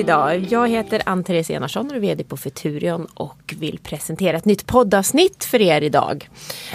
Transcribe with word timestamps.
Idag. 0.00 0.46
Jag 0.50 0.68
heter 0.68 1.02
Ann-Therese 1.06 1.50
Enarsson 1.50 1.90
och 1.90 1.96
är 1.96 2.00
VD 2.00 2.24
på 2.24 2.36
Futurion 2.36 3.06
och 3.14 3.54
vill 3.58 3.78
presentera 3.78 4.36
ett 4.36 4.44
nytt 4.44 4.66
poddavsnitt 4.66 5.44
för 5.44 5.60
er 5.60 5.82
idag. 5.82 6.28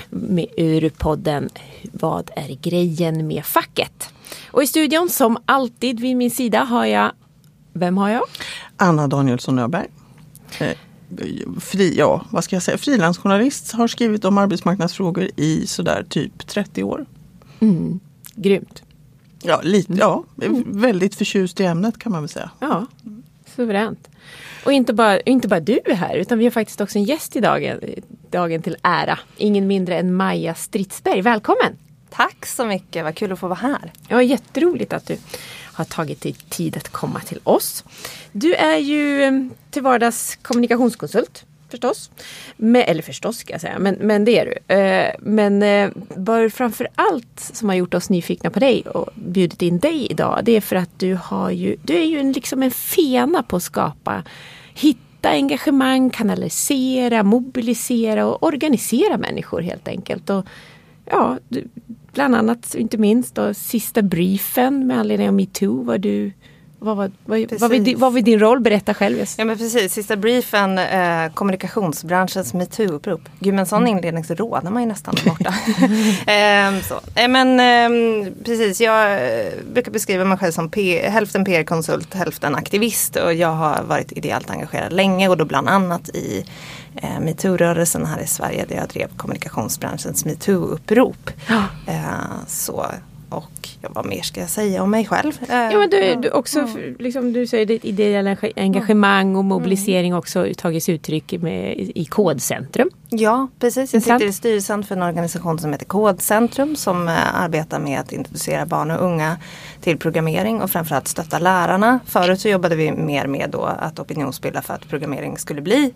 Med, 0.09 0.47
ur 0.57 0.89
podden 0.89 1.49
Vad 1.91 2.31
är 2.35 2.57
grejen 2.61 3.27
med 3.27 3.45
facket? 3.45 4.13
Och 4.51 4.63
i 4.63 4.67
studion 4.67 5.09
som 5.09 5.37
alltid 5.45 5.99
vid 5.99 6.17
min 6.17 6.31
sida 6.31 6.59
har 6.59 6.85
jag, 6.85 7.11
vem 7.73 7.97
har 7.97 8.09
jag? 8.09 8.23
Anna 8.77 9.07
Danielsson 9.07 9.59
Öberg. 9.59 9.87
Eh, 10.59 10.77
fri, 11.59 11.95
ja, 11.97 12.25
vad 12.29 12.43
ska 12.43 12.55
jag 12.55 12.63
säga, 12.63 12.77
frilansjournalist, 12.77 13.71
har 13.71 13.87
skrivit 13.87 14.25
om 14.25 14.37
arbetsmarknadsfrågor 14.37 15.29
i 15.35 15.67
sådär 15.67 16.05
typ 16.09 16.47
30 16.47 16.83
år. 16.83 17.05
Mm, 17.59 17.99
grymt. 18.35 18.84
Ja, 19.45 19.61
lite, 19.63 19.93
ja 19.93 20.23
väldigt 20.65 21.15
förtjust 21.15 21.59
i 21.59 21.65
ämnet 21.65 21.99
kan 21.99 22.11
man 22.11 22.21
väl 22.21 22.29
säga. 22.29 22.49
Ja, 22.59 22.85
suveränt. 23.55 24.07
Och 24.65 24.71
inte 24.71 24.93
bara, 24.93 25.19
inte 25.19 25.47
bara 25.47 25.59
du 25.59 25.79
är 25.85 25.93
här 25.93 26.15
utan 26.15 26.37
vi 26.37 26.43
har 26.43 26.51
faktiskt 26.51 26.81
också 26.81 26.97
en 26.97 27.03
gäst 27.03 27.35
i 27.35 27.39
dagen, 27.39 27.79
dagen 28.31 28.61
till 28.61 28.77
ära. 28.81 29.19
Ingen 29.37 29.67
mindre 29.67 29.99
än 29.99 30.15
Maja 30.15 30.55
Stridsberg. 30.55 31.21
Välkommen! 31.21 31.77
Tack 32.09 32.45
så 32.45 32.65
mycket, 32.65 33.03
vad 33.03 33.15
kul 33.15 33.31
att 33.31 33.39
få 33.39 33.47
vara 33.47 33.59
här. 33.59 33.91
Ja, 34.07 34.21
jätteroligt 34.21 34.93
att 34.93 35.07
du 35.07 35.17
har 35.73 35.85
tagit 35.85 36.21
dig 36.21 36.33
tid 36.49 36.77
att 36.77 36.89
komma 36.89 37.19
till 37.19 37.39
oss. 37.43 37.83
Du 38.31 38.53
är 38.53 38.77
ju 38.77 39.23
eh, 39.23 39.31
till 39.69 39.81
vardags 39.81 40.37
kommunikationskonsult 40.41 41.45
förstås. 41.75 42.11
Men, 42.57 42.81
eller 42.81 43.01
förstås 43.01 43.37
ska 43.37 43.53
jag 43.53 43.61
säga, 43.61 43.79
men, 43.79 43.95
men 43.95 44.25
det 44.25 44.39
är 44.39 44.45
du. 44.45 44.75
Eh, 44.75 45.11
men 45.19 45.63
eh, 45.63 46.49
framför 46.49 46.87
allt 46.95 47.39
som 47.39 47.69
har 47.69 47.75
gjort 47.75 47.93
oss 47.93 48.09
nyfikna 48.09 48.49
på 48.49 48.59
dig 48.59 48.81
och 48.81 49.09
bjudit 49.15 49.61
in 49.61 49.79
dig 49.79 50.07
idag, 50.09 50.39
det 50.43 50.51
är 50.51 50.61
för 50.61 50.75
att 50.75 50.99
du 50.99 51.17
har 51.23 51.51
ju, 51.51 51.75
du 51.83 51.93
är 51.93 52.05
ju 52.05 52.19
en, 52.19 52.31
liksom 52.31 52.63
en 52.63 52.71
fena 52.71 53.43
på 53.43 53.55
att 53.55 53.63
skapa, 53.63 54.23
hitta 54.73 55.29
engagemang, 55.29 56.09
kanalisera, 56.09 57.23
mobilisera 57.23 58.25
och 58.25 58.43
organisera 58.43 59.17
människor 59.17 59.61
helt 59.61 59.87
enkelt. 59.87 60.29
Och, 60.29 60.45
ja, 61.05 61.37
du, 61.47 61.67
bland 62.13 62.35
annat, 62.35 62.75
inte 62.75 62.97
minst, 62.97 63.35
då, 63.35 63.53
sista 63.53 64.01
briefen 64.01 64.87
med 64.87 64.99
anledning 64.99 65.27
av 65.27 65.33
metoo 65.33 65.83
var 65.83 65.97
du 65.97 66.31
vad 66.79 66.97
var, 66.97 67.11
vad, 67.25 67.51
vad, 67.59 67.69
var, 67.69 67.97
vad 67.97 68.13
var 68.13 68.21
din 68.21 68.39
roll? 68.39 68.59
Berätta 68.59 68.93
själv. 68.93 69.25
Ja 69.37 69.45
men 69.45 69.57
precis, 69.57 69.93
sista 69.93 70.15
briefen, 70.15 70.77
eh, 70.77 71.33
kommunikationsbranschens 71.33 72.53
metoo-upprop. 72.53 73.21
Gud 73.39 73.53
med 73.53 73.59
en 73.59 73.65
sån 73.65 73.81
mm. 73.81 73.97
inledning 73.97 74.23
så 74.23 74.35
rådnar 74.35 74.71
man 74.71 74.81
ju 74.81 74.87
nästan 74.87 75.15
borta. 75.25 75.53
eh, 76.31 76.81
så. 76.81 77.19
Eh, 77.19 77.27
men 77.27 77.59
eh, 77.59 78.31
precis, 78.43 78.81
jag 78.81 79.13
eh, 79.13 79.53
brukar 79.73 79.91
beskriva 79.91 80.25
mig 80.25 80.37
själv 80.37 80.51
som 80.51 80.69
P 80.69 81.09
hälften 81.09 81.45
PR-konsult, 81.45 82.13
hälften 82.13 82.55
aktivist. 82.55 83.15
Och 83.15 83.33
jag 83.33 83.51
har 83.51 83.83
varit 83.83 84.11
ideellt 84.11 84.49
engagerad 84.49 84.93
länge 84.93 85.29
och 85.29 85.37
då 85.37 85.45
bland 85.45 85.69
annat 85.69 86.09
i 86.09 86.45
eh, 86.95 87.19
metoo-rörelsen 87.19 88.05
här 88.05 88.19
i 88.19 88.27
Sverige 88.27 88.65
där 88.69 88.75
jag 88.75 88.87
drev 88.87 89.07
kommunikationsbranschens 89.17 90.25
metoo-upprop. 90.25 91.31
Ja. 91.47 91.63
så 92.47 92.85
och 93.29 93.69
ja, 93.81 93.89
vad 93.93 94.05
mer 94.05 94.21
ska 94.21 94.39
jag 94.39 94.49
säga 94.49 94.83
om 94.83 94.91
mig 94.91 95.05
själv? 95.05 95.31
Ja 95.49 95.79
men 95.79 95.89
du, 95.89 96.15
du 96.15 96.29
också, 96.29 96.59
mm. 96.59 96.95
liksom, 96.99 97.33
du 97.33 97.47
säger 97.47 97.65
ditt 97.65 97.85
ideella 97.85 98.37
engagemang 98.55 99.35
och 99.35 99.45
mobilisering 99.45 100.09
mm. 100.09 100.19
också 100.19 100.47
tagits 100.57 100.89
uttryck 100.89 101.33
med, 101.41 101.73
i 101.77 102.05
Kodcentrum. 102.05 102.89
Ja 103.09 103.47
precis, 103.59 103.93
jag 103.93 104.03
sitter 104.03 104.25
i 104.25 104.33
styrelsen 104.33 104.83
för 104.83 104.95
en 104.95 105.03
organisation 105.03 105.59
som 105.59 105.71
heter 105.71 105.85
Kodcentrum 105.85 106.75
som 106.75 107.07
äh, 107.07 107.41
arbetar 107.41 107.79
med 107.79 107.99
att 107.99 108.11
introducera 108.11 108.65
barn 108.65 108.91
och 108.91 109.05
unga 109.05 109.37
till 109.81 109.97
programmering 109.97 110.61
och 110.61 110.69
framförallt 110.69 111.07
stötta 111.07 111.39
lärarna. 111.39 111.99
Förut 112.05 112.41
så 112.41 112.49
jobbade 112.49 112.75
vi 112.75 112.91
mer 112.91 113.27
med 113.27 113.49
då 113.49 113.63
att 113.63 113.99
opinionsbilda 113.99 114.61
för 114.61 114.73
att 114.73 114.89
programmering 114.89 115.37
skulle 115.37 115.61
bli 115.61 115.93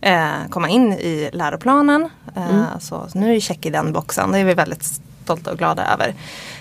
äh, 0.00 0.28
komma 0.50 0.68
in 0.68 0.92
i 0.92 1.30
läroplanen. 1.32 2.08
Äh, 2.36 2.50
mm. 2.50 2.64
så, 2.80 3.06
så 3.08 3.18
nu 3.18 3.36
är 3.36 3.40
check 3.40 3.66
i 3.66 3.70
den 3.70 3.92
boxen, 3.92 4.32
det 4.32 4.38
är 4.38 4.44
vi 4.44 4.54
väldigt 4.54 5.00
stolta 5.24 5.52
och 5.52 5.58
glada 5.58 5.92
över. 5.92 6.14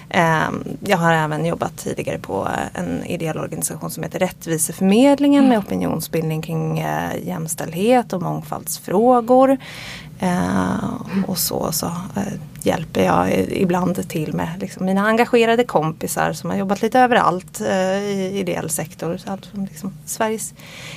Ehm, 0.10 0.64
jag 0.86 0.98
har 0.98 1.14
även 1.14 1.46
jobbat 1.46 1.78
tidigare 1.78 2.18
på 2.20 2.48
en 2.74 3.06
ideell 3.06 3.38
organisation 3.38 3.92
som 3.92 4.04
heter 4.04 4.20
Rättviseförmedlingen 4.20 5.50
med 5.50 5.60
opinionsbildning 5.60 6.42
kring 6.42 6.80
eh, 6.80 7.28
jämställdhet 7.28 8.14
och 8.14 8.22
mångfaldsfrågor. 8.22 9.58
Ehm, 10.20 11.26
och 11.28 11.38
så, 11.38 11.72
så 11.72 11.86
eh, 11.86 12.34
hjälper 12.64 13.04
jag 13.04 13.32
ibland 13.50 14.10
till 14.10 14.34
med 14.34 14.50
liksom 14.60 14.86
mina 14.86 15.08
engagerade 15.08 15.64
kompisar 15.64 16.34
som 16.34 16.50
har 16.50 16.58
jobbat 16.58 16.82
lite 16.82 17.00
överallt 17.00 17.62
eh, 17.62 18.04
i 18.04 18.40
ideell 18.40 18.70
sektor. 18.70 19.18
Så 19.18 19.32
allt 19.32 19.46
från 19.46 19.66
liksom 19.66 19.94
Sveriges 20.06 20.54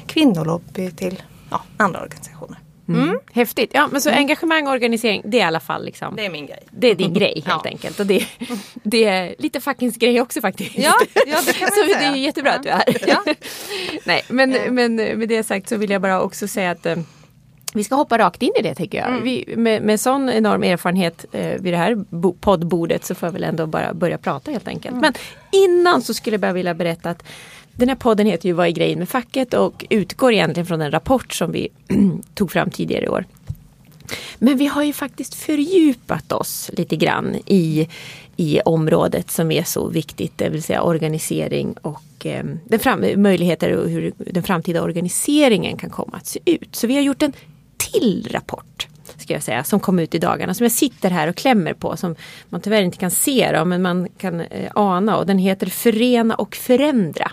kvinnolobby 0.06 0.90
till 0.90 1.22
ja, 1.50 1.60
andra 1.76 2.00
organisationer. 2.00 2.61
Mm. 2.88 3.02
mm. 3.02 3.18
Häftigt. 3.32 3.70
Ja, 3.74 3.88
men 3.92 4.00
så 4.00 4.08
mm. 4.08 4.18
engagemang 4.18 4.66
och 4.66 4.72
organisering, 4.72 5.22
det 5.24 5.36
är 5.36 5.40
i 5.40 5.42
alla 5.42 5.60
fall 5.60 5.84
liksom. 5.84 6.16
Det 6.16 6.26
är 6.26 6.30
min 6.30 6.46
grej. 6.46 6.62
Det 6.70 6.90
är 6.90 6.94
din 6.94 7.14
grej 7.14 7.32
helt 7.46 7.64
ja. 7.64 7.70
enkelt. 7.70 8.00
Och 8.00 8.06
det, 8.06 8.26
det 8.82 9.04
är 9.04 9.34
lite 9.38 9.60
fackens 9.60 9.96
grej 9.96 10.20
också 10.20 10.40
faktiskt. 10.40 10.78
Ja, 10.78 10.94
ja 11.26 11.38
det 11.46 11.52
kan 11.52 11.62
man 11.62 11.70
Så 11.86 11.98
säga. 11.98 11.98
det 11.98 12.04
är 12.04 12.14
jättebra 12.14 12.50
ja. 12.64 12.74
att 12.74 12.86
du 12.86 12.92
är. 12.92 13.08
Ja. 13.08 13.34
Nej, 14.04 14.22
men, 14.28 14.74
men 14.74 14.96
med 14.96 15.28
det 15.28 15.42
sagt 15.42 15.68
så 15.68 15.76
vill 15.76 15.90
jag 15.90 16.02
bara 16.02 16.22
också 16.22 16.48
säga 16.48 16.70
att 16.70 16.86
eh, 16.86 16.96
vi 17.74 17.84
ska 17.84 17.94
hoppa 17.94 18.18
rakt 18.18 18.42
in 18.42 18.52
i 18.58 18.62
det 18.62 18.74
tycker 18.74 18.98
jag. 18.98 19.08
Mm. 19.08 19.22
Vi, 19.22 19.54
med, 19.56 19.82
med 19.82 20.00
sån 20.00 20.30
enorm 20.30 20.62
erfarenhet 20.62 21.24
eh, 21.32 21.60
vid 21.60 21.72
det 21.72 21.76
här 21.76 22.04
poddbordet 22.40 23.04
så 23.04 23.14
får 23.14 23.26
jag 23.26 23.32
väl 23.32 23.44
ändå 23.44 23.66
bara 23.66 23.94
börja 23.94 24.18
prata 24.18 24.50
helt 24.50 24.68
enkelt. 24.68 24.92
Mm. 24.92 25.00
Men 25.00 25.12
innan 25.50 26.02
så 26.02 26.14
skulle 26.14 26.34
jag 26.34 26.40
bara 26.40 26.52
vilja 26.52 26.74
berätta 26.74 27.10
att 27.10 27.24
den 27.76 27.88
här 27.88 27.96
podden 27.96 28.26
heter 28.26 28.48
ju 28.48 28.52
Vad 28.52 28.66
är 28.66 28.70
grejen 28.70 28.98
med 28.98 29.08
facket 29.08 29.54
och 29.54 29.84
utgår 29.90 30.32
egentligen 30.32 30.66
från 30.66 30.80
en 30.80 30.90
rapport 30.90 31.32
som 31.32 31.52
vi 31.52 31.68
tog 32.34 32.52
fram 32.52 32.70
tidigare 32.70 33.04
i 33.04 33.08
år. 33.08 33.24
Men 34.38 34.56
vi 34.56 34.66
har 34.66 34.82
ju 34.82 34.92
faktiskt 34.92 35.34
fördjupat 35.34 36.32
oss 36.32 36.70
lite 36.72 36.96
grann 36.96 37.36
i, 37.46 37.88
i 38.36 38.60
området 38.60 39.30
som 39.30 39.50
är 39.50 39.62
så 39.62 39.88
viktigt, 39.88 40.38
det 40.38 40.48
vill 40.48 40.62
säga 40.62 40.82
organisering 40.82 41.72
och 41.72 42.26
eh, 42.26 42.44
den 42.64 42.78
fram, 42.78 43.04
möjligheter 43.16 43.76
och 43.76 43.88
hur 43.88 44.12
den 44.16 44.42
framtida 44.42 44.82
organiseringen 44.82 45.76
kan 45.76 45.90
komma 45.90 46.16
att 46.16 46.26
se 46.26 46.40
ut. 46.44 46.76
Så 46.76 46.86
vi 46.86 46.94
har 46.94 47.02
gjort 47.02 47.22
en 47.22 47.32
till 47.76 48.28
rapport 48.30 48.88
ska 49.22 49.32
jag 49.32 49.42
säga, 49.42 49.64
som 49.64 49.80
kom 49.80 49.98
ut 49.98 50.14
i 50.14 50.18
dagarna 50.18 50.54
som 50.54 50.64
jag 50.64 50.72
sitter 50.72 51.10
här 51.10 51.28
och 51.28 51.36
klämmer 51.36 51.72
på 51.72 51.96
som 51.96 52.16
man 52.48 52.60
tyvärr 52.60 52.82
inte 52.82 52.98
kan 52.98 53.10
se 53.10 53.52
då, 53.52 53.64
men 53.64 53.82
man 53.82 54.08
kan 54.18 54.40
eh, 54.40 54.70
ana 54.74 55.16
och 55.16 55.26
den 55.26 55.38
heter 55.38 55.66
Förena 55.66 56.34
och 56.34 56.56
förändra. 56.56 57.30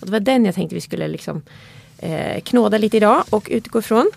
Och 0.00 0.06
det 0.06 0.12
var 0.12 0.20
den 0.20 0.44
jag 0.44 0.54
tänkte 0.54 0.74
vi 0.74 0.80
skulle 0.80 1.08
liksom 1.08 1.42
eh, 1.98 2.40
knåda 2.40 2.78
lite 2.78 2.96
idag 2.96 3.24
och 3.30 3.48
utgå 3.50 3.78
ifrån. 3.78 4.10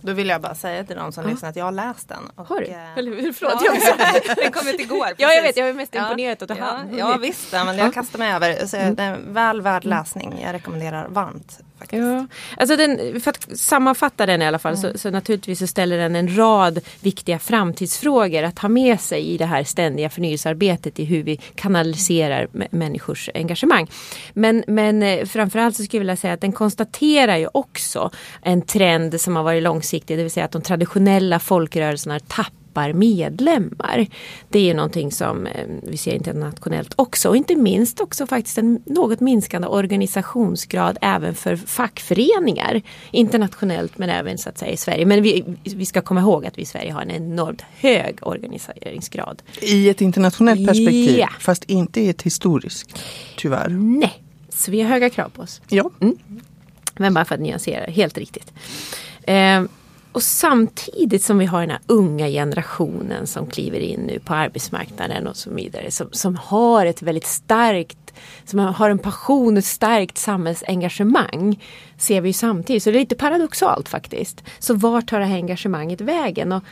Då 0.00 0.12
vill 0.12 0.28
jag 0.28 0.40
bara 0.40 0.54
säga 0.54 0.84
till 0.84 0.96
de 0.96 1.12
som 1.12 1.24
ja. 1.24 1.30
lyssnar 1.30 1.48
att 1.48 1.56
jag 1.56 1.64
har 1.64 1.72
läst 1.72 2.08
den. 2.08 2.30
Och, 2.34 2.46
har 2.46 2.60
du? 2.60 2.66
Eh, 2.66 3.32
Förlåt, 3.32 3.62
ja, 3.64 4.34
den 4.42 4.52
kom 4.52 4.68
ut 4.68 4.80
igår. 4.80 5.04
Precis. 5.04 5.16
Ja 5.18 5.32
jag 5.32 5.42
vet, 5.42 5.56
jag 5.56 5.68
är 5.68 5.72
mest 5.72 5.94
imponerad 5.94 6.36
ja. 6.40 6.54
att 6.54 6.90
du 6.90 6.96
ja, 6.96 7.10
ja 7.10 7.16
visst, 7.16 7.52
men 7.52 7.78
jag 7.78 7.94
kastar 7.94 8.18
mig 8.18 8.32
över. 8.32 8.66
Så 8.66 8.76
mm. 8.76 8.94
det 8.94 9.02
är 9.02 9.18
väl 9.28 9.60
värd 9.60 9.84
läsning. 9.84 10.40
Jag 10.42 10.52
rekommenderar 10.52 11.08
varmt 11.08 11.60
Faktiskt. 11.78 12.02
Ja. 12.02 12.26
Alltså 12.56 12.76
den, 12.76 13.20
för 13.20 13.30
att 13.30 13.58
sammanfatta 13.58 14.26
den 14.26 14.42
i 14.42 14.46
alla 14.46 14.58
fall 14.58 14.74
mm. 14.74 14.92
så, 14.92 14.98
så, 14.98 15.10
naturligtvis 15.10 15.58
så 15.58 15.66
ställer 15.66 15.98
den 15.98 16.16
en 16.16 16.36
rad 16.36 16.80
viktiga 17.00 17.38
framtidsfrågor 17.38 18.42
att 18.42 18.58
ha 18.58 18.68
med 18.68 19.00
sig 19.00 19.26
i 19.26 19.38
det 19.38 19.46
här 19.46 19.64
ständiga 19.64 20.10
förnyelsearbetet 20.10 20.98
i 20.98 21.04
hur 21.04 21.22
vi 21.22 21.40
kanaliserar 21.54 22.48
människors 22.70 23.30
engagemang. 23.34 23.90
Men, 24.32 24.64
men 24.66 25.02
eh, 25.02 25.26
framförallt 25.26 25.76
så 25.76 25.82
skulle 25.82 25.98
jag 25.98 26.00
vilja 26.00 26.16
säga 26.16 26.32
att 26.32 26.40
den 26.40 26.52
konstaterar 26.52 27.36
ju 27.36 27.48
också 27.54 28.10
en 28.42 28.62
trend 28.62 29.20
som 29.20 29.36
har 29.36 29.42
varit 29.42 29.62
långsiktig, 29.62 30.18
det 30.18 30.22
vill 30.22 30.32
säga 30.32 30.46
att 30.46 30.52
de 30.52 30.62
traditionella 30.62 31.38
folkrörelserna 31.38 32.20
tappar 32.20 32.57
tappar 32.78 32.92
medlemmar. 32.92 34.06
Det 34.48 34.70
är 34.70 34.74
någonting 34.74 35.12
som 35.12 35.46
eh, 35.46 35.66
vi 35.82 35.96
ser 35.96 36.14
internationellt 36.14 36.94
också 36.96 37.28
och 37.28 37.36
inte 37.36 37.56
minst 37.56 38.00
också 38.00 38.26
faktiskt 38.26 38.58
en 38.58 38.82
något 38.86 39.20
minskande 39.20 39.68
organisationsgrad 39.68 40.98
även 41.00 41.34
för 41.34 41.56
fackföreningar 41.56 42.82
internationellt 43.10 43.98
men 43.98 44.10
även 44.10 44.38
så 44.38 44.48
att 44.48 44.58
säga 44.58 44.72
i 44.72 44.76
Sverige. 44.76 45.06
Men 45.06 45.22
vi, 45.22 45.44
vi 45.64 45.86
ska 45.86 46.00
komma 46.00 46.20
ihåg 46.20 46.46
att 46.46 46.58
vi 46.58 46.62
i 46.62 46.66
Sverige 46.66 46.92
har 46.92 47.02
en 47.02 47.10
enormt 47.10 47.62
hög 47.62 48.18
organiseringsgrad. 48.22 49.42
I 49.60 49.88
ett 49.88 50.00
internationellt 50.00 50.66
perspektiv 50.66 51.18
yeah. 51.18 51.30
fast 51.40 51.64
inte 51.64 52.00
i 52.00 52.08
ett 52.08 52.22
historiskt 52.22 53.02
tyvärr. 53.36 53.68
Nej, 53.68 54.22
så 54.48 54.70
vi 54.70 54.80
har 54.80 54.88
höga 54.88 55.10
krav 55.10 55.28
på 55.28 55.42
oss. 55.42 55.60
Ja. 55.68 55.90
Mm. 56.00 56.18
Men 56.96 57.14
bara 57.14 57.24
för 57.24 57.34
att 57.34 57.40
nyansera, 57.40 57.90
helt 57.90 58.18
riktigt. 58.18 58.52
Eh, 59.22 59.62
och 60.18 60.22
samtidigt 60.22 61.22
som 61.22 61.38
vi 61.38 61.46
har 61.46 61.60
den 61.60 61.70
här 61.70 61.80
unga 61.86 62.28
generationen 62.28 63.26
som 63.26 63.46
kliver 63.46 63.80
in 63.80 64.00
nu 64.00 64.18
på 64.18 64.34
arbetsmarknaden 64.34 65.26
och 65.26 65.36
så 65.36 65.50
vidare. 65.50 65.90
Som, 65.90 66.08
som 66.12 66.36
har 66.36 66.86
ett 66.86 67.02
väldigt 67.02 67.26
starkt, 67.26 68.14
som 68.44 68.58
har 68.58 68.90
en 68.90 68.98
passion, 68.98 69.56
ett 69.56 69.64
starkt 69.64 70.18
samhällsengagemang. 70.18 71.64
Ser 71.98 72.20
vi 72.20 72.32
samtidigt, 72.32 72.82
så 72.82 72.90
det 72.90 72.96
är 72.96 73.00
lite 73.00 73.14
paradoxalt 73.14 73.88
faktiskt. 73.88 74.44
Så 74.58 74.74
vart 74.74 75.08
tar 75.08 75.20
det 75.20 75.26
här 75.26 75.36
engagemanget 75.36 76.00
vägen? 76.00 76.52
Och 76.52 76.62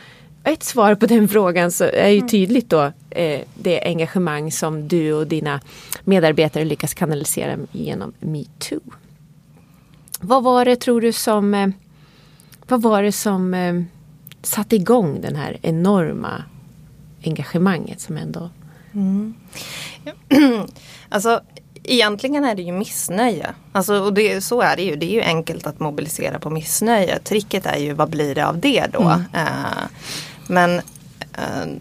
ett 0.43 0.63
svar 0.63 0.95
på 0.95 1.05
den 1.05 1.27
frågan 1.27 1.71
så 1.71 1.83
är 1.83 2.09
ju 2.09 2.27
tydligt 2.27 2.69
då 2.69 2.91
eh, 3.09 3.41
det 3.55 3.81
engagemang 3.81 4.51
som 4.51 4.87
du 4.87 5.13
och 5.13 5.27
dina 5.27 5.61
medarbetare 6.03 6.65
lyckas 6.65 6.93
kanalisera 6.93 7.57
genom 7.71 8.13
metoo. 8.19 8.81
Vad 10.19 10.43
var 10.43 10.65
det 10.65 10.75
tror 10.75 11.01
du 11.01 11.11
som 11.11 11.53
eh, 11.53 11.67
Vad 12.67 12.81
var 12.81 13.03
det 13.03 13.11
som 13.11 13.53
eh, 13.53 13.81
satte 14.41 14.75
igång 14.75 15.21
den 15.21 15.35
här 15.35 15.57
enorma 15.61 16.43
engagemanget 17.23 18.01
som 18.01 18.17
ändå 18.17 18.49
mm. 18.93 19.33
Alltså 21.09 21.41
egentligen 21.83 22.45
är 22.45 22.55
det 22.55 22.61
ju 22.61 22.71
missnöje. 22.71 23.53
Alltså, 23.71 23.99
och 23.99 24.13
det, 24.13 24.41
så 24.41 24.61
är 24.61 24.75
det 24.75 24.83
ju. 24.83 24.95
Det 24.95 25.05
är 25.05 25.13
ju 25.13 25.21
enkelt 25.21 25.67
att 25.67 25.79
mobilisera 25.79 26.39
på 26.39 26.49
missnöje. 26.49 27.19
Tricket 27.19 27.65
är 27.65 27.77
ju 27.77 27.93
vad 27.93 28.09
blir 28.09 28.35
det 28.35 28.47
av 28.47 28.59
det 28.59 28.87
då? 28.93 29.01
Mm. 29.01 29.19
Uh, 29.19 29.87
men 30.47 30.75
uh, 30.75 31.73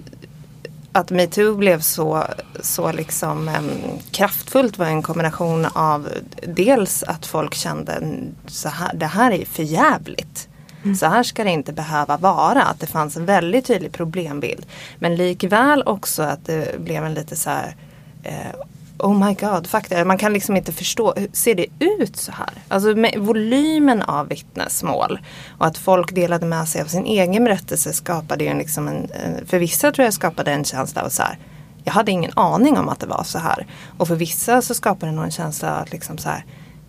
att 0.92 1.10
metoo 1.10 1.54
blev 1.54 1.80
så, 1.80 2.24
så 2.60 2.92
liksom 2.92 3.48
um, 3.48 3.70
kraftfullt 4.10 4.78
var 4.78 4.86
en 4.86 5.02
kombination 5.02 5.64
av 5.64 6.08
dels 6.46 7.02
att 7.02 7.26
folk 7.26 7.54
kände 7.54 8.22
så 8.46 8.68
här, 8.68 8.94
det 8.94 9.06
här 9.06 9.32
är 9.32 9.44
för 9.44 9.62
jävligt. 9.62 10.48
Mm. 10.86 10.96
Så 10.96 11.06
här 11.06 11.22
ska 11.22 11.44
det 11.44 11.50
inte 11.50 11.72
behöva 11.72 12.16
vara. 12.16 12.62
Att 12.62 12.80
det 12.80 12.86
fanns 12.86 13.16
en 13.16 13.26
väldigt 13.26 13.66
tydlig 13.66 13.92
problembild. 13.92 14.66
Men 14.98 15.16
likväl 15.16 15.82
också 15.86 16.22
att 16.22 16.46
det 16.46 16.80
blev 16.80 17.04
en 17.04 17.14
lite 17.14 17.36
så 17.36 17.50
här 17.50 17.76
eh, 18.22 18.60
Oh 18.98 19.26
my 19.26 19.34
god, 19.34 19.66
fakta. 19.66 20.04
Man 20.04 20.18
kan 20.18 20.32
liksom 20.32 20.56
inte 20.56 20.72
förstå, 20.72 21.14
ser 21.32 21.54
det 21.54 21.66
ut 21.80 22.16
så 22.16 22.32
här? 22.32 22.50
Alltså 22.68 22.94
med 22.94 23.14
volymen 23.18 24.02
av 24.02 24.28
vittnesmål 24.28 25.18
och 25.58 25.66
att 25.66 25.78
folk 25.78 26.14
delade 26.14 26.46
med 26.46 26.68
sig 26.68 26.82
av 26.82 26.86
sin 26.86 27.06
egen 27.06 27.44
berättelse 27.44 27.92
skapade 27.92 28.44
ju 28.44 28.54
liksom 28.54 28.88
en, 28.88 29.08
för 29.46 29.58
vissa 29.58 29.92
tror 29.92 30.04
jag 30.04 30.14
skapade 30.14 30.52
en 30.52 30.64
känsla 30.64 31.02
av 31.02 31.08
så 31.08 31.22
här, 31.22 31.38
jag 31.84 31.92
hade 31.92 32.12
ingen 32.12 32.32
aning 32.36 32.78
om 32.78 32.88
att 32.88 33.00
det 33.00 33.06
var 33.06 33.22
så 33.24 33.38
här. 33.38 33.66
Och 33.98 34.08
för 34.08 34.16
vissa 34.16 34.62
så 34.62 34.74
skapade 34.74 35.12
det 35.12 35.16
nog 35.16 35.24
en 35.24 35.30
känsla 35.30 35.80
av 35.80 35.86
liksom 35.90 36.18
så 36.18 36.28
här, 36.28 36.44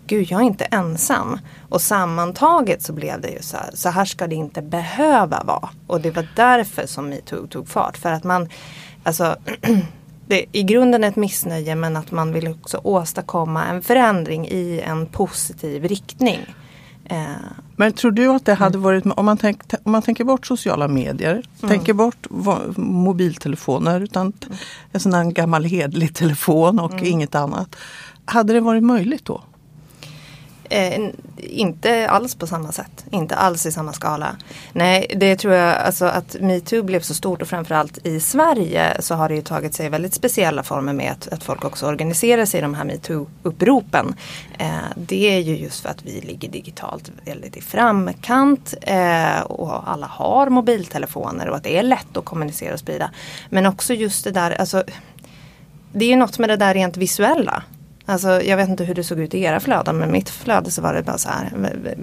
gud 0.08 0.30
jag 0.30 0.40
är 0.40 0.44
inte 0.44 0.64
ensam. 0.64 1.38
Och 1.68 1.80
sammantaget 1.80 2.82
så 2.82 2.92
blev 2.92 3.20
det 3.20 3.28
ju 3.28 3.42
så 3.42 3.56
här, 3.56 3.70
så 3.74 3.88
här 3.88 4.04
ska 4.04 4.26
det 4.26 4.34
inte 4.34 4.62
behöva 4.62 5.42
vara. 5.44 5.68
Och 5.86 6.00
det 6.00 6.10
var 6.10 6.28
därför 6.36 6.86
som 6.86 7.08
metoo 7.08 7.46
tog 7.46 7.68
fart. 7.68 7.96
För 7.96 8.12
att 8.12 8.24
man, 8.24 8.48
alltså 9.02 9.36
det 10.26 10.42
är 10.42 10.46
i 10.52 10.62
grunden 10.62 11.04
ett 11.04 11.16
missnöje 11.16 11.74
men 11.74 11.96
att 11.96 12.10
man 12.10 12.32
vill 12.32 12.48
också 12.48 12.80
åstadkomma 12.84 13.64
en 13.66 13.82
förändring 13.82 14.48
i 14.48 14.80
en 14.80 15.06
positiv 15.06 15.84
riktning. 15.84 16.38
Eh. 17.04 17.26
Men 17.76 17.92
tror 17.92 18.10
du 18.10 18.28
att 18.28 18.44
det 18.44 18.54
hade 18.54 18.74
mm. 18.74 18.82
varit, 18.82 19.04
om 19.06 19.24
man, 19.26 19.36
tänk, 19.36 19.62
om 19.82 19.92
man 19.92 20.02
tänker 20.02 20.24
bort 20.24 20.46
sociala 20.46 20.88
medier, 20.88 21.32
mm. 21.32 21.68
tänker 21.68 21.92
bort 21.92 22.26
mobiltelefoner 22.76 24.00
utan 24.00 24.32
mm. 24.46 24.58
en 24.92 25.00
sån 25.00 25.14
här 25.14 25.24
gammal 25.24 25.64
hedlig 25.64 26.14
telefon 26.14 26.78
och 26.78 26.92
mm. 26.92 27.04
inget 27.04 27.34
annat. 27.34 27.76
Hade 28.24 28.52
det 28.52 28.60
varit 28.60 28.82
möjligt 28.82 29.24
då? 29.24 29.42
Eh, 30.68 31.10
inte 31.36 32.08
alls 32.08 32.34
på 32.34 32.46
samma 32.46 32.72
sätt. 32.72 33.04
Inte 33.10 33.36
alls 33.36 33.66
i 33.66 33.72
samma 33.72 33.92
skala. 33.92 34.36
Nej, 34.72 35.14
det 35.16 35.36
tror 35.36 35.54
jag 35.54 35.76
alltså 35.76 36.04
att 36.04 36.36
metoo 36.40 36.82
blev 36.82 37.00
så 37.00 37.14
stort 37.14 37.42
och 37.42 37.48
framförallt 37.48 38.06
i 38.06 38.20
Sverige 38.20 38.96
så 39.00 39.14
har 39.14 39.28
det 39.28 39.34
ju 39.34 39.42
tagit 39.42 39.74
sig 39.74 39.88
väldigt 39.88 40.14
speciella 40.14 40.62
former 40.62 40.92
med 40.92 41.12
att, 41.12 41.28
att 41.28 41.44
folk 41.44 41.64
också 41.64 41.86
organiserar 41.86 42.44
sig 42.44 42.58
i 42.58 42.62
de 42.62 42.74
här 42.74 42.84
metoo-uppropen. 42.84 44.14
Eh, 44.58 44.68
det 44.96 45.36
är 45.36 45.38
ju 45.38 45.56
just 45.56 45.80
för 45.80 45.88
att 45.88 46.04
vi 46.04 46.20
ligger 46.20 46.48
digitalt 46.48 47.12
väldigt 47.24 47.56
i 47.56 47.60
framkant 47.60 48.74
eh, 48.82 49.40
och 49.40 49.90
alla 49.90 50.06
har 50.06 50.50
mobiltelefoner 50.50 51.48
och 51.48 51.56
att 51.56 51.64
det 51.64 51.78
är 51.78 51.82
lätt 51.82 52.16
att 52.16 52.24
kommunicera 52.24 52.72
och 52.72 52.80
sprida. 52.80 53.10
Men 53.50 53.66
också 53.66 53.94
just 53.94 54.24
det 54.24 54.30
där, 54.30 54.50
alltså 54.50 54.84
det 55.92 56.04
är 56.04 56.08
ju 56.08 56.16
något 56.16 56.38
med 56.38 56.48
det 56.48 56.56
där 56.56 56.74
rent 56.74 56.96
visuella. 56.96 57.62
Alltså, 58.10 58.42
jag 58.42 58.56
vet 58.56 58.68
inte 58.68 58.84
hur 58.84 58.94
det 58.94 59.04
såg 59.04 59.20
ut 59.20 59.34
i 59.34 59.42
era 59.42 59.60
flöden 59.60 59.96
men 59.96 60.12
mitt 60.12 60.30
flöde 60.30 60.70
så 60.70 60.82
var 60.82 60.94
det 60.94 61.02
bara 61.02 61.18
så 61.18 61.28
här 61.28 61.52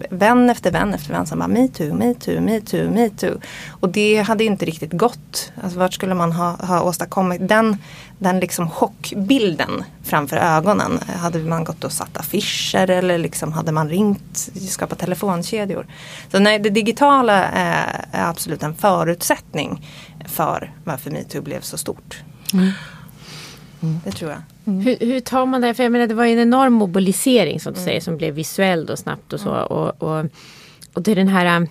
vän 0.09 0.49
efter 0.49 0.71
vän 0.71 0.93
efter 0.93 1.13
vän 1.13 1.25
som 1.25 1.39
bara 1.39 1.47
metoo, 1.47 1.93
metoo, 1.93 2.41
metoo, 2.41 2.89
metoo. 2.91 3.39
Och 3.69 3.89
det 3.89 4.21
hade 4.21 4.43
inte 4.43 4.65
riktigt 4.65 4.91
gått. 4.93 5.51
Alltså 5.63 5.79
vart 5.79 5.93
skulle 5.93 6.13
man 6.13 6.31
ha, 6.31 6.55
ha 6.65 6.81
åstadkommit 6.81 7.47
den, 7.47 7.77
den 8.19 8.39
liksom 8.39 8.69
chockbilden 8.69 9.83
framför 10.03 10.37
ögonen? 10.37 10.99
Hade 11.21 11.39
man 11.39 11.63
gått 11.63 11.83
och 11.83 11.91
satt 11.91 12.17
affischer 12.17 12.89
eller 12.89 13.17
liksom 13.17 13.53
hade 13.53 13.71
man 13.71 13.89
ringt, 13.89 14.49
skapat 14.69 14.99
telefonkedjor? 14.99 15.87
Så 16.31 16.39
nej, 16.39 16.59
det 16.59 16.69
digitala 16.69 17.43
är, 17.43 18.05
är 18.11 18.29
absolut 18.29 18.63
en 18.63 18.75
förutsättning 18.75 19.87
för 20.25 20.71
varför 20.83 21.11
metoo 21.11 21.41
blev 21.41 21.61
så 21.61 21.77
stort. 21.77 22.23
Mm. 22.53 22.71
Mm. 23.85 23.99
Det 24.03 24.11
tror 24.11 24.31
jag. 24.31 24.41
Mm. 24.65 24.79
Hur, 24.79 24.97
hur, 24.99 25.19
tar 25.19 25.45
man 25.45 25.61
det? 25.61 25.73
För 25.73 25.83
jag 25.83 25.91
menar 25.91 26.07
det 26.07 26.13
var 26.13 26.25
en 26.25 26.39
enorm 26.39 26.73
mobilisering 26.73 27.59
som 27.59 27.73
du 27.73 27.79
mm. 27.79 27.85
säger 27.85 28.01
som 28.01 28.17
blev 28.17 28.33
visuell 28.33 28.89
och 28.89 28.99
snabbt 28.99 29.33
och 29.33 29.39
så. 29.39 29.49
Mm. 29.49 29.63
Och, 29.63 30.03
och, 30.03 30.25
och 30.93 31.01
det 31.01 31.11
är 31.11 31.15
den 31.15 31.27
här 31.27 31.57
um, 31.57 31.67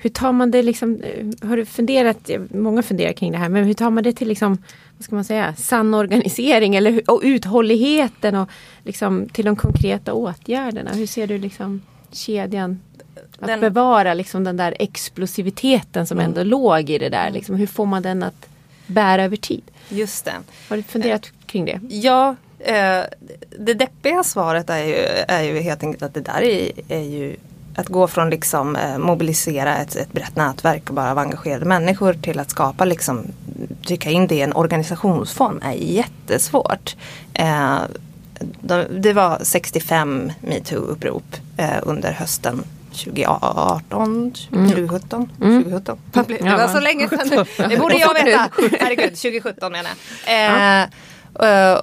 hur 0.00 0.10
tar 0.10 0.32
man 0.32 0.50
det 0.50 0.62
liksom, 0.62 1.02
har 1.42 1.56
du 1.56 1.64
funderat, 1.64 2.30
många 2.50 2.82
funderar 2.82 3.12
kring 3.12 3.32
det 3.32 3.38
här, 3.38 3.48
men 3.48 3.64
hur 3.64 3.74
tar 3.74 3.90
man 3.90 4.04
det 4.04 4.12
till 4.12 4.28
liksom, 4.28 4.58
vad 4.96 5.04
ska 5.04 5.14
man 5.14 5.24
säga, 5.24 5.54
sann 5.56 5.94
organisering 5.94 6.76
eller 6.76 7.10
och 7.10 7.20
uthålligheten 7.24 8.34
och 8.34 8.48
liksom 8.84 9.28
till 9.28 9.44
de 9.44 9.56
konkreta 9.56 10.12
åtgärderna? 10.12 10.90
Hur 10.90 11.06
ser 11.06 11.26
du 11.26 11.38
liksom 11.38 11.82
kedjan? 12.12 12.80
Att 13.38 13.46
den, 13.46 13.60
bevara 13.60 14.14
liksom 14.14 14.44
den 14.44 14.56
där 14.56 14.76
explosiviteten 14.78 16.06
som 16.06 16.18
mm. 16.18 16.28
ändå 16.28 16.42
låg 16.42 16.90
i 16.90 16.98
det 16.98 17.08
där. 17.08 17.30
Liksom, 17.30 17.56
hur 17.56 17.66
får 17.66 17.86
man 17.86 18.02
den 18.02 18.22
att 18.22 18.48
bära 18.86 19.24
över 19.24 19.36
tid? 19.36 19.62
Just 19.88 20.24
det. 20.24 20.34
Har 20.68 20.76
du 20.76 20.82
funderat 20.82 21.32
kring 21.48 21.64
det? 21.64 21.80
Ja, 21.88 22.36
eh, 22.58 23.02
det 23.58 23.74
deppiga 23.74 24.24
svaret 24.24 24.70
är 24.70 24.84
ju, 24.84 24.94
är 25.28 25.42
ju 25.42 25.60
helt 25.60 25.82
enkelt 25.82 26.02
att 26.02 26.14
det 26.14 26.20
där 26.20 26.42
är, 26.42 26.70
är 26.88 27.02
ju 27.02 27.36
att 27.78 27.88
gå 27.88 28.08
från 28.08 28.30
liksom 28.30 28.76
eh, 28.76 28.98
mobilisera 28.98 29.76
ett, 29.76 29.96
ett 29.96 30.12
brett 30.12 30.36
nätverk 30.36 30.88
och 30.88 30.94
bara 30.94 31.10
av 31.10 31.18
engagerade 31.18 31.64
människor 31.64 32.12
till 32.12 32.38
att 32.38 32.50
skapa 32.50 32.84
liksom 32.84 33.26
trycka 33.86 34.10
in 34.10 34.26
det 34.26 34.34
i 34.34 34.40
en 34.40 34.52
organisationsform 34.52 35.60
är 35.62 35.72
jättesvårt. 35.72 36.96
Eh, 37.34 37.78
det 38.90 39.12
var 39.12 39.38
65 39.42 40.32
metoo-upprop 40.40 41.36
eh, 41.56 41.78
under 41.82 42.12
hösten 42.12 42.64
2018, 42.92 44.32
2017. 44.50 45.30
Mm. 45.40 45.62
2017. 45.62 45.98
Det 46.12 46.42
var 46.42 46.68
så 46.68 46.80
länge 46.80 47.08
sedan. 47.08 47.46
Det 47.68 47.76
borde 47.76 47.96
jag 47.96 48.14
veta. 48.14 48.48
Herregud, 48.80 49.16
2017 49.16 49.72
menar 49.72 49.90
jag. 50.26 50.82
Eh, 50.82 50.88
uh, 51.42 51.80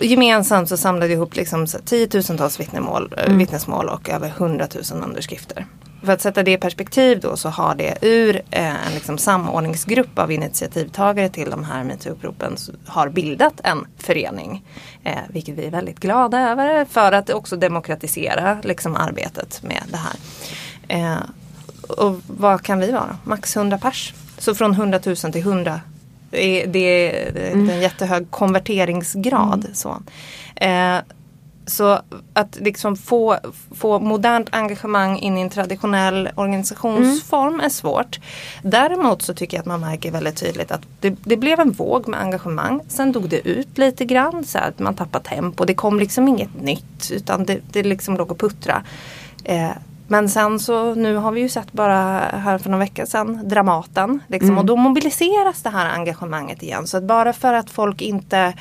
gemensamt 0.00 0.68
så 0.68 0.76
samlade 0.76 1.08
vi 1.08 1.14
ihop 1.14 1.36
liksom 1.36 1.66
tiotusentals 1.66 2.60
vittnesmål, 2.60 3.14
mm. 3.16 3.38
vittnesmål 3.38 3.88
och 3.88 4.10
över 4.10 4.28
hundratusen 4.28 5.02
underskrifter. 5.04 5.66
För 6.04 6.12
att 6.12 6.20
sätta 6.20 6.42
det 6.42 6.52
i 6.52 6.56
perspektiv 6.56 7.20
då 7.20 7.36
så 7.36 7.48
har 7.48 7.74
det 7.74 7.98
ur 8.00 8.36
eh, 8.50 8.86
en 8.86 8.94
liksom 8.94 9.18
samordningsgrupp 9.18 10.18
av 10.18 10.32
initiativtagare 10.32 11.28
till 11.28 11.50
de 11.50 11.64
här 11.64 11.84
metoo-uppropen 11.84 12.56
har 12.86 13.08
bildat 13.08 13.60
en 13.64 13.86
förening. 13.98 14.64
Eh, 15.04 15.18
vilket 15.28 15.54
vi 15.54 15.66
är 15.66 15.70
väldigt 15.70 16.00
glada 16.00 16.50
över 16.50 16.84
för 16.84 17.12
att 17.12 17.30
också 17.30 17.56
demokratisera 17.56 18.58
liksom, 18.62 18.96
arbetet 18.96 19.62
med 19.62 19.82
det 19.88 19.96
här. 19.96 20.16
Eh, 20.88 21.22
och 21.88 22.20
vad 22.26 22.62
kan 22.62 22.78
vi 22.78 22.92
vara? 22.92 23.16
Max 23.24 23.56
100 23.56 23.78
pers. 23.78 24.14
Så 24.38 24.54
från 24.54 24.72
100 24.72 25.00
000 25.06 25.16
till 25.16 25.40
100 25.40 25.80
det 26.32 26.62
är, 26.62 26.66
det 27.32 27.46
är 27.48 27.52
mm. 27.52 27.70
en 27.70 27.80
jättehög 27.80 28.30
konverteringsgrad. 28.30 29.64
Mm. 29.64 29.74
Så. 29.74 30.02
Eh, 30.56 30.98
så 31.66 32.00
att 32.32 32.58
liksom 32.60 32.96
få, 32.96 33.38
få 33.74 33.98
modernt 33.98 34.48
engagemang 34.50 35.18
in 35.18 35.38
i 35.38 35.40
en 35.40 35.50
traditionell 35.50 36.28
organisationsform 36.34 37.54
mm. 37.54 37.66
är 37.66 37.68
svårt. 37.68 38.20
Däremot 38.62 39.22
så 39.22 39.34
tycker 39.34 39.56
jag 39.56 39.60
att 39.60 39.66
man 39.66 39.80
märker 39.80 40.10
väldigt 40.10 40.36
tydligt 40.36 40.70
att 40.70 40.82
det, 41.00 41.14
det 41.24 41.36
blev 41.36 41.60
en 41.60 41.72
våg 41.72 42.08
med 42.08 42.20
engagemang. 42.20 42.80
Sen 42.88 43.12
dog 43.12 43.28
det 43.28 43.48
ut 43.48 43.78
lite 43.78 44.04
grann. 44.04 44.44
Så 44.44 44.58
att 44.58 44.78
man 44.78 44.94
tappade 44.94 45.24
tempo. 45.24 45.64
Det 45.64 45.74
kom 45.74 45.98
liksom 45.98 46.28
inget 46.28 46.60
nytt 46.60 47.10
utan 47.12 47.44
det, 47.44 47.60
det 47.72 47.82
liksom 47.82 48.16
låg 48.16 48.30
och 48.30 48.38
puttra. 48.38 48.82
Eh, 49.44 49.70
men 50.12 50.28
sen 50.28 50.60
så 50.60 50.94
nu 50.94 51.16
har 51.16 51.32
vi 51.32 51.40
ju 51.40 51.48
sett 51.48 51.72
bara 51.72 52.18
här 52.18 52.58
för 52.58 52.70
några 52.70 52.84
veckor 52.84 53.04
sedan 53.04 53.48
Dramaten. 53.48 54.20
Liksom, 54.26 54.48
mm. 54.48 54.58
Och 54.58 54.64
då 54.64 54.76
mobiliseras 54.76 55.62
det 55.62 55.70
här 55.70 55.94
engagemanget 55.94 56.62
igen. 56.62 56.86
Så 56.86 56.96
att 56.96 57.02
bara 57.02 57.32
för 57.32 57.54
att 57.54 57.70
folk 57.70 58.02
inte 58.02 58.54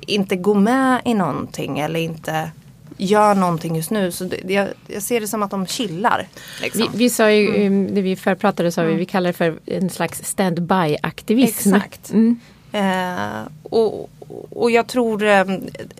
inte 0.00 0.36
går 0.36 0.54
med 0.54 1.00
i 1.04 1.14
någonting 1.14 1.78
eller 1.78 2.00
inte 2.00 2.50
gör 2.96 3.34
någonting 3.34 3.76
just 3.76 3.90
nu. 3.90 4.12
Så 4.12 4.24
det, 4.24 4.52
jag, 4.52 4.68
jag, 4.86 5.02
ser 5.02 5.20
det 5.20 5.28
som 5.28 5.42
att 5.42 5.50
de 5.50 5.66
chillar. 5.66 6.28
Liksom. 6.62 6.88
Vi, 6.92 6.98
vi, 6.98 7.10
sa 7.10 7.30
ju, 7.30 7.56
mm. 7.56 7.86
när 7.86 8.02
vi 8.02 8.16
förpratade 8.16 8.72
sa 8.72 8.82
vi, 8.82 8.88
mm. 8.88 8.98
vi 8.98 9.06
kallar 9.06 9.26
det 9.26 9.32
för 9.32 9.58
en 9.66 9.90
slags 9.90 10.22
stand-by 10.22 10.96
aktivism. 11.02 11.74
Exakt. 11.74 12.10
Mm. 12.10 12.40
Eh, 12.76 13.42
och, 13.62 14.10
och 14.50 14.70
jag 14.70 14.86
tror, 14.86 15.24
eh, 15.24 15.44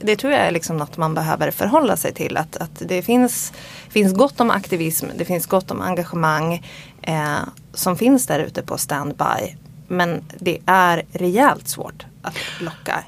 det 0.01 0.17
tror 0.17 0.33
jag 0.33 0.43
är 0.43 0.51
liksom 0.51 0.77
något 0.77 0.97
man 0.97 1.15
behöver 1.15 1.51
förhålla 1.51 1.97
sig 1.97 2.15
till. 2.15 2.37
Att, 2.37 2.57
att 2.57 2.83
det 2.89 3.03
finns, 3.03 3.53
finns 3.89 4.15
gott 4.15 4.41
om 4.41 4.51
aktivism, 4.51 5.07
det 5.19 5.25
finns 5.25 5.47
gott 5.47 5.71
om 5.71 5.81
engagemang 5.81 6.65
eh, 7.03 7.39
som 7.75 7.97
finns 7.97 8.27
där 8.27 8.41
ute 8.41 8.63
på 8.63 8.79
standby. 8.79 9.57
men 9.89 10.25
det 10.39 10.59
är 10.67 11.03
rejält 11.13 11.69
svårt 11.69 12.07
att 12.23 12.37
locka 12.61 13.05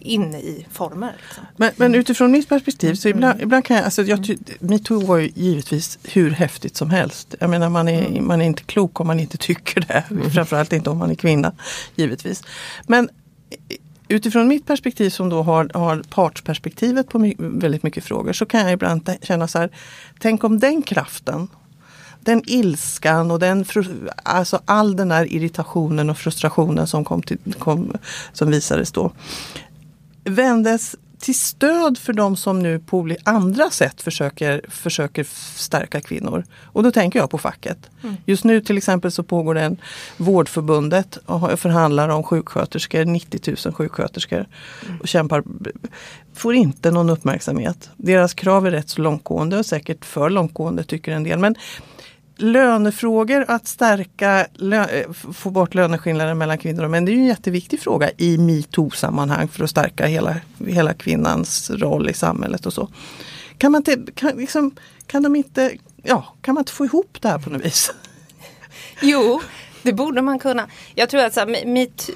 in 0.00 0.34
i 0.34 0.66
former. 0.72 1.12
Liksom. 1.22 1.44
Men, 1.56 1.70
men, 1.76 1.94
utifrån 1.94 2.32
mitt 2.32 2.48
perspektiv 2.48 2.94
så 2.94 3.08
ibland, 3.08 3.34
mm. 3.34 3.44
ibland 3.44 3.64
kan 3.64 3.76
jag, 3.76 3.84
alltså 3.84 4.02
jag 4.02 4.36
metoo 4.60 5.00
var 5.00 5.16
ju 5.16 5.30
givetvis 5.34 5.98
hur 6.04 6.30
häftigt 6.30 6.76
som 6.76 6.90
helst. 6.90 7.34
Jag 7.40 7.50
menar 7.50 7.68
man 7.68 7.88
är, 7.88 8.06
mm. 8.06 8.26
man 8.26 8.40
är 8.40 8.44
inte 8.44 8.62
klok 8.62 9.00
om 9.00 9.06
man 9.06 9.20
inte 9.20 9.38
tycker 9.38 9.80
det. 9.80 10.04
Mm. 10.10 10.30
Framförallt 10.34 10.72
inte 10.72 10.90
om 10.90 10.98
man 10.98 11.10
är 11.10 11.14
kvinna, 11.14 11.52
givetvis. 11.94 12.42
Men 12.86 13.08
utifrån 14.08 14.48
mitt 14.48 14.66
perspektiv 14.66 15.10
som 15.10 15.28
då 15.28 15.42
har, 15.42 15.70
har 15.74 16.02
partsperspektivet 16.10 17.08
på 17.08 17.18
my 17.18 17.34
väldigt 17.38 17.82
mycket 17.82 18.04
frågor 18.04 18.32
så 18.32 18.46
kan 18.46 18.60
jag 18.60 18.72
ibland 18.72 19.10
känna 19.22 19.48
så 19.48 19.58
här, 19.58 19.70
tänk 20.18 20.44
om 20.44 20.58
den 20.58 20.82
kraften 20.82 21.48
den 22.20 22.42
ilskan 22.46 23.30
och 23.30 23.38
den, 23.38 23.64
alltså 24.22 24.60
all 24.64 24.96
den 24.96 25.08
där 25.08 25.32
irritationen 25.32 26.10
och 26.10 26.18
frustrationen 26.18 26.86
som, 26.86 27.04
kom 27.04 27.22
till, 27.22 27.38
kom, 27.58 27.92
som 28.32 28.50
visades 28.50 28.92
då 28.92 29.12
vändes 30.30 30.96
till 31.20 31.38
stöd 31.38 31.98
för 31.98 32.12
de 32.12 32.36
som 32.36 32.58
nu 32.58 32.78
på 32.78 33.16
andra 33.24 33.70
sätt 33.70 34.02
försöker, 34.02 34.60
försöker 34.68 35.26
stärka 35.56 36.00
kvinnor. 36.00 36.44
Och 36.64 36.82
då 36.82 36.90
tänker 36.90 37.18
jag 37.18 37.30
på 37.30 37.38
facket. 37.38 37.90
Mm. 38.02 38.16
Just 38.24 38.44
nu 38.44 38.60
till 38.60 38.76
exempel 38.76 39.12
så 39.12 39.22
pågår 39.22 39.54
det 39.54 39.62
en 39.62 39.76
Vårdförbundet 40.16 41.16
och 41.16 41.60
förhandlar 41.60 42.08
om 42.08 42.22
sjuksköterskor, 42.22 43.04
90 43.04 43.56
000 43.64 43.74
sjuksköterskor. 43.74 44.46
Mm. 44.86 45.00
Och 45.00 45.08
kämpar, 45.08 45.42
får 46.34 46.54
inte 46.54 46.90
någon 46.90 47.10
uppmärksamhet. 47.10 47.90
Deras 47.96 48.34
krav 48.34 48.66
är 48.66 48.70
rätt 48.70 48.88
så 48.88 49.00
långtgående 49.00 49.58
och 49.58 49.66
säkert 49.66 50.04
för 50.04 50.30
långtgående 50.30 50.84
tycker 50.84 51.12
en 51.12 51.24
del. 51.24 51.38
Men 51.38 51.54
lönefrågor, 52.40 53.44
att 53.48 53.66
stärka, 53.66 54.46
eh, 54.72 55.12
få 55.12 55.50
bort 55.50 55.74
löneskillnader 55.74 56.34
mellan 56.34 56.58
kvinnor 56.58 56.84
och 56.84 56.90
män, 56.90 57.04
det 57.04 57.12
är 57.12 57.14
ju 57.14 57.20
en 57.20 57.26
jätteviktig 57.26 57.80
fråga 57.80 58.10
i 58.16 58.38
metoo-sammanhang 58.38 59.48
för 59.48 59.64
att 59.64 59.70
stärka 59.70 60.06
hela, 60.06 60.36
hela 60.66 60.94
kvinnans 60.94 61.70
roll 61.70 62.10
i 62.10 62.14
samhället 62.14 62.66
och 62.66 62.72
så. 62.72 62.88
Kan 63.58 63.72
man 63.72 63.78
inte, 63.78 64.12
kan, 64.14 64.36
liksom, 64.36 64.70
kan 65.06 65.22
de 65.22 65.36
inte, 65.36 65.72
ja, 66.02 66.34
kan 66.42 66.54
man 66.54 66.62
inte 66.62 66.72
få 66.72 66.84
ihop 66.84 67.18
det 67.20 67.28
här 67.28 67.38
på 67.38 67.50
något 67.50 67.64
vis? 67.64 67.92
Jo, 69.02 69.40
det 69.82 69.92
borde 69.92 70.22
man 70.22 70.38
kunna. 70.38 70.66
Jag 70.94 71.08
tror 71.08 71.20
att 71.20 71.48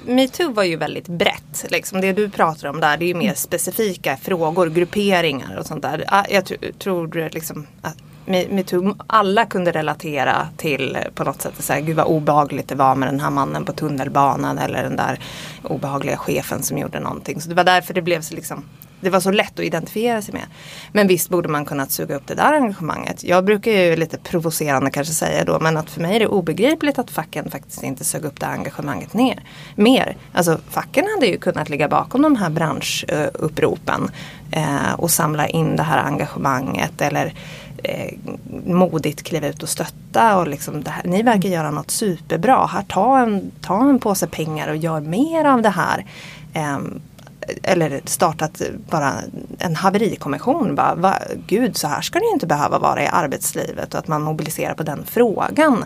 metoo 0.05 0.51
var 0.51 0.63
ju 0.63 0.75
väldigt 0.75 1.07
brett. 1.07 1.65
Liksom. 1.69 2.01
Det 2.01 2.13
du 2.13 2.29
pratar 2.29 2.69
om 2.69 2.79
där 2.79 2.97
det 2.97 3.05
är 3.05 3.07
ju 3.07 3.13
mer 3.13 3.33
specifika 3.33 4.17
frågor, 4.17 4.69
grupperingar 4.69 5.57
och 5.57 5.65
sånt 5.65 5.81
där. 5.81 6.03
Ah, 6.07 6.25
jag 6.29 6.45
tror 6.79 7.29
liksom 7.33 7.67
att 7.81 7.97
metoo, 8.25 8.95
alla 9.07 9.45
kunde 9.45 9.71
relatera 9.71 10.47
till 10.57 10.97
på 11.15 11.23
något 11.23 11.41
sätt 11.41 11.53
så 11.59 11.73
här, 11.73 11.81
gud 11.81 11.95
vad 11.95 12.05
obehagligt 12.05 12.67
det 12.67 12.75
var 12.75 12.95
med 12.95 13.07
den 13.07 13.19
här 13.19 13.29
mannen 13.29 13.65
på 13.65 13.73
tunnelbanan 13.73 14.57
eller 14.57 14.83
den 14.83 14.95
där 14.95 15.19
obehagliga 15.63 16.17
chefen 16.17 16.63
som 16.63 16.77
gjorde 16.77 16.99
någonting. 16.99 17.41
Så 17.41 17.49
det 17.49 17.55
var 17.55 17.63
därför 17.63 17.93
det 17.93 18.01
blev 18.01 18.21
så 18.21 18.35
liksom 18.35 18.63
det 19.05 19.09
var 19.09 19.19
så 19.19 19.31
lätt 19.31 19.59
att 19.59 19.65
identifiera 19.65 20.21
sig 20.21 20.33
med. 20.33 20.45
Men 20.91 21.07
visst 21.07 21.29
borde 21.29 21.49
man 21.49 21.65
kunnat 21.65 21.91
suga 21.91 22.15
upp 22.15 22.27
det 22.27 22.35
där 22.35 22.53
engagemanget. 22.53 23.23
Jag 23.23 23.45
brukar 23.45 23.71
ju 23.71 23.95
lite 23.95 24.17
provocerande 24.17 24.91
kanske 24.91 25.13
säga 25.13 25.43
då 25.43 25.59
men 25.59 25.77
att 25.77 25.89
för 25.89 26.01
mig 26.01 26.15
är 26.15 26.19
det 26.19 26.27
obegripligt 26.27 26.99
att 26.99 27.11
facken 27.11 27.51
faktiskt 27.51 27.83
inte 27.83 28.03
sög 28.03 28.25
upp 28.25 28.39
det 28.39 28.47
engagemanget 28.47 29.13
ner, 29.13 29.43
mer. 29.75 30.17
Alltså 30.33 30.59
facken 30.69 31.05
hade 31.15 31.27
ju 31.27 31.37
kunnat 31.37 31.69
ligga 31.69 31.87
bakom 31.87 32.21
de 32.21 32.35
här 32.35 32.49
branschuppropen 32.49 34.11
eh, 34.51 34.93
och 34.97 35.11
samla 35.11 35.47
in 35.47 35.75
det 35.75 35.83
här 35.83 36.03
engagemanget 36.03 37.01
eller 37.01 37.33
eh, 37.89 38.13
modigt 38.65 39.23
kliva 39.23 39.47
ut 39.47 39.63
och 39.63 39.69
stötta. 39.69 40.37
Och 40.37 40.47
liksom 40.47 40.83
det 40.83 40.89
här, 40.89 41.03
ni 41.03 41.23
verkar 41.23 41.49
göra 41.49 41.71
något 41.71 41.91
superbra. 41.91 42.65
Här, 42.65 42.83
ta 42.87 43.19
en, 43.19 43.51
ta 43.61 43.89
en 43.89 43.99
påse 43.99 44.27
pengar 44.27 44.67
och 44.67 44.77
gör 44.77 45.01
mer 45.01 45.45
av 45.45 45.61
det 45.61 45.69
här. 45.69 46.05
Eh, 46.53 46.77
eller 47.63 48.01
startat 48.05 48.61
bara 48.89 49.13
en 49.59 49.75
haverikommission. 49.75 50.75
Bara, 50.75 50.95
va, 50.95 51.15
Gud, 51.47 51.77
så 51.77 51.87
här 51.87 52.01
ska 52.01 52.19
det 52.19 52.29
inte 52.33 52.47
behöva 52.47 52.79
vara 52.79 53.03
i 53.03 53.07
arbetslivet 53.07 53.93
och 53.93 53.99
att 53.99 54.07
man 54.07 54.21
mobiliserar 54.21 54.73
på 54.73 54.83
den 54.83 55.05
frågan. 55.05 55.85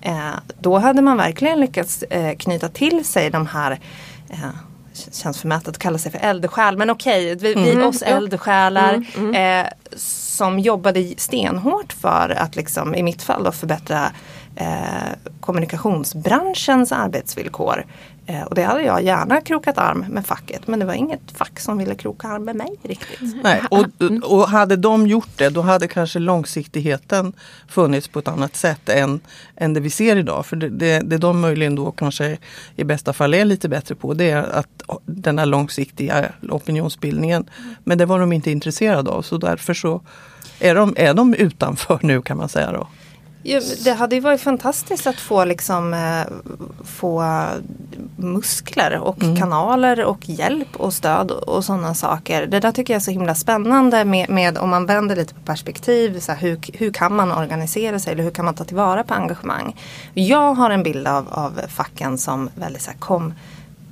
Eh, 0.00 0.30
då 0.60 0.78
hade 0.78 1.02
man 1.02 1.16
verkligen 1.16 1.60
lyckats 1.60 2.02
eh, 2.02 2.36
knyta 2.36 2.68
till 2.68 3.04
sig 3.04 3.30
de 3.30 3.46
här 3.46 3.80
eh, 4.28 4.50
känns 5.12 5.40
förmätet 5.40 5.68
att 5.68 5.78
kalla 5.78 5.98
sig 5.98 6.12
för 6.12 6.18
eldsjäl 6.18 6.76
men 6.76 6.90
okej, 6.90 7.36
vi, 7.36 7.52
mm. 7.52 7.88
oss 7.88 8.02
eldsjälar. 8.02 9.06
Mm. 9.16 9.64
Eh, 9.64 9.72
som 10.40 10.58
jobbade 10.58 11.14
stenhårt 11.16 11.92
för 11.92 12.30
att 12.38 12.56
liksom, 12.56 12.94
i 12.94 13.02
mitt 13.02 13.22
fall 13.22 13.44
då 13.44 13.52
förbättra 13.52 14.12
eh, 14.56 15.30
kommunikationsbranschens 15.40 16.92
arbetsvillkor. 16.92 17.86
Eh, 18.30 18.42
och 18.42 18.54
det 18.54 18.62
hade 18.62 18.82
jag 18.82 19.02
gärna 19.02 19.40
krokat 19.40 19.78
arm 19.78 20.04
med 20.08 20.26
facket 20.26 20.66
men 20.66 20.78
det 20.78 20.84
var 20.84 20.94
inget 20.94 21.20
fack 21.34 21.60
som 21.60 21.78
ville 21.78 21.94
kroka 21.94 22.28
arm 22.28 22.44
med 22.44 22.56
mig 22.56 22.70
riktigt. 22.82 23.20
Nej, 23.42 23.62
och, 23.70 23.86
och 24.22 24.48
hade 24.48 24.76
de 24.76 25.06
gjort 25.06 25.28
det 25.36 25.48
då 25.48 25.60
hade 25.60 25.88
kanske 25.88 26.18
långsiktigheten 26.18 27.32
funnits 27.68 28.08
på 28.08 28.18
ett 28.18 28.28
annat 28.28 28.56
sätt 28.56 28.88
än, 28.88 29.20
än 29.56 29.74
det 29.74 29.80
vi 29.80 29.90
ser 29.90 30.16
idag. 30.16 30.46
För 30.46 30.56
det, 30.56 30.68
det, 30.68 31.00
det 31.00 31.18
de 31.18 31.40
möjligen 31.40 31.74
då 31.74 31.90
kanske 31.90 32.38
i 32.76 32.84
bästa 32.84 33.12
fall 33.12 33.34
är 33.34 33.44
lite 33.44 33.68
bättre 33.68 33.94
på 33.94 34.14
det 34.14 34.30
är 34.30 34.42
att 34.42 34.82
den 35.04 35.38
här 35.38 35.46
långsiktiga 35.46 36.32
opinionsbildningen. 36.50 37.50
Men 37.84 37.98
det 37.98 38.06
var 38.06 38.20
de 38.20 38.32
inte 38.32 38.50
intresserade 38.50 39.10
av 39.10 39.22
så 39.22 39.38
därför 39.38 39.74
så 39.74 40.00
är 40.58 40.74
de, 40.74 40.94
är 40.96 41.14
de 41.14 41.34
utanför 41.34 41.98
nu 42.02 42.22
kan 42.22 42.36
man 42.36 42.48
säga 42.48 42.72
då. 42.72 42.88
Ja, 43.42 43.60
det 43.84 43.92
hade 43.92 44.14
ju 44.14 44.20
varit 44.20 44.40
fantastiskt 44.40 45.06
att 45.06 45.20
få, 45.20 45.44
liksom, 45.44 45.94
eh, 45.94 46.26
få 46.84 47.24
muskler 48.16 48.98
och 48.98 49.22
mm. 49.22 49.36
kanaler 49.36 50.04
och 50.04 50.28
hjälp 50.28 50.76
och 50.76 50.94
stöd 50.94 51.30
och 51.30 51.64
sådana 51.64 51.94
saker. 51.94 52.46
Det 52.46 52.60
där 52.60 52.72
tycker 52.72 52.94
jag 52.94 53.00
är 53.00 53.04
så 53.04 53.10
himla 53.10 53.34
spännande 53.34 54.04
med, 54.04 54.30
med 54.30 54.58
om 54.58 54.70
man 54.70 54.86
vänder 54.86 55.16
lite 55.16 55.34
på 55.34 55.40
perspektiv. 55.40 56.20
Så 56.20 56.32
här, 56.32 56.38
hur, 56.40 56.58
hur 56.72 56.92
kan 56.92 57.16
man 57.16 57.32
organisera 57.32 57.98
sig 57.98 58.12
eller 58.12 58.22
hur 58.22 58.30
kan 58.30 58.44
man 58.44 58.54
ta 58.54 58.64
tillvara 58.64 59.04
på 59.04 59.14
engagemang? 59.14 59.76
Jag 60.14 60.54
har 60.54 60.70
en 60.70 60.82
bild 60.82 61.06
av, 61.06 61.26
av 61.30 61.60
facken 61.68 62.18
som 62.18 62.50
väldigt 62.54 62.82
så 62.82 62.90
här, 62.90 62.98
kom, 62.98 63.34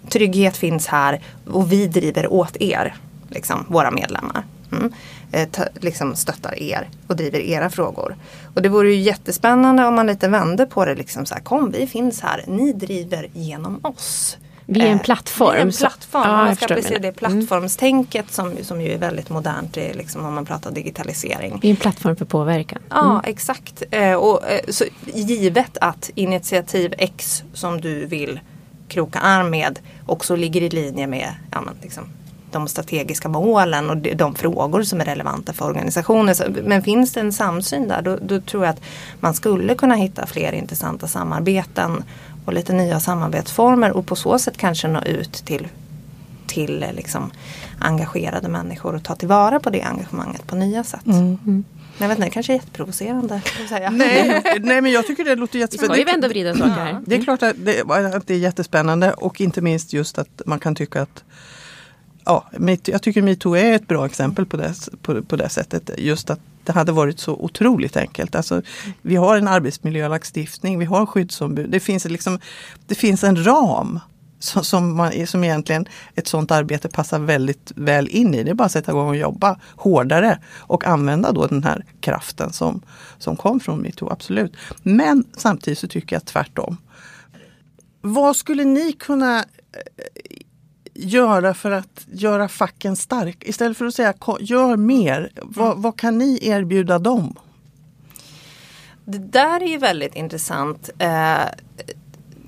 trygghet 0.08 0.56
finns 0.56 0.86
här 0.86 1.20
och 1.50 1.72
vi 1.72 1.86
driver 1.86 2.32
åt 2.32 2.56
er, 2.60 2.94
liksom, 3.28 3.64
våra 3.68 3.90
medlemmar. 3.90 4.44
Mm. 4.72 4.92
Eh, 5.32 5.48
ta, 5.48 5.64
liksom 5.80 6.16
stöttar 6.16 6.62
er 6.62 6.88
och 7.06 7.16
driver 7.16 7.38
era 7.38 7.70
frågor. 7.70 8.16
Och 8.54 8.62
det 8.62 8.68
vore 8.68 8.92
ju 8.92 9.00
jättespännande 9.00 9.84
om 9.84 9.94
man 9.94 10.06
lite 10.06 10.28
vände 10.28 10.66
på 10.66 10.84
det. 10.84 10.94
Liksom 10.94 11.26
så 11.26 11.34
här, 11.34 11.42
kom 11.42 11.70
vi 11.70 11.86
finns 11.86 12.20
här, 12.20 12.44
ni 12.46 12.72
driver 12.72 13.28
genom 13.32 13.80
oss. 13.82 14.36
Vi 14.70 14.80
är 14.80 14.86
en 14.86 14.98
plattform. 14.98 15.52
Vi 15.52 15.58
är 15.58 15.66
en 15.66 15.72
plattform. 15.72 16.22
Ja, 16.24 16.36
man 16.36 16.56
ska 16.56 16.64
applicera 16.64 16.98
det 16.98 17.12
plattformstänket 17.12 18.32
som, 18.32 18.52
som 18.62 18.80
ju 18.80 18.92
är 18.92 18.98
väldigt 18.98 19.30
modernt 19.30 19.76
liksom, 19.76 20.24
om 20.24 20.34
man 20.34 20.46
pratar 20.46 20.70
digitalisering. 20.70 21.58
Vi 21.62 21.68
är 21.68 21.70
en 21.70 21.76
plattform 21.76 22.16
för 22.16 22.24
påverkan. 22.24 22.78
Mm. 22.78 23.04
Ja 23.04 23.22
exakt. 23.24 23.82
Eh, 23.90 24.14
och, 24.14 24.40
så, 24.68 24.84
givet 25.14 25.78
att 25.80 26.10
initiativ 26.14 26.94
X 26.98 27.42
som 27.52 27.80
du 27.80 28.06
vill 28.06 28.40
kroka 28.88 29.18
arm 29.18 29.50
med 29.50 29.78
också 30.06 30.36
ligger 30.36 30.62
i 30.62 30.68
linje 30.68 31.06
med 31.06 31.34
ja, 31.52 31.60
men, 31.60 31.74
liksom, 31.82 32.04
de 32.52 32.68
strategiska 32.68 33.28
målen 33.28 33.90
och 33.90 33.96
de 33.96 34.34
frågor 34.34 34.82
som 34.82 35.00
är 35.00 35.04
relevanta 35.04 35.52
för 35.52 35.64
organisationen. 35.64 36.34
Men 36.64 36.82
finns 36.82 37.12
det 37.12 37.20
en 37.20 37.32
samsyn 37.32 37.88
där 37.88 38.02
då, 38.02 38.18
då, 38.22 38.40
tror 38.40 38.64
jag 38.64 38.72
att 38.72 38.80
man 39.20 39.34
skulle 39.34 39.74
kunna 39.74 39.94
hitta 39.94 40.26
fler 40.26 40.52
intressanta 40.52 41.06
samarbeten 41.08 42.04
och 42.44 42.52
lite 42.52 42.72
nya 42.72 43.00
samarbetsformer 43.00 43.90
och 43.90 44.06
på 44.06 44.16
så 44.16 44.38
sätt 44.38 44.56
kanske 44.56 44.88
nå 44.88 45.02
ut 45.02 45.32
till, 45.32 45.68
till 46.46 46.84
liksom 46.92 47.30
engagerade 47.78 48.48
människor 48.48 48.94
och 48.94 49.04
ta 49.04 49.14
tillvara 49.14 49.60
på 49.60 49.70
det 49.70 49.82
engagemanget 49.82 50.46
på 50.46 50.56
nya 50.56 50.84
sätt. 50.84 51.06
Mm. 51.06 51.38
Mm. 51.46 51.64
Jag 51.98 52.08
vet 52.08 52.18
inte, 52.18 52.26
det 52.26 52.30
kanske 52.30 52.52
är 52.52 52.54
jätteprovocerande. 52.54 53.42
Nej, 53.90 54.42
nej 54.60 54.80
men 54.80 54.92
jag 54.92 55.06
tycker 55.06 55.24
det 55.24 55.34
låter 55.34 55.58
jättespännande. 55.58 55.96
Vi 55.96 56.02
ska 56.02 56.10
ju 56.10 56.12
vända 56.12 56.26
och 56.26 56.32
vrida 56.32 56.54
saker. 56.54 57.00
Det 57.06 57.16
är 57.16 57.22
klart 57.22 57.42
att 57.42 57.56
det, 57.58 57.90
att 58.16 58.26
det 58.26 58.34
är 58.34 58.38
jättespännande 58.38 59.12
och 59.12 59.40
inte 59.40 59.60
minst 59.60 59.92
just 59.92 60.18
att 60.18 60.42
man 60.46 60.60
kan 60.60 60.74
tycka 60.74 61.02
att 61.02 61.24
ja, 62.28 62.44
jag 62.84 63.02
tycker 63.02 63.22
metoo 63.22 63.56
är 63.56 63.72
ett 63.72 63.88
bra 63.88 64.06
exempel 64.06 64.46
på 64.46 64.56
det, 64.56 64.74
på, 65.02 65.22
på 65.22 65.36
det 65.36 65.48
sättet. 65.48 65.90
Just 65.98 66.30
att 66.30 66.40
det 66.64 66.72
hade 66.72 66.92
varit 66.92 67.20
så 67.20 67.32
otroligt 67.32 67.96
enkelt. 67.96 68.34
Alltså, 68.34 68.62
vi 69.02 69.16
har 69.16 69.36
en 69.36 69.48
arbetsmiljölagstiftning, 69.48 70.78
vi 70.78 70.84
har 70.84 71.06
skyddsombud. 71.06 71.70
Det 71.70 71.80
finns, 71.80 72.04
liksom, 72.04 72.38
det 72.86 72.94
finns 72.94 73.24
en 73.24 73.44
ram 73.44 74.00
som, 74.38 74.64
som, 74.64 74.96
man, 74.96 75.26
som 75.26 75.44
egentligen 75.44 75.86
ett 76.14 76.28
sådant 76.28 76.50
arbete 76.50 76.88
passar 76.88 77.18
väldigt 77.18 77.72
väl 77.76 78.08
in 78.08 78.34
i. 78.34 78.42
Det 78.42 78.50
är 78.50 78.54
bara 78.54 78.64
att 78.64 78.72
sätta 78.72 78.92
igång 78.92 79.08
och 79.08 79.16
jobba 79.16 79.60
hårdare 79.76 80.38
och 80.56 80.86
använda 80.86 81.32
då 81.32 81.46
den 81.46 81.64
här 81.64 81.84
kraften 82.00 82.52
som, 82.52 82.82
som 83.18 83.36
kom 83.36 83.60
från 83.60 83.80
metoo, 83.80 84.10
absolut. 84.10 84.56
Men 84.82 85.24
samtidigt 85.36 85.78
så 85.78 85.88
tycker 85.88 86.16
jag 86.16 86.24
tvärtom. 86.24 86.76
Vad 88.00 88.36
skulle 88.36 88.64
ni 88.64 88.92
kunna 88.92 89.44
göra 90.98 91.54
för 91.54 91.70
att 91.70 92.06
göra 92.12 92.48
facken 92.48 92.96
stark? 92.96 93.44
Istället 93.44 93.78
för 93.78 93.84
att 93.84 93.94
säga 93.94 94.14
gör 94.40 94.76
mer, 94.76 95.30
vad, 95.42 95.82
vad 95.82 95.98
kan 95.98 96.18
ni 96.18 96.38
erbjuda 96.42 96.98
dem? 96.98 97.36
Det 99.04 99.18
där 99.18 99.62
är 99.62 99.66
ju 99.66 99.78
väldigt 99.78 100.14
intressant. 100.14 100.90
Eh, 100.98 101.38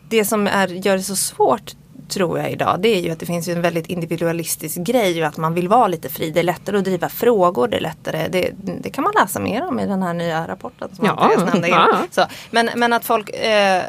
det 0.09 0.25
som 0.25 0.47
är, 0.47 0.69
gör 0.69 0.97
det 0.97 1.03
så 1.03 1.17
svårt 1.17 1.75
tror 2.11 2.39
jag 2.39 2.51
idag 2.51 2.81
det 2.81 2.89
är 2.89 3.01
ju 3.01 3.11
att 3.11 3.19
det 3.19 3.27
finns 3.27 3.49
en 3.49 3.63
väldigt 3.63 3.87
individualistisk 3.87 4.77
grej 4.77 5.23
och 5.23 5.29
att 5.29 5.37
man 5.37 5.55
vill 5.55 5.69
vara 5.69 5.89
lite 5.89 6.09
fri. 6.09 6.31
Det 6.31 6.41
är 6.41 6.45
lättare 6.45 6.79
att 6.79 6.85
driva 6.85 7.09
frågor. 7.09 7.69
Det, 7.69 7.77
är 7.77 7.81
lättare, 7.81 8.29
det, 8.29 8.51
det 8.81 8.91
kan 8.91 9.05
man 9.05 9.13
läsa 9.21 9.41
mer 9.41 9.67
om 9.67 9.81
i 9.81 9.87
den 9.87 10.03
här 10.03 10.15
nya 10.15 10.49
rapporten. 10.49 10.89
Som 10.97 11.07
ja, 11.07 11.33
nämnde. 11.39 11.69
Ja. 11.69 12.05
Så, 12.11 12.25
men, 12.51 12.71
men 12.77 12.93
att 12.93 13.05
folk, 13.05 13.31
eh, 13.31 13.83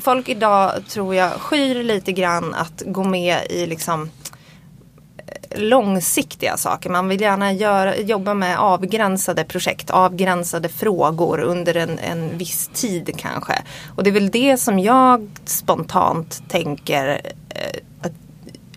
folk 0.00 0.28
idag 0.28 0.72
tror 0.88 1.14
jag 1.14 1.32
skyr 1.32 1.82
lite 1.82 2.12
grann 2.12 2.54
att 2.54 2.82
gå 2.86 3.04
med 3.04 3.46
i 3.50 3.66
liksom 3.66 4.10
eh, 5.16 5.60
långsiktiga 5.60 6.56
saker. 6.56 6.90
Man 6.90 7.08
vill 7.08 7.20
gärna 7.20 7.52
göra, 7.52 7.96
jobba 7.96 8.34
med 8.34 8.58
avgränsade 8.58 9.44
projekt, 9.44 9.90
avgränsade 9.90 10.68
frågor 10.68 11.40
under 11.40 11.76
en, 11.76 11.98
en 11.98 12.38
viss 12.38 12.70
tid 12.74 13.14
kanske. 13.16 13.62
Och 13.96 14.04
det 14.04 14.10
är 14.10 14.14
väl 14.14 14.30
det 14.30 14.56
som 14.56 14.78
jag 14.78 15.28
spontant 15.44 16.42
tänker 16.48 17.20
eh, 17.48 17.80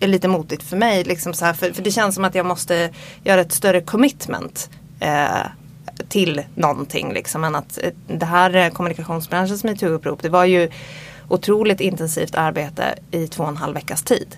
är 0.00 0.08
lite 0.08 0.28
motigt 0.28 0.62
för 0.62 0.76
mig. 0.76 1.04
Liksom 1.04 1.34
så 1.34 1.44
här, 1.44 1.52
för, 1.52 1.72
för, 1.72 1.82
det 1.82 1.90
känns 1.90 2.14
som 2.14 2.24
att 2.24 2.34
jag 2.34 2.46
måste 2.46 2.90
göra 3.24 3.40
ett 3.40 3.52
större 3.52 3.80
commitment 3.80 4.70
eh, 5.00 5.46
till 6.08 6.42
någonting. 6.54 7.12
Liksom, 7.12 7.44
än 7.44 7.54
att 7.54 7.78
eh, 7.82 7.90
det 8.06 8.26
här 8.26 8.56
eh, 8.56 8.68
kommunikationsbranschens 8.68 9.64
metoo-upprop 9.64 10.18
det 10.22 10.28
var 10.28 10.44
ju 10.44 10.70
otroligt 11.28 11.80
intensivt 11.80 12.34
arbete 12.34 12.94
i 13.10 13.26
två 13.26 13.42
och 13.42 13.48
en 13.48 13.56
halv 13.56 13.74
veckas 13.74 14.02
tid. 14.02 14.36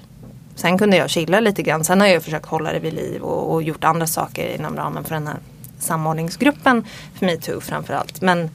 Sen 0.54 0.78
kunde 0.78 0.96
jag 0.96 1.10
chilla 1.10 1.40
lite 1.40 1.62
grann. 1.62 1.84
Sen 1.84 2.00
har 2.00 2.08
jag 2.08 2.22
försökt 2.22 2.46
hålla 2.46 2.72
det 2.72 2.78
vid 2.78 2.94
liv 2.94 3.22
och, 3.22 3.52
och 3.52 3.62
gjort 3.62 3.84
andra 3.84 4.06
saker 4.06 4.54
inom 4.54 4.76
ramen 4.76 5.04
för 5.04 5.14
den 5.14 5.26
här 5.26 5.36
samordningsgruppen 5.78 6.84
för 7.14 7.26
metoo 7.26 7.60
framförallt. 7.60 8.20
Men, 8.20 8.50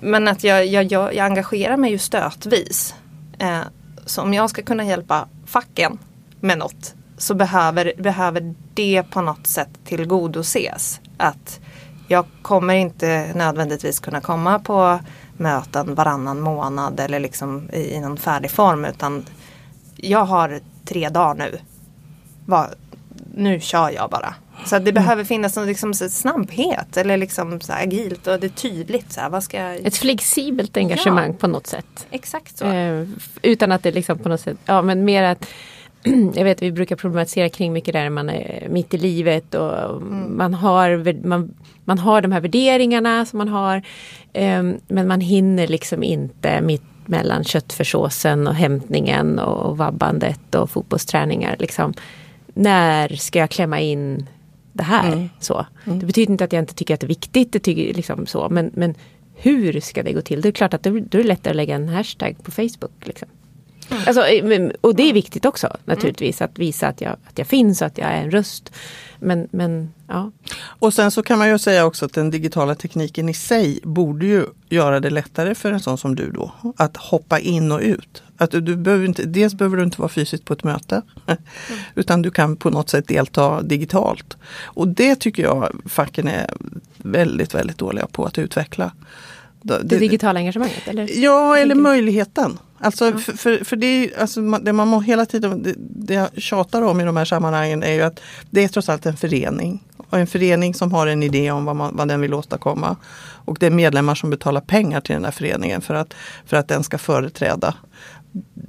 men 0.00 0.28
att 0.28 0.44
jag, 0.44 0.66
jag, 0.66 0.84
jag, 0.84 1.14
jag 1.14 1.26
engagerar 1.26 1.76
mig 1.76 1.90
ju 1.90 1.98
stötvis. 1.98 2.94
Eh, 3.38 3.60
så 4.06 4.22
om 4.22 4.34
jag 4.34 4.50
ska 4.50 4.62
kunna 4.62 4.84
hjälpa 4.84 5.28
facken 5.46 5.98
med 6.40 6.58
något 6.58 6.94
så 7.18 7.34
behöver, 7.34 7.92
behöver 7.98 8.54
det 8.74 9.02
på 9.10 9.20
något 9.20 9.46
sätt 9.46 9.68
tillgodoses. 9.84 11.00
Att 11.16 11.60
jag 12.08 12.24
kommer 12.42 12.74
inte 12.74 13.32
nödvändigtvis 13.34 14.00
kunna 14.00 14.20
komma 14.20 14.58
på 14.58 15.00
möten 15.36 15.94
varannan 15.94 16.40
månad 16.40 17.00
eller 17.00 17.20
liksom 17.20 17.70
i, 17.72 17.94
i 17.94 18.00
någon 18.00 18.16
färdig 18.16 18.50
form 18.50 18.84
utan 18.84 19.24
jag 19.96 20.24
har 20.24 20.60
tre 20.84 21.08
dagar 21.08 21.34
nu. 21.34 21.58
Va, 22.46 22.68
nu 23.34 23.60
kör 23.60 23.90
jag 23.90 24.10
bara. 24.10 24.34
Så 24.64 24.74
det 24.74 24.90
mm. 24.90 24.94
behöver 24.94 25.24
finnas 25.24 25.56
en 25.56 25.66
liksom, 25.66 25.94
snabbhet 25.94 26.96
eller 26.96 27.16
liksom 27.16 27.60
så 27.60 27.72
agilt 27.72 28.26
och 28.26 28.40
det 28.40 28.46
är 28.46 28.48
tydligt. 28.48 29.12
Så 29.12 29.20
här, 29.20 29.30
vad 29.30 29.44
ska 29.44 29.56
jag... 29.56 29.86
Ett 29.86 29.96
flexibelt 29.96 30.76
engagemang 30.76 31.30
ja. 31.30 31.36
på 31.38 31.46
något 31.46 31.66
sätt. 31.66 32.06
Exakt 32.10 32.58
så. 32.58 32.64
Eh, 32.64 33.06
utan 33.42 33.72
att 33.72 33.82
det 33.82 33.92
liksom 33.92 34.18
på 34.18 34.28
något 34.28 34.40
sätt, 34.40 34.56
ja 34.64 34.82
men 34.82 35.04
mer 35.04 35.22
att 35.22 35.46
jag 36.34 36.44
vet 36.44 36.62
vi 36.62 36.72
brukar 36.72 36.96
problematisera 36.96 37.48
kring 37.48 37.72
mycket 37.72 37.92
där 37.94 38.10
man 38.10 38.30
är 38.30 38.68
mitt 38.70 38.94
i 38.94 38.98
livet 38.98 39.54
och 39.54 39.96
mm. 39.96 40.36
man, 40.36 40.54
har, 40.54 41.24
man, 41.26 41.54
man 41.84 41.98
har 41.98 42.20
de 42.20 42.32
här 42.32 42.40
värderingarna 42.40 43.26
som 43.26 43.38
man 43.38 43.48
har. 43.48 43.82
Eh, 44.32 44.62
men 44.88 45.08
man 45.08 45.20
hinner 45.20 45.66
liksom 45.66 46.02
inte 46.02 46.60
mitt 46.60 46.82
mellan 47.06 47.44
köttfärssåsen 47.44 48.46
och 48.46 48.54
hämtningen 48.54 49.38
och 49.38 49.78
vabbandet 49.78 50.54
och 50.54 50.70
fotbollsträningar. 50.70 51.56
Liksom. 51.58 51.94
När 52.54 53.08
ska 53.08 53.38
jag 53.38 53.50
klämma 53.50 53.80
in 53.80 54.26
det 54.72 54.82
här? 54.82 55.12
Mm. 55.12 55.28
Så. 55.40 55.66
Mm. 55.84 55.98
Det 55.98 56.06
betyder 56.06 56.32
inte 56.32 56.44
att 56.44 56.52
jag 56.52 56.62
inte 56.62 56.74
tycker 56.74 56.94
att 56.94 57.00
det 57.00 57.06
är 57.06 57.08
viktigt, 57.08 57.52
det 57.52 57.58
tycker, 57.58 57.94
liksom 57.94 58.26
så. 58.26 58.48
Men, 58.48 58.70
men 58.74 58.94
hur 59.34 59.80
ska 59.80 60.02
det 60.02 60.12
gå 60.12 60.20
till? 60.20 60.40
Det 60.40 60.48
är 60.48 60.52
klart 60.52 60.74
att 60.74 60.82
då, 60.82 60.90
då 60.90 61.18
är 61.18 61.22
det 61.22 61.28
lättare 61.28 61.50
att 61.50 61.56
lägga 61.56 61.74
en 61.74 61.88
hashtag 61.88 62.36
på 62.42 62.50
Facebook. 62.50 62.92
Liksom. 63.04 63.28
Alltså, 64.06 64.26
eh, 64.26 64.70
och 64.80 64.94
det 64.94 65.02
är 65.02 65.12
viktigt 65.12 65.44
också 65.44 65.76
naturligtvis 65.84 66.42
att 66.42 66.58
visa 66.58 66.88
att 66.88 67.00
jag, 67.00 67.12
att 67.12 67.38
jag 67.38 67.46
finns 67.46 67.80
och 67.80 67.86
att 67.86 67.98
jag 67.98 68.08
är 68.08 68.22
en 68.22 68.30
röst. 68.30 68.72
Men, 69.18 69.48
men 69.50 69.92
ja. 70.08 70.30
Och 70.54 70.94
sen 70.94 71.10
så 71.10 71.22
kan 71.22 71.38
man 71.38 71.48
ju 71.48 71.58
säga 71.58 71.84
också 71.86 72.04
att 72.04 72.12
den 72.12 72.30
digitala 72.30 72.74
tekniken 72.74 73.28
i 73.28 73.34
sig 73.34 73.80
borde 73.82 74.26
ju 74.26 74.46
göra 74.68 75.00
det 75.00 75.10
lättare 75.10 75.54
för 75.54 75.72
en 75.72 75.80
sån 75.80 75.98
som 75.98 76.14
du 76.14 76.30
då 76.30 76.52
att 76.76 76.96
hoppa 76.96 77.38
in 77.38 77.72
och 77.72 77.80
ut. 77.80 78.22
Att 78.36 78.50
du 78.50 78.76
behöver 78.76 79.04
inte, 79.04 79.22
dels 79.22 79.54
behöver 79.54 79.76
du 79.76 79.82
inte 79.82 80.00
vara 80.00 80.08
fysiskt 80.08 80.44
på 80.44 80.52
ett 80.52 80.64
möte 80.64 81.02
mm. 81.26 81.42
utan 81.94 82.22
du 82.22 82.30
kan 82.30 82.56
på 82.56 82.70
något 82.70 82.88
sätt 82.88 83.08
delta 83.08 83.62
digitalt. 83.62 84.36
Och 84.64 84.88
det 84.88 85.16
tycker 85.16 85.42
jag 85.42 85.80
facken 85.86 86.28
är 86.28 86.50
väldigt, 86.96 87.54
väldigt 87.54 87.78
dåliga 87.78 88.06
på 88.06 88.24
att 88.24 88.38
utveckla. 88.38 88.92
Det, 89.62 89.80
det 89.82 89.98
digitala 89.98 90.40
engagemanget? 90.40 90.88
Eller? 90.88 91.18
Ja, 91.18 91.56
eller 91.56 91.74
möjligheten. 91.74 92.58
Alltså, 92.82 93.04
ja. 93.04 93.18
för, 93.18 93.32
för, 93.32 93.64
för, 93.64 93.76
det, 93.76 93.86
är, 93.86 94.20
alltså, 94.20 94.40
det 94.40 94.72
man 94.72 94.88
må 94.88 95.00
hela 95.00 95.26
tiden 95.26 95.62
det, 95.62 95.74
det 95.78 96.14
jag 96.14 96.28
tjatar 96.36 96.82
om 96.82 97.00
i 97.00 97.04
de 97.04 97.16
här 97.16 97.24
sammanhangen 97.24 97.82
är 97.82 97.92
ju 97.92 98.02
att 98.02 98.20
det 98.50 98.64
är 98.64 98.68
trots 98.68 98.88
allt 98.88 99.06
en 99.06 99.16
förening. 99.16 99.84
Och 99.96 100.18
en 100.18 100.26
förening 100.26 100.74
som 100.74 100.92
har 100.92 101.06
en 101.06 101.22
idé 101.22 101.50
om 101.50 101.64
vad, 101.64 101.76
man, 101.76 101.96
vad 101.96 102.08
den 102.08 102.20
vill 102.20 102.34
åstadkomma. 102.34 102.96
Och 103.44 103.56
det 103.60 103.66
är 103.66 103.70
medlemmar 103.70 104.14
som 104.14 104.30
betalar 104.30 104.60
pengar 104.60 105.00
till 105.00 105.14
den 105.14 105.24
här 105.24 105.32
föreningen 105.32 105.80
för 105.80 105.94
att, 105.94 106.14
för 106.46 106.56
att 106.56 106.68
den 106.68 106.84
ska 106.84 106.98
företräda 106.98 107.74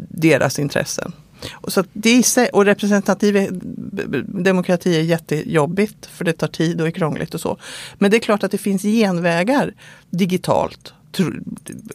deras 0.10 0.60
intressen. 0.60 1.14
Och, 1.54 1.74
så 1.74 1.84
det 1.94 2.10
är, 2.10 2.56
och 2.56 2.66
representativ 2.66 3.48
demokrati 4.28 4.98
är 4.98 5.02
jättejobbigt 5.02 6.06
för 6.06 6.26
det 6.26 6.34
tar 6.34 6.48
tid 6.48 6.82
och 6.82 6.88
är 6.88 6.92
krångligt 6.92 7.34
och 7.34 7.42
så. 7.42 7.58
Men 7.98 8.12
det 8.12 8.18
är 8.18 8.20
klart 8.20 8.44
att 8.44 8.52
det 8.52 8.58
finns 8.58 8.82
genvägar 8.82 9.74
digitalt 10.10 10.94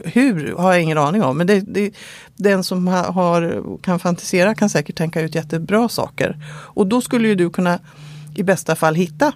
hur 0.05 0.55
har 0.59 0.73
jag 0.73 0.83
ingen 0.83 0.99
aning 0.99 1.23
om. 1.23 1.39
Men 1.39 1.47
det, 1.47 1.61
det, 1.61 1.95
den 2.37 2.65
som 2.65 2.87
har, 2.87 3.63
kan 3.83 3.99
fantisera 3.99 4.55
kan 4.55 4.71
säkert 4.71 4.97
tänka 4.97 5.21
ut 5.21 5.35
jättebra 5.35 5.89
saker. 5.89 6.37
Och 6.51 6.87
då 6.87 7.01
skulle 7.01 7.29
ju 7.29 7.35
du 7.35 7.51
kunna 7.51 7.79
i 8.35 8.43
bästa 8.43 8.77
fall 8.77 8.95
hitta 8.95 9.33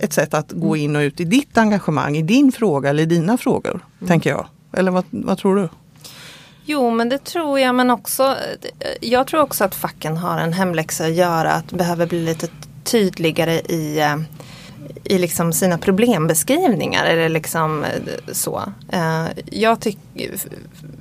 ett 0.00 0.12
sätt 0.12 0.34
att 0.34 0.52
gå 0.52 0.76
in 0.76 0.96
och 0.96 1.00
ut 1.00 1.20
i 1.20 1.24
ditt 1.24 1.58
engagemang, 1.58 2.16
i 2.16 2.22
din 2.22 2.52
fråga 2.52 2.90
eller 2.90 3.06
dina 3.06 3.38
frågor. 3.38 3.80
Mm. 3.98 4.08
Tänker 4.08 4.30
jag. 4.30 4.46
Eller 4.72 4.90
vad, 4.90 5.04
vad 5.10 5.38
tror 5.38 5.56
du? 5.56 5.68
Jo 6.64 6.90
men 6.90 7.08
det 7.08 7.24
tror 7.24 7.60
jag 7.60 7.74
men 7.74 7.90
också 7.90 8.36
Jag 9.00 9.26
tror 9.26 9.40
också 9.40 9.64
att 9.64 9.74
facken 9.74 10.16
har 10.16 10.38
en 10.38 10.52
hemläxa 10.52 11.04
att 11.04 11.14
göra. 11.14 11.52
Att 11.52 11.72
behöver 11.72 12.06
bli 12.06 12.24
lite 12.24 12.48
tydligare 12.84 13.60
i 13.60 14.00
eh, 14.00 14.16
i 15.04 15.18
liksom 15.18 15.52
sina 15.52 15.78
problembeskrivningar. 15.78 17.04
Eller 17.04 17.28
liksom 17.28 17.84
eh, 17.84 17.90
så. 18.32 18.62
Eh, 18.92 19.26
jag, 19.50 19.80
tyck, 19.80 19.98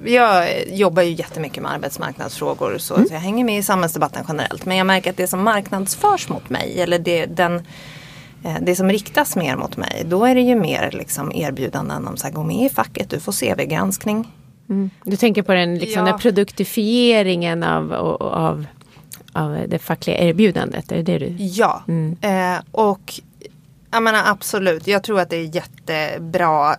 jag 0.05 0.47
jobbar 0.67 1.03
ju 1.03 1.11
jättemycket 1.11 1.63
med 1.63 1.71
arbetsmarknadsfrågor 1.71 2.77
så, 2.77 2.95
mm. 2.95 3.07
så 3.07 3.13
jag 3.13 3.21
hänger 3.21 3.45
med 3.45 3.59
i 3.59 3.63
samhällsdebatten 3.63 4.23
generellt. 4.27 4.65
Men 4.65 4.77
jag 4.77 4.87
märker 4.87 5.09
att 5.09 5.17
det 5.17 5.27
som 5.27 5.43
marknadsförs 5.43 6.29
mot 6.29 6.49
mig 6.49 6.81
eller 6.81 6.99
det, 6.99 7.25
den, 7.25 7.55
eh, 8.43 8.57
det 8.61 8.75
som 8.75 8.89
riktas 8.89 9.35
mer 9.35 9.55
mot 9.55 9.77
mig 9.77 10.03
då 10.05 10.25
är 10.25 10.35
det 10.35 10.41
ju 10.41 10.55
mer 10.55 10.91
liksom 10.91 11.31
erbjudanden 11.31 12.07
om 12.07 12.13
att 12.13 12.33
gå 12.33 12.43
med 12.43 12.65
i 12.65 12.69
facket, 12.69 13.09
du 13.09 13.19
får 13.19 13.31
CV-granskning. 13.31 14.31
Mm. 14.69 14.89
Du 15.03 15.15
tänker 15.15 15.41
på 15.41 15.53
den, 15.53 15.77
liksom, 15.77 16.05
ja. 16.05 16.11
den 16.11 16.19
produktifieringen 16.19 17.63
av, 17.63 17.93
av, 17.93 18.65
av 19.33 19.57
det 19.67 19.79
fackliga 19.79 20.17
erbjudandet? 20.17 20.91
Är 20.91 20.95
det 20.95 21.03
det 21.03 21.17
du... 21.17 21.35
Ja, 21.37 21.83
mm. 21.87 22.17
eh, 22.21 22.61
och 22.71 23.21
jag 23.95 24.03
menar 24.03 24.23
absolut, 24.25 24.87
jag 24.87 25.03
tror 25.03 25.19
att 25.19 25.29
det 25.29 25.35
är 25.35 25.55
jättebra. 25.55 26.75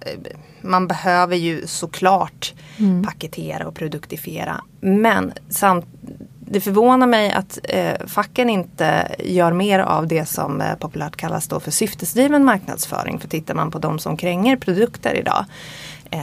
Man 0.60 0.86
behöver 0.86 1.36
ju 1.36 1.66
såklart 1.66 2.54
mm. 2.78 3.04
paketera 3.04 3.66
och 3.66 3.74
produktifiera. 3.74 4.60
Men 4.80 5.32
samt, 5.48 5.86
det 6.40 6.60
förvånar 6.60 7.06
mig 7.06 7.30
att 7.30 7.58
eh, 7.64 8.06
facken 8.06 8.50
inte 8.50 9.16
gör 9.18 9.52
mer 9.52 9.78
av 9.78 10.06
det 10.06 10.26
som 10.26 10.60
eh, 10.60 10.74
populärt 10.74 11.16
kallas 11.16 11.48
då 11.48 11.60
för 11.60 11.70
syftesdriven 11.70 12.44
marknadsföring. 12.44 13.18
För 13.18 13.28
tittar 13.28 13.54
man 13.54 13.70
på 13.70 13.78
de 13.78 13.98
som 13.98 14.16
kränger 14.16 14.56
produkter 14.56 15.14
idag 15.14 15.44
Eh, 16.10 16.20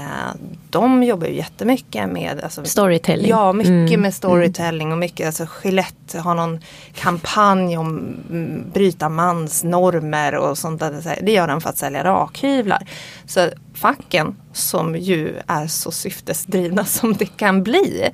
de 0.69 1.03
jobbar 1.03 1.27
ju 1.27 1.33
jättemycket 1.33 2.09
med 2.09 2.41
alltså, 2.43 2.65
Storytelling. 2.65 3.29
Ja, 3.29 3.53
mycket 3.53 3.69
mm. 3.69 4.01
med 4.01 4.13
storytelling 4.13 4.91
och 4.91 4.97
mycket, 4.97 5.25
alltså 5.25 5.47
Gillette 5.63 6.19
har 6.19 6.35
någon 6.35 6.59
kampanj 6.95 7.77
om 7.77 7.89
mm, 8.29 8.71
bryta 8.73 9.09
mansnormer 9.09 10.35
och 10.35 10.57
sånt 10.57 10.79
där. 10.79 11.19
Det 11.21 11.31
gör 11.31 11.47
de 11.47 11.61
för 11.61 11.69
att 11.69 11.77
sälja 11.77 12.03
rakhyvlar. 12.03 12.87
Så 13.25 13.49
facken 13.73 14.35
som 14.53 14.95
ju 14.95 15.35
är 15.47 15.67
så 15.67 15.91
syftesdrivna 15.91 16.85
som 16.85 17.13
det 17.13 17.25
kan 17.25 17.63
bli 17.63 18.09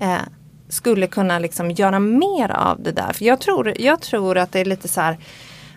eh, 0.00 0.16
skulle 0.68 1.06
kunna 1.06 1.38
liksom 1.38 1.70
göra 1.70 1.98
mer 1.98 2.50
av 2.50 2.82
det 2.82 2.92
där. 2.92 3.12
För 3.12 3.24
jag 3.24 3.40
tror, 3.40 3.72
jag 3.78 4.00
tror 4.00 4.38
att 4.38 4.52
det 4.52 4.60
är 4.60 4.64
lite 4.64 4.88
så 4.88 5.00
här 5.00 5.18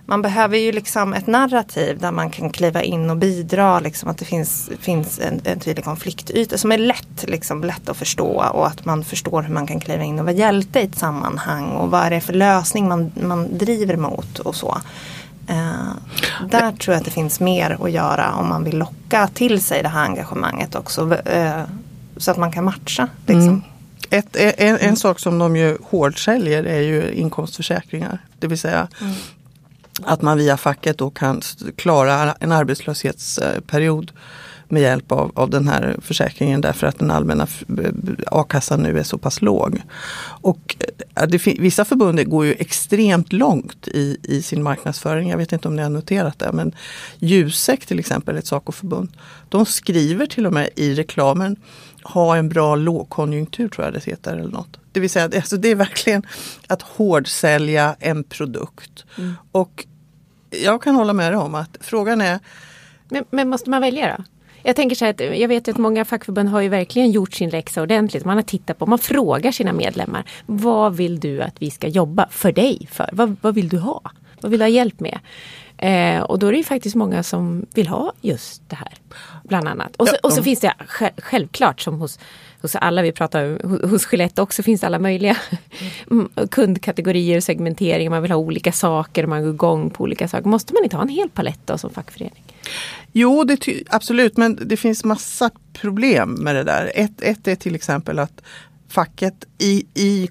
man 0.10 0.22
behöver 0.22 0.58
ju 0.58 0.72
liksom 0.72 1.14
ett 1.14 1.28
narrativ 1.28 2.00
där 2.00 2.12
man 2.12 2.30
kan 2.30 2.50
kliva 2.50 2.84
in 2.84 3.10
och 3.10 3.18
bidra. 3.18 3.80
Liksom, 3.80 4.10
att 4.10 4.18
det 4.18 4.26
finns, 4.26 4.70
finns 4.80 5.20
en, 5.20 5.42
en 5.44 5.60
tydlig 5.60 5.86
konfliktyta 5.86 6.58
som 6.58 6.72
är 6.72 6.78
lätt, 6.78 7.26
liksom, 7.28 7.64
lätt 7.64 7.90
att 7.90 7.98
förstå 7.98 8.44
och 8.54 8.68
att 8.68 8.86
man 8.86 9.04
förstår 9.04 9.42
hur 9.42 9.54
man 9.54 9.68
kan 9.68 9.80
kliva 9.80 10.04
in 10.04 10.20
och 10.20 10.26
vara 10.26 10.36
hjälte 10.36 10.80
i 10.80 10.84
ett 10.84 10.98
sammanhang 10.98 11.66
och 11.66 11.92
vad 11.92 12.06
är 12.06 12.10
det 12.10 12.22
för 12.22 12.34
lösning 12.34 12.88
man, 12.88 13.12
man 13.22 13.58
driver 13.58 13.98
mot 13.98 14.40
och 14.40 14.56
så. 14.56 14.78
Uh, 15.50 15.92
där 16.50 16.72
tror 16.72 16.94
jag 16.94 17.00
att 17.00 17.06
det 17.06 17.12
finns 17.12 17.40
mer 17.40 17.78
att 17.82 17.92
göra 17.92 18.34
om 18.34 18.50
man 18.50 18.64
vill 18.64 18.78
locka 18.78 19.28
till 19.34 19.62
sig 19.62 19.84
det 19.84 19.90
här 19.90 20.04
engagemanget 20.04 20.76
också. 20.76 21.02
Uh, 21.06 21.64
så 22.18 22.32
att 22.32 22.38
man 22.38 22.52
kan 22.52 22.64
matcha. 22.64 23.08
Liksom. 23.26 23.48
Mm. 23.48 23.62
ett, 24.10 24.36
en, 24.36 24.54
en 24.58 24.78
mm. 24.78 24.96
sak 24.96 25.20
som 25.20 25.40
de 25.40 25.56
ju 25.56 25.78
hårt 25.84 26.18
säljer 26.18 26.64
är 26.64 26.82
ju 26.82 27.12
inkomstförsäkringar. 27.12 28.20
Det 28.40 28.48
vill 28.48 28.60
säga 28.60 28.88
mm 29.02 29.14
att 30.06 30.22
man 30.22 30.38
via 30.38 30.58
facket 30.58 30.98
då 30.98 31.10
kan 31.10 31.42
klara 31.76 32.36
en 32.40 32.52
arbetslöshetsperiod 32.52 34.12
med 34.70 34.82
hjälp 34.82 35.12
av, 35.12 35.32
av 35.36 35.50
den 35.50 35.68
här 35.68 35.98
försäkringen 36.02 36.62
därför 36.62 36.88
att 36.88 37.00
den 37.00 37.12
allmänna 37.12 37.48
a-kassan 38.28 38.80
nu 38.80 39.00
är 39.00 39.04
så 39.04 39.18
pass 39.18 39.42
låg. 39.42 39.82
Och 40.42 40.76
eh, 41.16 41.28
det, 41.28 41.48
vissa 41.48 41.86
förbund 41.86 42.30
går 42.30 42.46
ju 42.46 42.54
extremt 42.54 43.34
långt 43.34 43.88
i, 43.88 44.18
i 44.24 44.42
sin 44.42 44.64
marknadsföring. 44.64 45.30
Jag 45.30 45.38
vet 45.38 45.52
inte 45.52 45.68
om 45.68 45.76
ni 45.76 45.82
har 45.82 45.90
noterat 45.90 46.40
det 46.40 46.52
men 46.52 46.76
Jusek 47.20 47.86
till 47.86 48.00
exempel, 48.00 48.38
ett 48.38 48.48
SACO-förbund. 48.48 49.10
De 49.50 49.66
skriver 49.66 50.26
till 50.26 50.46
och 50.46 50.54
med 50.54 50.70
i 50.76 50.96
reklamen 50.96 51.56
ha 52.14 52.38
en 52.38 52.50
bra 52.50 52.76
lågkonjunktur 52.76 53.70
tror 53.70 53.86
jag 53.86 53.94
det 53.94 54.06
heter 54.06 54.38
eller 54.38 54.52
något. 54.52 54.80
Det 54.92 55.00
vill 55.00 55.10
säga 55.10 55.26
alltså 55.26 55.58
det 55.58 55.72
är 55.72 55.76
verkligen 55.76 56.24
att 56.68 56.82
hårdsälja 56.82 57.96
en 58.00 58.24
produkt. 58.24 59.06
Mm. 59.18 59.34
Och 59.52 59.86
jag 60.50 60.82
kan 60.82 60.96
hålla 60.96 61.14
med 61.14 61.32
dig 61.32 61.38
om 61.38 61.56
att 61.56 61.78
frågan 61.82 62.22
är 62.22 62.40
men, 63.10 63.26
men 63.30 63.50
måste 63.50 63.70
man 63.70 63.82
välja 63.82 64.16
då? 64.18 64.24
Jag 64.64 64.76
tänker 64.76 64.96
så 64.96 65.06
här 65.06 65.12
att 65.12 65.40
jag 65.40 65.48
vet 65.48 65.68
att 65.68 65.78
många 65.78 66.06
fackförbund 66.06 66.50
har 66.50 66.62
ju 66.62 66.70
verkligen 66.70 67.12
gjort 67.12 67.34
sin 67.34 67.50
läxa 67.50 67.82
ordentligt. 67.82 68.26
Man 68.26 68.36
har 68.36 68.44
tittat 68.44 68.78
på, 68.78 68.86
man 68.86 69.00
frågar 69.00 69.52
sina 69.52 69.74
medlemmar. 69.74 70.24
Vad 70.46 70.96
vill 70.96 71.20
du 71.20 71.42
att 71.42 71.62
vi 71.62 71.72
ska 71.72 71.88
jobba 71.88 72.28
för 72.32 72.52
dig 72.52 72.88
för? 72.92 73.10
Vad, 73.14 73.36
vad 73.42 73.56
vill 73.56 73.70
du 73.70 73.78
ha? 73.78 74.02
Vad 74.42 74.52
vill 74.52 74.60
du 74.60 74.64
ha 74.64 74.70
hjälp 74.70 75.00
med? 75.00 75.20
Eh, 75.82 76.22
och 76.22 76.40
då 76.40 76.48
är 76.48 76.52
det 76.52 76.58
ju 76.58 76.64
faktiskt 76.64 76.96
många 76.96 77.24
som 77.24 77.66
vill 77.74 77.88
ha 77.88 78.14
just 78.22 78.70
det 78.70 78.76
här. 78.76 78.94
Bland 79.44 79.68
annat. 79.68 79.96
Och 79.96 80.08
så, 80.08 80.16
och 80.24 80.34
så 80.34 80.44
finns 80.44 80.60
det 80.60 80.74
självklart 81.18 81.82
som 81.82 82.00
hos, 82.00 82.20
hos 82.62 82.76
alla 82.76 83.02
vi 83.02 83.12
pratar 83.12 83.66
om, 83.66 83.80
hos 83.90 84.12
Gillette 84.12 84.42
också 84.42 84.64
finns 84.64 84.82
det 84.82 84.88
alla 84.88 85.00
möjliga 85.00 85.38
mm. 86.12 86.30
kundkategorier, 86.52 87.40
segmentering, 87.42 88.10
man 88.10 88.22
vill 88.22 88.32
ha 88.32 88.38
olika 88.38 88.72
saker, 88.72 89.26
man 89.26 89.44
går 89.44 89.54
igång 89.54 89.90
på 89.90 90.04
olika 90.04 90.28
saker. 90.28 90.50
Måste 90.50 90.74
man 90.74 90.84
inte 90.84 90.96
ha 90.96 91.04
en 91.04 91.10
hel 91.10 91.30
palett 91.30 91.60
då 91.66 91.78
som 91.78 91.90
fackförening? 91.90 92.44
Jo, 93.12 93.44
det 93.44 93.84
absolut, 93.90 94.38
men 94.38 94.60
det 94.66 94.78
finns 94.78 95.04
massa 95.04 95.50
problem 95.74 96.34
med 96.34 96.56
det 96.56 96.64
där. 96.64 96.92
Ett, 96.96 97.22
ett 97.22 97.48
är 97.48 97.56
till 97.56 97.76
exempel 97.76 98.20
att 98.20 98.42
facket 98.90 99.46
i, 99.58 99.86
i, 99.94 100.30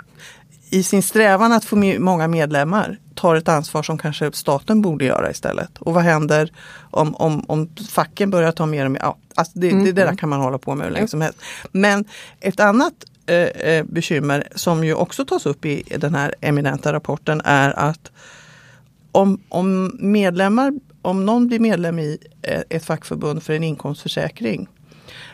i 0.71 0.83
sin 0.83 1.03
strävan 1.03 1.53
att 1.53 1.65
få 1.65 1.77
många 1.99 2.29
medlemmar 2.29 2.99
tar 3.19 3.37
ett 3.37 3.49
ansvar 3.49 3.83
som 3.83 3.99
kanske 3.99 4.33
staten 4.33 4.83
borde 4.83 5.05
göra 5.05 5.31
istället. 5.31 5.79
Och 5.79 5.95
vad 5.95 6.03
händer 6.03 6.53
om, 6.91 7.15
om, 7.15 7.45
om 7.49 7.69
facken 7.91 8.31
börjar 8.31 8.53
ta 8.53 8.67
mer 8.67 8.85
och 8.85 8.91
mer? 8.91 9.01
Ja, 9.01 9.17
alltså 9.35 9.59
det, 9.59 9.71
mm. 9.71 9.85
det, 9.85 9.93
där 9.93 10.03
mm. 10.03 10.17
kan 10.17 10.29
man 10.29 10.41
hålla 10.41 10.59
på 10.59 10.75
med 10.75 10.87
hur 10.87 10.95
länge 10.95 11.09
som 11.09 11.21
helst. 11.21 11.39
Men 11.73 12.05
ett 12.41 12.61
annat 12.61 12.93
eh, 13.27 13.37
eh, 13.37 13.85
bekymmer 13.85 14.49
som 14.55 14.85
ju 14.85 14.95
också 14.95 15.25
tas 15.25 15.47
upp 15.47 15.65
i 15.65 15.83
den 15.97 16.15
här 16.15 16.35
eminenta 16.41 16.93
rapporten 16.93 17.43
är 17.45 17.79
att 17.79 18.11
om, 19.13 19.41
om 19.49 19.97
medlemmar 19.99 20.73
om 21.03 21.27
någon 21.27 21.47
blir 21.47 21.59
medlem 21.59 21.99
i 21.99 22.19
eh, 22.43 22.61
ett 22.69 22.85
fackförbund 22.85 23.43
för 23.43 23.53
en 23.53 23.65
inkomstförsäkring, 23.65 24.69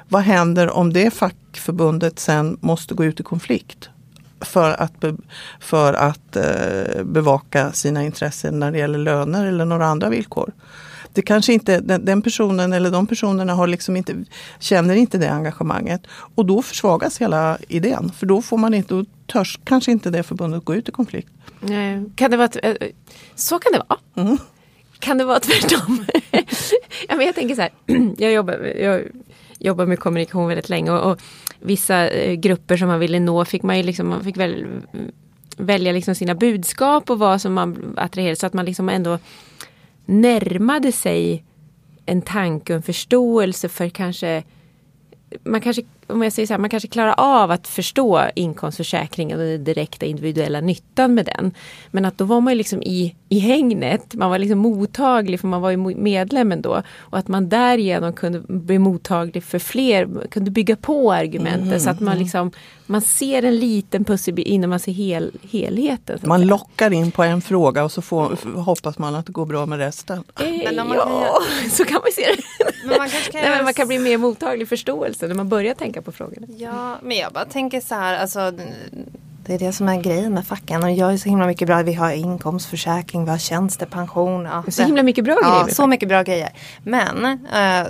vad 0.09 0.23
händer 0.23 0.71
om 0.71 0.93
det 0.93 1.11
fackförbundet 1.11 2.19
sen 2.19 2.59
måste 2.61 2.95
gå 2.95 3.05
ut 3.05 3.21
i 3.21 3.23
konflikt? 3.23 3.91
För 4.45 4.83
att, 4.83 5.05
för 5.61 5.95
att 5.95 6.37
eh, 6.37 7.05
bevaka 7.05 7.73
sina 7.73 8.05
intressen 8.05 8.59
när 8.59 8.73
det 8.73 8.79
gäller 8.79 8.99
löner 8.99 9.47
eller 9.47 9.65
några 9.65 9.87
andra 9.87 10.09
villkor. 10.09 10.53
Det 11.13 11.23
kanske 11.23 11.53
inte, 11.53 11.81
den, 11.81 12.05
den, 12.05 12.23
personen 12.23 12.73
eller 12.73 12.91
de 12.91 13.07
personerna 13.07 13.55
har 13.55 13.67
liksom 13.67 13.97
inte, 13.97 14.25
känner 14.59 14.95
inte 14.95 15.19
det 15.19 15.31
engagemanget. 15.31 16.07
Och 16.35 16.47
då 16.47 16.63
försvagas 16.63 17.19
hela 17.19 17.59
idén. 17.69 18.13
För 18.19 18.27
då 18.27 18.43
får 18.43 18.59
man 18.59 18.75
inte, 18.75 19.05
törs 19.33 19.61
kanske 19.65 19.91
inte 19.93 20.11
det 20.11 20.23
förbundet 20.23 20.65
gå 20.65 20.75
ut 20.75 20.89
i 20.89 20.93
konflikt. 20.93 21.29
Kan 22.17 22.31
det 22.31 22.37
vara, 22.37 22.49
eh, 22.63 22.77
så 23.35 23.59
kan 23.59 23.73
det 23.73 23.83
vara. 23.89 24.27
Mm. 24.27 24.39
Kan 24.99 25.19
det 25.19 25.25
vara 25.25 25.41
tvärtom? 25.41 26.05
ja, 27.09 27.17
men 27.17 27.27
jag 27.27 27.35
tänker 27.35 27.55
så 27.55 27.61
här, 27.61 27.71
jag 28.19 28.33
jobbar, 28.33 28.55
jag 28.81 29.03
jobbar 29.59 29.87
med 29.87 29.99
kommunikation 29.99 30.49
väldigt 30.49 30.69
länge 30.69 30.91
och, 30.91 31.11
och 31.11 31.21
vissa 31.65 32.09
eh, 32.09 32.35
grupper 32.35 32.77
som 32.77 32.89
man 32.89 33.01
ville 33.01 33.21
nå 33.21 33.45
fick 33.45 33.63
man 33.63 33.77
ju 33.77 33.83
liksom, 33.83 34.09
man 34.09 34.25
fick 34.25 34.37
väl 34.37 34.67
välja 35.57 35.93
liksom 35.93 36.15
sina 36.15 36.35
budskap 36.35 37.11
och 37.11 37.19
vad 37.19 37.41
som 37.41 37.55
man 37.55 37.95
attraherade 37.97 38.37
så 38.37 38.47
att 38.47 38.53
man 38.53 38.65
liksom 38.65 38.89
ändå 38.89 39.19
närmade 40.05 40.93
sig 40.93 41.45
en 42.07 42.23
tanke 42.23 42.73
och 42.73 42.77
en 42.77 42.83
förståelse 42.83 43.69
för 43.69 43.89
kanske 43.89 44.43
man 45.45 45.61
kanske, 45.61 45.83
om 46.07 46.23
jag 46.23 46.33
säger 46.33 46.47
så 46.47 46.53
här, 46.53 46.59
man 46.59 46.71
kanske 46.71 46.89
klarar 46.89 47.15
av 47.19 47.51
att 47.51 47.69
förstå 47.69 48.23
inkomstförsäkringen 48.35 49.41
och 49.41 49.47
den 49.47 49.65
direkta 49.65 50.07
individuella 50.07 50.61
nyttan 50.61 51.15
med 51.15 51.25
den. 51.25 51.53
Men 51.91 52.05
att 52.05 52.19
då 52.19 52.25
var 52.25 52.41
man 52.41 52.57
liksom 52.57 52.83
i, 52.83 53.15
i 53.29 53.39
hängnet, 53.39 54.15
man 54.15 54.31
var 54.31 54.39
liksom 54.39 54.59
mottaglig 54.59 55.41
för 55.41 55.49
man 55.49 55.61
var 55.61 55.71
ju 55.71 55.77
medlem 55.77 56.53
ändå. 56.53 56.83
Och 56.97 57.19
att 57.19 57.29
man 57.29 57.49
därigenom 57.49 58.13
kunde 58.13 58.41
bli 58.49 58.79
mottaglig 58.79 59.45
för 59.45 59.59
fler, 59.59 60.29
kunde 60.31 60.51
bygga 60.51 60.77
på 60.77 61.13
argumenten 61.13 61.69
mm, 61.69 61.81
så 61.81 61.91
att 61.91 62.01
man 62.01 62.13
mm. 62.13 62.23
liksom 62.23 62.51
man 62.87 63.01
ser 63.01 63.43
en 63.43 63.59
liten 63.59 64.05
pusselbit 64.05 64.47
innan 64.47 64.71
man 64.71 64.81
ser 64.81 64.93
hel, 64.93 65.33
helheten. 65.51 66.19
Man 66.23 66.41
säga. 66.41 66.51
lockar 66.51 66.93
in 66.93 67.11
på 67.11 67.23
en 67.23 67.43
fråga 67.43 67.85
och 67.85 67.93
så 67.93 68.03
får, 68.03 68.59
hoppas 68.61 68.99
man 68.99 69.15
att 69.15 69.27
det 69.27 69.33
går 69.33 69.47
bra 69.47 69.67
med 69.67 69.79
resten. 69.79 70.25
Eh, 70.41 70.47
men 70.47 70.75
ja, 70.75 71.41
kan... 71.63 71.71
så 71.71 71.85
kan 71.85 72.01
man 72.03 72.13
se 72.13 72.23
det. 72.23 72.73
Men 72.85 72.99
man, 72.99 73.09
kan 73.09 73.21
Nej, 73.33 73.51
men 73.51 73.65
man 73.65 73.75
kan 73.75 73.89
bli 73.89 73.99
mer 73.99 74.19
mottaglig 74.19 74.69
förståelse 74.69 75.27
när 75.29 75.35
man 75.35 75.49
börjar 75.49 75.75
tänka 75.75 75.94
på 76.03 76.13
frågorna. 76.13 76.47
Ja, 76.59 76.99
men 77.03 77.17
jag 77.17 77.33
bara 77.33 77.45
tänker 77.45 77.81
så 77.81 77.95
här, 77.95 78.19
alltså 78.19 78.53
det 79.47 79.55
är 79.55 79.59
det 79.59 79.73
som 79.73 79.89
är 79.89 80.03
grejen 80.03 80.35
med 80.35 80.47
facken 80.47 80.83
och 80.83 80.91
jag 80.91 81.13
är 81.13 81.17
så 81.17 81.29
himla 81.29 81.47
mycket 81.47 81.69
bra. 81.69 81.83
Vi 81.83 81.95
har 81.95 82.11
inkomstförsäkring, 82.11 83.25
vi 83.25 83.31
har 83.31 83.39
tjänstepension. 83.39 84.45
Ja, 84.45 84.65
så 84.69 84.83
himla 84.83 85.03
mycket 85.03 85.25
bra 85.25 85.35
grejer. 85.35 85.65
Ja, 85.69 85.69
så 85.69 85.87
mycket 85.87 86.09
bra 86.09 86.23
grejer. 86.23 86.51
Men 86.83 87.25
eh, 87.53 87.87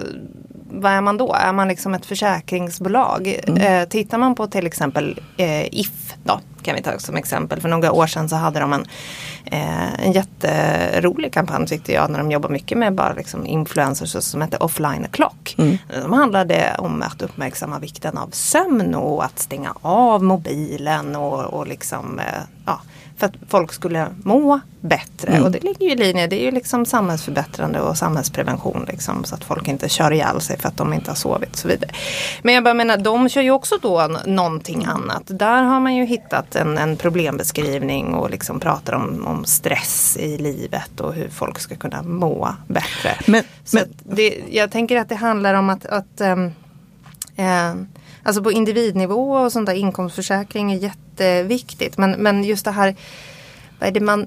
vad 0.70 0.92
är 0.92 1.00
man 1.00 1.16
då? 1.16 1.34
Är 1.34 1.52
man 1.52 1.68
liksom 1.68 1.94
ett 1.94 2.06
försäkringsbolag? 2.06 3.40
Mm. 3.46 3.82
Eh, 3.82 3.88
tittar 3.88 4.18
man 4.18 4.34
på 4.34 4.46
till 4.46 4.66
exempel 4.66 5.20
eh, 5.36 5.74
If 5.74 6.03
då, 6.24 6.40
kan 6.62 6.74
vi 6.74 6.82
ta 6.82 6.98
som 6.98 7.16
exempel. 7.16 7.60
För 7.60 7.68
några 7.68 7.92
år 7.92 8.06
sedan 8.06 8.28
så 8.28 8.36
hade 8.36 8.60
de 8.60 8.72
en, 8.72 8.86
eh, 9.44 10.04
en 10.04 10.12
jätterolig 10.12 11.32
kampanj 11.32 11.66
tyckte 11.66 11.92
jag 11.92 12.10
när 12.10 12.18
de 12.18 12.30
jobbar 12.30 12.48
mycket 12.48 12.78
med 12.78 12.94
bara 12.94 13.12
liksom 13.12 13.46
influencers 13.46 14.24
som 14.24 14.42
heter 14.42 14.62
Offline 14.62 15.06
Clock. 15.10 15.54
Mm. 15.58 15.78
De 16.02 16.12
handlade 16.12 16.76
om 16.78 17.02
att 17.02 17.22
uppmärksamma 17.22 17.78
vikten 17.78 18.18
av 18.18 18.28
sömn 18.30 18.94
och 18.94 19.24
att 19.24 19.38
stänga 19.38 19.74
av 19.82 20.22
mobilen 20.22 21.16
och, 21.16 21.44
och 21.44 21.66
liksom 21.66 22.18
eh, 22.18 22.42
ja, 22.66 22.80
för 23.16 23.26
att 23.26 23.34
folk 23.48 23.72
skulle 23.72 24.06
må 24.22 24.60
bättre. 24.80 25.32
Mm. 25.32 25.44
Och 25.44 25.50
det 25.50 25.62
ligger 25.62 25.86
ju 25.86 25.92
i 25.92 25.96
linje, 25.96 26.26
det 26.26 26.42
är 26.42 26.44
ju 26.44 26.50
liksom 26.50 26.86
samhällsförbättrande 26.86 27.80
och 27.80 27.98
samhällsprevention. 27.98 28.84
Liksom, 28.88 29.24
så 29.24 29.34
att 29.34 29.44
folk 29.44 29.68
inte 29.68 29.88
kör 29.88 30.10
ihjäl 30.10 30.40
sig 30.40 30.58
för 30.58 30.68
att 30.68 30.76
de 30.76 30.92
inte 30.92 31.10
har 31.10 31.16
sovit 31.16 31.50
och 31.50 31.58
så 31.58 31.68
vidare. 31.68 31.90
Men 32.42 32.54
jag 32.54 32.64
bara 32.64 32.74
menar, 32.74 32.96
de 32.96 33.28
kör 33.28 33.42
ju 33.42 33.50
också 33.50 33.74
då 33.82 34.10
någonting 34.26 34.84
annat. 34.84 35.22
Där 35.26 35.62
har 35.62 35.80
man 35.80 35.94
ju 35.94 36.04
hittat 36.04 36.56
en, 36.56 36.78
en 36.78 36.96
problembeskrivning 36.96 38.14
och 38.14 38.30
liksom 38.30 38.60
pratar 38.60 38.92
om, 38.92 39.26
om 39.26 39.44
stress 39.44 40.16
i 40.20 40.38
livet 40.38 41.00
och 41.00 41.14
hur 41.14 41.28
folk 41.28 41.58
ska 41.58 41.76
kunna 41.76 42.02
må 42.02 42.54
bättre. 42.66 43.18
Men, 43.26 43.44
men... 43.72 43.84
Det, 44.02 44.40
jag 44.50 44.70
tänker 44.70 44.96
att 44.96 45.08
det 45.08 45.14
handlar 45.14 45.54
om 45.54 45.70
att, 45.70 45.86
att 45.86 46.20
ähm, 46.20 46.52
äh, 47.36 47.74
Alltså 48.26 48.42
på 48.42 48.52
individnivå 48.52 49.36
och 49.36 49.52
sånt 49.52 49.66
där 49.66 49.74
inkomstförsäkring 49.74 50.72
är 50.72 50.76
jätteviktigt. 50.76 51.98
Men, 51.98 52.10
men 52.10 52.44
just 52.44 52.64
det 52.64 52.70
här, 52.70 52.96
vad 53.78 53.88
är 53.88 53.92
det 53.92 54.00
man, 54.00 54.26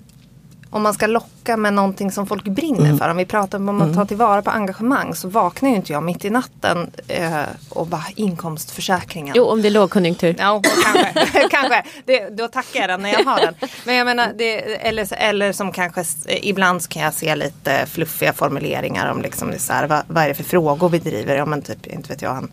om 0.69 0.83
man 0.83 0.93
ska 0.93 1.07
locka 1.07 1.57
med 1.57 1.73
någonting 1.73 2.11
som 2.11 2.27
folk 2.27 2.43
brinner 2.43 2.85
mm. 2.85 2.97
för. 2.97 3.09
Om 3.09 3.17
vi 3.17 3.25
pratar 3.25 3.57
om 3.57 3.69
att 3.69 3.83
mm. 3.83 3.95
ta 3.95 4.05
tillvara 4.05 4.41
på 4.41 4.49
engagemang 4.49 5.15
så 5.15 5.27
vaknar 5.27 5.69
ju 5.69 5.75
inte 5.75 5.91
jag 5.91 6.03
mitt 6.03 6.25
i 6.25 6.29
natten 6.29 6.91
eh, 7.07 7.41
och 7.69 7.87
bara 7.87 8.05
inkomstförsäkringen. 8.15 9.33
Jo, 9.37 9.45
om 9.45 9.61
det 9.61 9.67
är 9.67 9.69
lågkonjunktur. 9.69 10.35
Ja, 10.39 10.61
kanske. 10.83 11.47
kanske. 11.51 11.83
Det, 12.05 12.29
då 12.29 12.47
tackar 12.47 12.79
jag 12.79 12.89
den 12.89 13.01
när 13.01 13.13
jag 13.13 13.23
har 13.23 13.39
den. 13.39 13.55
Men 13.85 13.95
jag 13.95 14.05
menar, 14.05 14.33
det, 14.37 14.87
eller, 14.87 15.13
eller 15.13 15.51
som 15.51 15.71
kanske 15.71 16.03
ibland 16.27 16.89
kan 16.89 17.01
jag 17.01 17.13
se 17.13 17.35
lite 17.35 17.85
fluffiga 17.85 18.33
formuleringar 18.33 19.11
om 19.11 19.21
liksom, 19.21 19.51
det 19.51 19.59
så 19.59 19.73
här, 19.73 19.87
vad, 19.87 20.03
vad 20.07 20.23
är 20.23 20.27
det 20.27 20.33
för 20.33 20.43
frågor 20.43 20.89
vi 20.89 20.99
driver? 20.99 21.35
Ja 21.35 21.45
men 21.45 21.61
typ, 21.61 21.87
inte 21.87 22.09
vet 22.09 22.21
jag, 22.21 22.47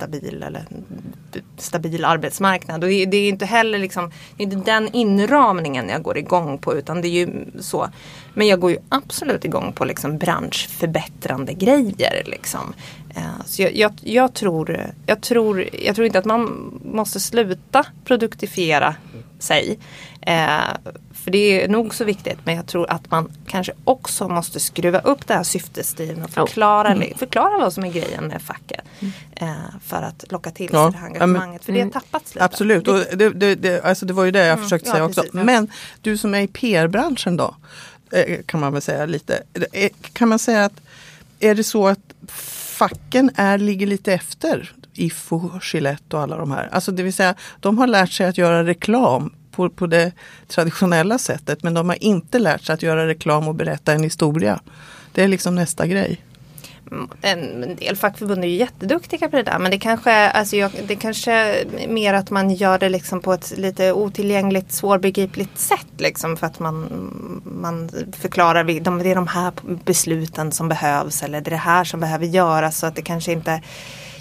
stabil 0.00 0.42
eller 0.42 0.66
stabil 1.56 2.04
arbetsmarknad. 2.04 2.84
Och 2.84 2.90
det, 2.90 3.16
är 3.16 3.28
inte 3.28 3.46
heller 3.46 3.78
liksom, 3.78 4.10
det 4.36 4.42
är 4.42 4.44
inte 4.44 4.72
den 4.72 4.88
inramningen 4.92 5.88
jag 5.88 6.02
går 6.02 6.18
igång 6.18 6.58
på 6.58 6.74
utan 6.74 7.02
det 7.02 7.08
är 7.08 7.26
ju 7.26 7.46
så. 7.60 7.88
Men 8.34 8.46
jag 8.46 8.60
går 8.60 8.70
ju 8.70 8.78
absolut 8.88 9.44
igång 9.44 9.72
på 9.72 9.84
liksom 9.84 10.18
branschförbättrande 10.18 11.52
grejer. 11.52 12.22
Liksom. 12.26 12.74
Eh, 13.14 13.44
så 13.46 13.62
jag, 13.62 13.76
jag, 13.76 13.92
jag, 14.00 14.34
tror, 14.34 14.86
jag, 15.06 15.20
tror, 15.20 15.68
jag 15.84 15.94
tror 15.94 16.06
inte 16.06 16.18
att 16.18 16.24
man 16.24 16.72
måste 16.84 17.20
sluta 17.20 17.86
produktifiera 18.04 18.94
sig. 19.38 19.78
Eh, 20.22 20.92
för 21.24 21.30
det 21.30 21.64
är 21.64 21.68
nog 21.68 21.94
så 21.94 22.04
viktigt 22.04 22.38
men 22.44 22.56
jag 22.56 22.66
tror 22.66 22.90
att 22.90 23.10
man 23.10 23.32
kanske 23.46 23.72
också 23.84 24.28
måste 24.28 24.60
skruva 24.60 24.98
upp 24.98 25.26
det 25.26 25.34
här 25.34 25.42
syftesstilen 25.42 26.24
och 26.24 26.30
förklara, 26.30 26.88
mm. 26.88 27.18
förklara 27.18 27.58
vad 27.58 27.72
som 27.72 27.84
är 27.84 27.92
grejen 27.92 28.24
med 28.26 28.42
facket. 28.42 28.80
Mm. 29.00 29.12
Eh, 29.36 29.78
för 29.86 30.02
att 30.02 30.24
locka 30.32 30.50
till 30.50 30.68
sig 30.68 30.78
ja. 30.78 30.90
det 30.90 30.98
här 30.98 31.06
engagemanget. 31.06 31.64
För 31.64 31.72
det 31.72 31.78
har 31.78 31.82
mm. 31.82 31.92
tappats 31.92 32.34
lite. 32.34 32.44
Absolut, 32.44 32.88
och 32.88 32.98
det, 33.16 33.30
det, 33.30 33.54
det, 33.54 33.84
alltså 33.84 34.06
det 34.06 34.12
var 34.12 34.24
ju 34.24 34.30
det 34.30 34.38
jag 34.38 34.52
mm. 34.52 34.62
försökte 34.62 34.88
ja, 34.88 34.92
säga 34.92 35.04
också. 35.04 35.20
Precis. 35.20 35.34
Men 35.34 35.68
du 36.00 36.16
som 36.16 36.34
är 36.34 36.40
i 36.40 36.48
PR-branschen 36.48 37.36
då, 37.36 37.56
Eh, 38.12 38.42
kan 38.46 38.60
man 38.60 38.72
väl 38.72 38.82
säga 38.82 39.06
lite. 39.06 39.42
Eh, 39.72 39.90
kan 40.12 40.28
man 40.28 40.38
säga 40.38 40.64
att 40.64 40.80
är 41.40 41.54
det 41.54 41.64
så 41.64 41.88
att 41.88 42.14
facken 42.28 43.30
är, 43.34 43.58
ligger 43.58 43.86
lite 43.86 44.12
efter 44.12 44.72
IFO, 44.94 45.50
Gillette 45.72 46.16
och 46.16 46.22
alla 46.22 46.36
de 46.36 46.50
här. 46.50 46.68
Alltså 46.72 46.92
det 46.92 47.02
vill 47.02 47.12
säga, 47.12 47.34
de 47.60 47.78
har 47.78 47.86
lärt 47.86 48.12
sig 48.12 48.26
att 48.26 48.38
göra 48.38 48.64
reklam 48.64 49.32
på, 49.50 49.70
på 49.70 49.86
det 49.86 50.12
traditionella 50.48 51.18
sättet 51.18 51.62
men 51.62 51.74
de 51.74 51.88
har 51.88 52.04
inte 52.04 52.38
lärt 52.38 52.62
sig 52.62 52.74
att 52.74 52.82
göra 52.82 53.06
reklam 53.06 53.48
och 53.48 53.54
berätta 53.54 53.92
en 53.92 54.02
historia. 54.02 54.60
Det 55.12 55.22
är 55.22 55.28
liksom 55.28 55.54
nästa 55.54 55.86
grej. 55.86 56.20
Mm, 56.90 57.08
en 57.20 57.76
del 57.76 57.96
fackförbund 57.96 58.44
är 58.44 58.48
ju 58.48 58.56
jätteduktiga 58.56 59.28
på 59.28 59.36
det 59.36 59.42
där 59.42 59.58
men 59.58 59.70
det 59.70 59.78
kanske, 59.78 60.30
alltså 60.30 60.56
jag, 60.56 60.70
det 60.86 60.96
kanske 60.96 61.32
är 61.32 61.88
mer 61.88 62.14
att 62.14 62.30
man 62.30 62.50
gör 62.50 62.78
det 62.78 62.88
liksom 62.88 63.20
på 63.20 63.32
ett 63.32 63.58
lite 63.58 63.92
otillgängligt 63.92 64.72
svårbegripligt 64.72 65.58
sätt. 65.58 65.86
Liksom 65.98 66.36
för 66.36 66.46
att 66.46 66.58
man, 66.58 67.42
man 67.44 67.90
förklarar 68.12 68.64
det 68.64 69.10
är 69.10 69.14
de 69.14 69.26
här 69.26 69.52
besluten 69.84 70.52
som 70.52 70.68
behövs 70.68 71.22
eller 71.22 71.40
det 71.40 71.48
är 71.48 71.50
det 71.50 71.56
här 71.56 71.84
som 71.84 72.00
behöver 72.00 72.26
göras 72.26 72.78
så 72.78 72.86
att 72.86 72.96
det 72.96 73.02
kanske 73.02 73.32
inte 73.32 73.62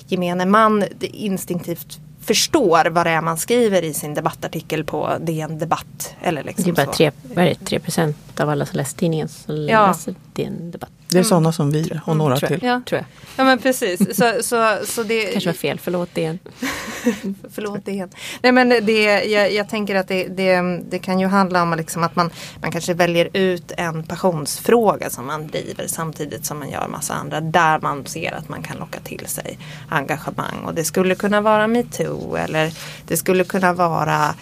gemene 0.07 0.45
man 0.45 0.83
instinktivt 1.01 1.99
förstår 2.21 2.89
vad 2.89 3.05
det 3.05 3.09
är 3.09 3.21
man 3.21 3.37
skriver 3.37 3.81
i 3.81 3.93
sin 3.93 4.13
debattartikel 4.13 4.83
på 4.83 5.17
DN 5.21 5.57
Debatt. 5.57 6.15
Eller 6.21 6.43
liksom 6.43 6.73
det 6.73 6.81
är 6.81 6.85
bara 6.85 6.93
3, 6.93 7.11
vad 7.23 7.45
är 7.45 7.55
det, 7.59 7.65
3 7.65 8.13
av 8.39 8.49
alla 8.49 8.65
som 8.65 8.77
läser 8.77 8.97
tidningen 8.97 9.27
som 9.27 9.67
ja. 9.67 9.87
läser 9.87 10.15
DN 10.33 10.71
Debatt. 10.71 10.91
Det 11.09 11.15
är 11.15 11.19
mm. 11.19 11.29
sådana 11.29 11.51
som 11.51 11.71
vi 11.71 11.99
och 12.05 12.17
några 12.17 12.37
till. 12.39 12.59
Ja. 12.63 12.81
Tror 12.85 12.99
jag. 12.99 13.05
ja 13.35 13.43
men 13.43 13.59
precis. 13.59 14.17
Så, 14.17 14.33
så, 14.43 14.77
så 14.85 15.03
det... 15.03 15.23
kanske 15.31 15.49
var 15.49 15.53
fel, 15.53 15.79
förlåt 15.79 16.15
DN. 16.15 16.39
förlåt 17.53 17.85
DN. 17.85 18.09
Nej 18.41 18.51
men 18.51 18.69
det, 18.69 19.23
jag, 19.23 19.53
jag 19.53 19.69
tänker 19.69 19.95
att 19.95 20.07
det, 20.07 20.27
det, 20.27 20.61
det, 20.89 20.99
kan 20.99 21.19
ju 21.19 21.27
handla 21.27 21.63
om 21.63 21.73
liksom 21.77 22.03
att 22.03 22.15
man, 22.15 22.29
man 22.61 22.71
kanske 22.71 22.93
väljer 22.93 23.29
ut 23.33 23.71
en 23.77 24.03
passionsfråga 24.03 25.09
som 25.09 25.27
man 25.27 25.47
driver 25.47 25.87
samtidigt 25.87 26.45
som 26.45 26.59
man 26.59 26.69
gör 26.69 26.87
massa 26.87 27.13
andra 27.13 27.41
där 27.41 27.79
man 27.79 28.05
ser 28.05 28.31
att 28.31 28.49
man 28.49 28.63
kan 28.63 28.77
locka 28.77 28.99
till 28.99 29.25
sig 29.27 29.59
engagemang. 29.89 30.59
Och 30.65 30.73
det 30.73 30.83
skulle 30.83 31.15
kunna 31.15 31.41
vara 31.41 31.67
metoo 31.67 32.35
eller 32.35 32.73
det 33.07 33.17
skulle 33.17 33.43
kunna 33.43 33.73
vara 33.73 34.35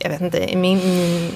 jag 0.00 0.10
vet 0.10 0.20
inte, 0.20 0.56
min, 0.56 0.80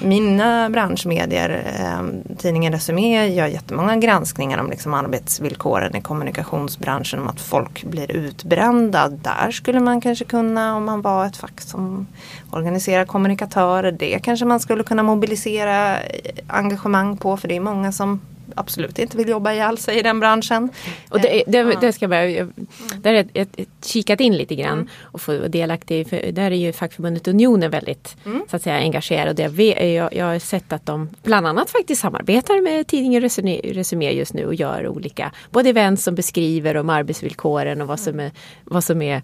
mina 0.01 0.69
branschmedier, 0.69 1.73
eh, 1.79 2.35
tidningen 2.37 2.73
Resumé 2.73 3.27
gör 3.27 3.47
jättemånga 3.47 3.95
granskningar 3.95 4.57
om 4.57 4.69
liksom 4.69 4.93
arbetsvillkoren 4.93 5.95
i 5.95 6.01
kommunikationsbranschen, 6.01 7.19
om 7.19 7.27
att 7.27 7.41
folk 7.41 7.83
blir 7.83 8.11
utbrända. 8.11 9.09
Där 9.09 9.51
skulle 9.51 9.79
man 9.79 10.01
kanske 10.01 10.25
kunna, 10.25 10.75
om 10.75 10.85
man 10.85 11.01
var 11.01 11.25
ett 11.25 11.37
fack 11.37 11.61
som 11.61 12.07
organiserar 12.51 13.05
kommunikatörer, 13.05 13.91
det 13.91 14.19
kanske 14.19 14.45
man 14.45 14.59
skulle 14.59 14.83
kunna 14.83 15.03
mobilisera 15.03 16.01
eh, 16.01 16.31
engagemang 16.47 17.17
på, 17.17 17.37
för 17.37 17.47
det 17.47 17.55
är 17.55 17.59
många 17.59 17.91
som 17.91 18.21
absolut 18.55 18.99
inte 18.99 19.17
vill 19.17 19.29
jobba 19.29 19.53
ihjäl 19.53 19.77
sig 19.77 19.99
i 19.99 20.01
den 20.01 20.19
branschen. 20.19 20.69
Och 21.09 21.21
det, 21.21 21.43
det, 21.47 21.77
det 21.81 21.93
ska 21.93 22.07
jag, 22.07 22.31
jag 22.31 22.53
där 22.97 23.13
har 23.13 23.25
jag 23.33 23.47
kikat 23.83 24.19
in 24.19 24.37
lite 24.37 24.55
grann 24.55 24.73
mm. 24.73 24.89
och 25.01 25.21
få 25.21 25.47
delaktig. 25.47 26.09
För 26.09 26.31
där 26.31 26.51
är 26.51 26.55
ju 26.55 26.73
fackförbundet 26.73 27.27
Unionen 27.27 27.71
väldigt 27.71 28.17
mm. 28.25 28.43
så 28.49 28.55
att 28.55 28.61
säga, 28.61 28.75
engagerad. 28.75 29.35
Det, 29.35 29.83
jag, 29.93 30.13
jag 30.13 30.25
har 30.25 30.39
sett 30.39 30.73
att 30.73 30.85
de 30.85 31.09
bland 31.23 31.47
annat 31.47 31.69
faktiskt 31.69 32.01
samarbetar 32.01 32.61
med 32.61 32.87
tidningen 32.87 33.21
Resumé 33.63 34.11
just 34.11 34.33
nu 34.33 34.45
och 34.45 34.55
gör 34.55 34.87
olika 34.87 35.31
både 35.51 35.69
event 35.69 35.99
som 35.99 36.15
beskriver 36.15 36.77
om 36.77 36.89
arbetsvillkoren 36.89 37.81
och 37.81 37.87
vad 37.87 37.99
som 37.99 38.19
är, 38.19 38.31
vad 38.63 38.83
som 38.83 39.01
är 39.01 39.21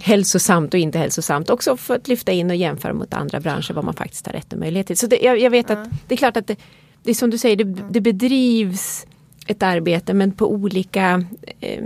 hälsosamt 0.00 0.74
och 0.74 0.80
inte 0.80 0.98
hälsosamt. 0.98 1.50
Också 1.50 1.76
för 1.76 1.94
att 1.94 2.08
lyfta 2.08 2.32
in 2.32 2.50
och 2.50 2.56
jämföra 2.56 2.92
mot 2.92 3.14
andra 3.14 3.40
branscher 3.40 3.72
vad 3.72 3.84
man 3.84 3.94
faktiskt 3.94 4.26
har 4.26 4.32
rätt 4.32 4.52
och 4.52 4.58
möjlighet 4.58 4.86
till. 4.86 4.98
Så 4.98 5.06
det, 5.06 5.20
jag, 5.22 5.38
jag, 5.38 5.50
vet 5.50 5.70
att 5.70 5.88
det 6.06 6.14
är 6.14 6.16
klart 6.16 6.36
att 6.36 6.46
det, 6.46 6.56
det 7.02 7.10
är 7.10 7.14
som 7.14 7.30
du 7.30 7.38
säger, 7.38 7.56
det, 7.56 7.64
det 7.90 8.00
bedrivs 8.00 9.06
ett 9.46 9.62
arbete 9.62 10.14
men 10.14 10.32
på 10.32 10.52
olika 10.52 11.24
eh, 11.60 11.82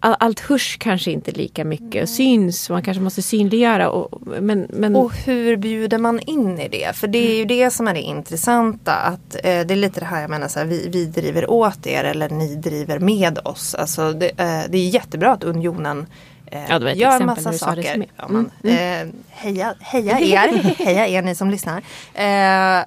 allt 0.00 0.40
hörs 0.40 0.76
kanske 0.78 1.10
inte 1.10 1.30
lika 1.30 1.64
mycket 1.64 2.02
och 2.02 2.08
syns. 2.08 2.70
Man 2.70 2.82
kanske 2.82 3.02
måste 3.02 3.22
synliggöra. 3.22 3.90
Och, 3.90 4.20
men, 4.40 4.66
men... 4.70 4.96
och 4.96 5.14
hur 5.14 5.56
bjuder 5.56 5.98
man 5.98 6.20
in 6.20 6.58
i 6.58 6.68
det? 6.68 6.96
För 6.96 7.08
det 7.08 7.18
är 7.18 7.36
ju 7.36 7.44
det 7.44 7.70
som 7.70 7.88
är 7.88 7.94
det 7.94 8.00
intressanta. 8.00 8.92
Att, 8.92 9.34
eh, 9.34 9.40
det 9.42 9.74
är 9.74 9.76
lite 9.76 10.00
det 10.00 10.06
här 10.06 10.20
jag 10.20 10.30
menar, 10.30 10.48
så 10.48 10.58
här, 10.58 10.66
vi, 10.66 10.88
vi 10.88 11.06
driver 11.06 11.50
åt 11.50 11.86
er 11.86 12.04
eller 12.04 12.28
ni 12.28 12.54
driver 12.54 12.98
med 12.98 13.38
oss. 13.44 13.74
Alltså, 13.74 14.12
det, 14.12 14.26
eh, 14.26 14.62
det 14.68 14.78
är 14.78 14.88
jättebra 14.88 15.32
att 15.32 15.44
unionen 15.44 16.06
eh, 16.46 16.60
ja, 16.68 16.92
gör 16.92 17.24
massa 17.24 17.52
saker. 17.52 18.06
Ja, 18.16 18.28
man, 18.28 18.50
mm. 18.62 18.76
mm. 18.76 19.12
heja, 19.30 19.74
heja 19.80 20.20
er, 20.20 20.48
heja 20.78 21.06
er 21.06 21.22
ni 21.22 21.34
som 21.34 21.50
lyssnar. 21.50 21.82
Eh, 22.14 22.84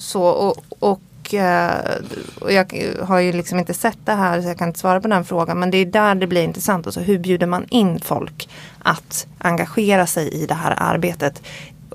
så 0.00 0.22
och, 0.22 0.56
och, 0.78 1.34
eh, 1.34 1.94
och, 2.40 2.52
jag 2.52 2.74
har 3.02 3.18
ju 3.18 3.32
liksom 3.32 3.58
inte 3.58 3.74
sett 3.74 3.98
det 4.04 4.12
här 4.12 4.42
så 4.42 4.48
jag 4.48 4.58
kan 4.58 4.68
inte 4.68 4.80
svara 4.80 5.00
på 5.00 5.08
den 5.08 5.24
frågan. 5.24 5.58
Men 5.58 5.70
det 5.70 5.78
är 5.78 5.86
där 5.86 6.14
det 6.14 6.26
blir 6.26 6.42
intressant. 6.42 6.86
Alltså, 6.86 7.00
hur 7.00 7.18
bjuder 7.18 7.46
man 7.46 7.66
in 7.68 8.00
folk 8.00 8.48
att 8.78 9.26
engagera 9.38 10.06
sig 10.06 10.28
i 10.28 10.46
det 10.46 10.54
här 10.54 10.74
arbetet? 10.78 11.42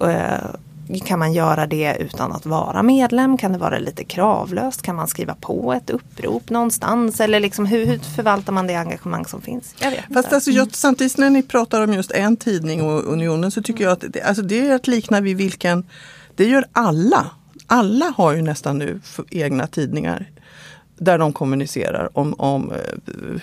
Eh, 0.02 0.56
kan 1.06 1.20
man 1.20 1.34
göra 1.34 1.68
det 1.68 1.98
utan 2.00 2.32
att 2.32 2.46
vara 2.46 2.84
medlem? 2.84 3.38
Kan 3.38 3.52
det 3.52 3.58
vara 3.58 3.78
lite 3.78 4.04
kravlöst? 4.04 4.82
Kan 4.82 4.96
man 4.96 5.08
skriva 5.08 5.36
på 5.36 5.74
ett 5.74 5.90
upprop 5.90 6.50
någonstans? 6.50 7.20
Eller 7.20 7.40
liksom, 7.40 7.66
hur, 7.66 7.86
hur 7.86 8.00
förvaltar 8.00 8.54
man 8.54 8.68
det 8.68 8.76
engagemang 8.76 9.26
som 9.26 9.42
finns? 9.42 9.76
Jag 9.80 9.92
vet 9.92 10.00
Fast 10.14 10.34
alltså, 10.34 10.52
jag, 10.52 10.76
samtidigt 10.76 11.18
när 11.18 11.30
ni 11.30 11.44
pratar 11.44 11.82
om 11.82 11.94
just 11.94 12.12
en 12.12 12.38
tidning 12.38 12.82
och 12.82 13.04
Unionen 13.04 13.52
så 13.52 13.62
tycker 13.62 13.84
jag 13.84 13.94
att 13.94 14.04
det, 14.10 14.22
alltså, 14.22 14.44
det 14.44 14.68
är 14.68 14.76
att 14.76 14.88
likna 14.88 15.22
vid 15.22 15.38
vilken 15.38 15.84
det 16.36 16.46
gör 16.46 16.66
alla 16.72 17.26
alla 17.68 18.14
har 18.18 18.34
ju 18.34 18.42
nästan 18.42 18.78
nu 18.78 19.00
egna 19.30 19.68
tidningar 19.68 20.32
där 20.98 21.18
de 21.18 21.34
kommunicerar 21.34 22.18
om, 22.18 22.34
om 22.34 22.72
eh, 22.72 22.78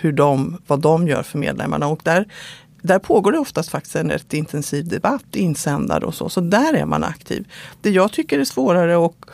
hur 0.00 0.12
de, 0.12 0.58
vad 0.66 0.80
de 0.80 1.08
gör 1.08 1.22
för 1.22 1.38
medlemmarna. 1.38 1.86
Och 1.86 2.00
där, 2.02 2.28
där 2.82 2.98
pågår 2.98 3.32
det 3.32 3.38
oftast 3.38 3.70
faktiskt 3.70 3.96
en 3.96 4.10
rätt 4.10 4.34
intensiv 4.34 4.88
debatt, 4.88 5.36
insändare 5.36 6.04
och 6.04 6.14
så. 6.14 6.28
Så 6.28 6.40
där 6.40 6.74
är 6.74 6.84
man 6.84 7.04
aktiv. 7.04 7.48
Det 7.80 7.90
jag 7.90 8.12
tycker 8.12 8.38
är 8.38 8.44
svårare 8.44 8.96
och, 8.96 9.26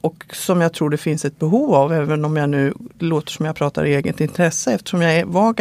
och 0.00 0.24
som 0.32 0.60
jag 0.60 0.72
tror 0.72 0.90
det 0.90 0.96
finns 0.96 1.24
ett 1.24 1.38
behov 1.38 1.74
av, 1.74 1.92
även 1.92 2.24
om 2.24 2.36
jag 2.36 2.50
nu 2.50 2.74
låter 2.98 3.32
som 3.32 3.46
jag 3.46 3.56
pratar 3.56 3.84
i 3.84 3.94
eget 3.94 4.20
intresse 4.20 4.72
eftersom 4.72 5.02
jag 5.02 5.26
var 5.26 5.54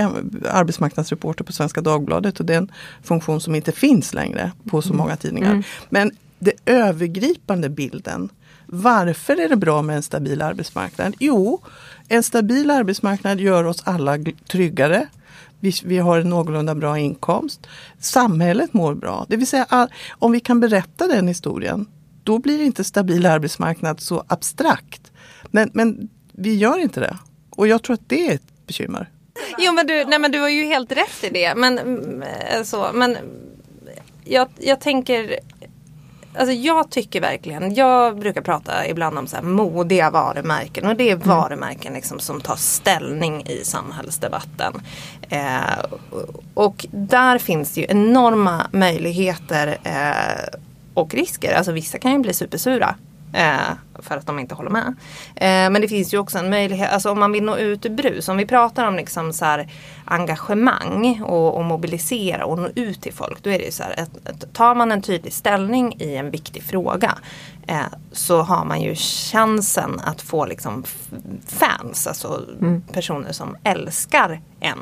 arbetsmarknadsreporter 0.49 1.43
på 1.43 1.51
Svenska 1.51 1.81
Dagbladet 1.81 2.39
och 2.39 2.45
det 2.45 2.53
är 2.53 2.57
en 2.57 2.71
funktion 3.03 3.41
som 3.41 3.55
inte 3.55 3.71
finns 3.71 4.13
längre 4.13 4.51
på 4.69 4.81
så 4.81 4.93
många 4.93 5.15
tidningar. 5.15 5.51
Mm. 5.51 5.63
Men 5.89 6.11
den 6.39 6.53
övergripande 6.65 7.69
bilden. 7.69 8.29
Varför 8.65 9.39
är 9.39 9.49
det 9.49 9.55
bra 9.55 9.81
med 9.81 9.95
en 9.95 10.03
stabil 10.03 10.41
arbetsmarknad? 10.41 11.15
Jo, 11.19 11.61
en 12.07 12.23
stabil 12.23 12.71
arbetsmarknad 12.71 13.39
gör 13.39 13.63
oss 13.63 13.81
alla 13.85 14.17
tryggare. 14.47 15.07
Vi, 15.59 15.73
vi 15.85 15.97
har 15.97 16.19
en 16.19 16.29
någorlunda 16.29 16.75
bra 16.75 16.99
inkomst. 16.99 17.67
Samhället 17.99 18.73
mår 18.73 18.93
bra. 18.93 19.25
Det 19.29 19.37
vill 19.37 19.47
säga 19.47 19.65
all, 19.69 19.87
om 20.09 20.31
vi 20.31 20.39
kan 20.39 20.59
berätta 20.59 21.07
den 21.07 21.27
historien, 21.27 21.85
då 22.23 22.39
blir 22.39 22.61
inte 22.61 22.83
stabil 22.83 23.25
arbetsmarknad 23.25 23.99
så 23.99 24.23
abstrakt. 24.27 25.11
Men, 25.51 25.69
men 25.73 26.09
vi 26.31 26.55
gör 26.55 26.77
inte 26.77 26.99
det. 26.99 27.17
Och 27.49 27.67
jag 27.67 27.83
tror 27.83 27.93
att 27.93 28.09
det 28.09 28.27
är 28.27 28.35
ett 28.35 28.67
bekymmer. 28.67 29.09
Jo 29.59 29.73
men 29.73 29.87
du, 29.87 30.05
nej, 30.05 30.19
men 30.19 30.31
du 30.31 30.39
har 30.39 30.49
ju 30.49 30.65
helt 30.65 30.91
rätt 30.91 31.23
i 31.23 31.29
det. 31.29 31.55
Men, 31.55 31.79
mm, 31.79 32.23
eh, 32.23 32.63
så, 32.63 32.89
men 32.93 33.17
jag, 34.23 34.47
jag 34.59 34.79
tänker 34.79 35.39
Alltså 36.37 36.53
jag 36.53 36.89
tycker 36.89 37.21
verkligen, 37.21 37.75
jag 37.75 38.19
brukar 38.19 38.41
prata 38.41 38.87
ibland 38.87 39.17
om 39.17 39.27
så 39.27 39.35
här 39.35 39.43
modiga 39.43 40.09
varumärken 40.09 40.85
och 40.85 40.95
det 40.95 41.09
är 41.09 41.15
mm. 41.15 41.27
varumärken 41.27 41.93
liksom 41.93 42.19
som 42.19 42.41
tar 42.41 42.55
ställning 42.55 43.43
i 43.45 43.63
samhällsdebatten. 43.63 44.81
Eh, 45.29 45.95
och 46.53 46.85
där 46.91 47.37
finns 47.37 47.73
det 47.73 47.81
ju 47.81 47.87
enorma 47.89 48.67
möjligheter 48.71 49.77
eh, 49.83 50.59
och 50.93 51.13
risker. 51.13 51.53
Alltså 51.53 51.71
vissa 51.71 51.97
kan 51.97 52.11
ju 52.11 52.19
bli 52.19 52.33
supersura. 52.33 52.95
Eh, 53.33 53.73
för 53.99 54.17
att 54.17 54.25
de 54.25 54.39
inte 54.39 54.55
håller 54.55 54.69
med. 54.69 54.95
Eh, 55.35 55.71
men 55.71 55.81
det 55.81 55.87
finns 55.87 56.13
ju 56.13 56.17
också 56.17 56.37
en 56.37 56.49
möjlighet, 56.49 56.91
alltså 56.91 57.11
om 57.11 57.19
man 57.19 57.31
vill 57.31 57.43
nå 57.43 57.57
ut 57.57 57.85
ur 57.85 57.89
brus, 57.89 58.29
om 58.29 58.37
vi 58.37 58.45
pratar 58.45 58.87
om 58.87 58.95
liksom 58.95 59.33
så 59.33 59.45
här 59.45 59.67
engagemang 60.05 61.21
och, 61.21 61.57
och 61.57 61.65
mobilisera 61.65 62.45
och 62.45 62.59
nå 62.59 62.69
ut 62.75 63.01
till 63.01 63.13
folk. 63.13 63.43
Då 63.43 63.49
är 63.49 63.59
det 63.59 63.65
ju 63.65 63.71
så 63.71 63.83
här, 63.83 63.91
ett, 63.97 64.29
att 64.29 64.53
tar 64.53 64.75
man 64.75 64.91
en 64.91 65.01
tydlig 65.01 65.33
ställning 65.33 65.95
i 65.99 66.15
en 66.15 66.31
viktig 66.31 66.63
fråga 66.63 67.17
eh, 67.67 67.85
så 68.11 68.41
har 68.41 68.65
man 68.65 68.81
ju 68.81 68.95
chansen 68.95 69.99
att 70.03 70.21
få 70.21 70.45
liksom 70.45 70.83
fans, 71.45 72.07
alltså 72.07 72.43
mm. 72.61 72.81
personer 72.81 73.31
som 73.31 73.57
älskar 73.63 74.41
en. 74.59 74.79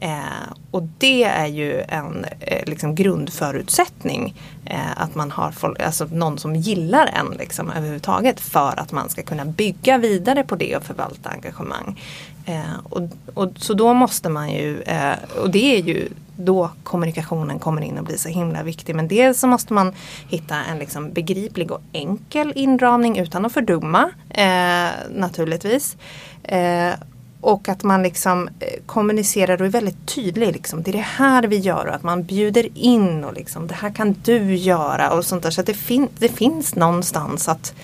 Eh, 0.00 0.52
och 0.70 0.82
det 0.82 1.24
är 1.24 1.46
ju 1.46 1.80
en 1.80 2.26
eh, 2.40 2.64
liksom 2.66 2.94
grundförutsättning 2.94 4.34
eh, 4.64 4.92
att 4.96 5.14
man 5.14 5.30
har 5.30 5.50
folk, 5.50 5.80
alltså 5.80 6.04
någon 6.12 6.38
som 6.38 6.56
gillar 6.56 7.06
en 7.06 7.36
liksom, 7.38 7.70
överhuvudtaget 7.70 8.40
för 8.40 8.80
att 8.80 8.92
man 8.92 9.08
ska 9.08 9.22
kunna 9.22 9.44
bygga 9.44 9.98
vidare 9.98 10.44
på 10.44 10.56
det 10.56 10.76
och 10.76 10.82
förvalta 10.82 11.30
engagemang. 11.30 12.00
Eh, 12.48 12.78
och, 12.84 13.02
och, 13.34 13.48
så 13.56 13.74
då 13.74 13.94
måste 13.94 14.28
man 14.28 14.50
ju, 14.50 14.82
eh, 14.82 15.16
och 15.42 15.50
det 15.50 15.76
är 15.76 15.82
ju 15.82 16.08
då 16.36 16.70
kommunikationen 16.82 17.58
kommer 17.58 17.82
in 17.82 17.98
och 17.98 18.04
blir 18.04 18.16
så 18.16 18.28
himla 18.28 18.62
viktig. 18.62 18.94
Men 18.94 19.08
dels 19.08 19.40
så 19.40 19.46
måste 19.46 19.72
man 19.72 19.92
hitta 20.28 20.56
en 20.64 20.78
liksom 20.78 21.12
begriplig 21.12 21.70
och 21.70 21.82
enkel 21.92 22.52
inramning 22.56 23.18
utan 23.18 23.46
att 23.46 23.52
fördumma 23.52 24.10
eh, 24.30 24.90
naturligtvis. 25.10 25.96
Eh, 26.42 26.92
och 27.40 27.68
att 27.68 27.82
man 27.82 28.02
liksom 28.02 28.48
eh, 28.60 28.66
kommunicerar 28.86 29.60
och 29.60 29.66
är 29.66 29.70
väldigt 29.70 30.06
tydlig. 30.06 30.52
Liksom, 30.52 30.82
det 30.82 30.90
är 30.90 30.92
det 30.92 30.98
här 30.98 31.42
vi 31.42 31.56
gör 31.56 31.86
och 31.86 31.94
att 31.94 32.02
man 32.02 32.24
bjuder 32.24 32.78
in 32.78 33.24
och 33.24 33.32
liksom, 33.32 33.66
det 33.66 33.74
här 33.74 33.90
kan 33.90 34.16
du 34.24 34.54
göra 34.54 35.10
och 35.10 35.24
sånt 35.24 35.42
där. 35.42 35.50
Så 35.50 35.60
att 35.60 35.66
det, 35.66 35.74
fin 35.74 36.08
det 36.18 36.28
finns 36.28 36.74
någonstans 36.74 37.48
att, 37.48 37.74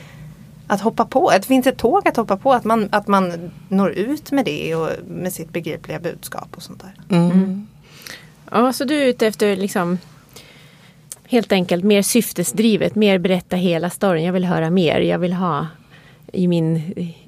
att 0.74 0.80
hoppa 0.80 1.04
på. 1.04 1.30
Det 1.30 1.46
finns 1.46 1.66
ett 1.66 1.78
tåg 1.78 2.08
att 2.08 2.16
hoppa 2.16 2.36
på. 2.36 2.52
Att 2.52 2.64
man, 2.64 2.88
att 2.92 3.06
man 3.06 3.50
når 3.68 3.90
ut 3.90 4.32
med 4.32 4.44
det 4.44 4.74
och 4.74 4.90
med 5.06 5.32
sitt 5.32 5.52
begripliga 5.52 5.98
budskap 5.98 6.48
och 6.56 6.62
sånt 6.62 6.82
där. 6.82 7.16
Mm. 7.16 7.30
Mm. 7.30 7.66
Ja, 8.50 8.72
så 8.72 8.84
du 8.84 9.02
är 9.02 9.06
ute 9.06 9.26
efter 9.26 9.56
liksom 9.56 9.98
helt 11.24 11.52
enkelt 11.52 11.84
mer 11.84 12.02
syftesdrivet, 12.02 12.94
mer 12.94 13.18
berätta 13.18 13.56
hela 13.56 13.90
storyn. 13.90 14.24
Jag 14.24 14.32
vill 14.32 14.44
höra 14.44 14.70
mer. 14.70 15.00
Jag 15.00 15.18
vill 15.18 15.32
ha 15.32 15.66
i, 16.32 16.48
min, 16.48 16.76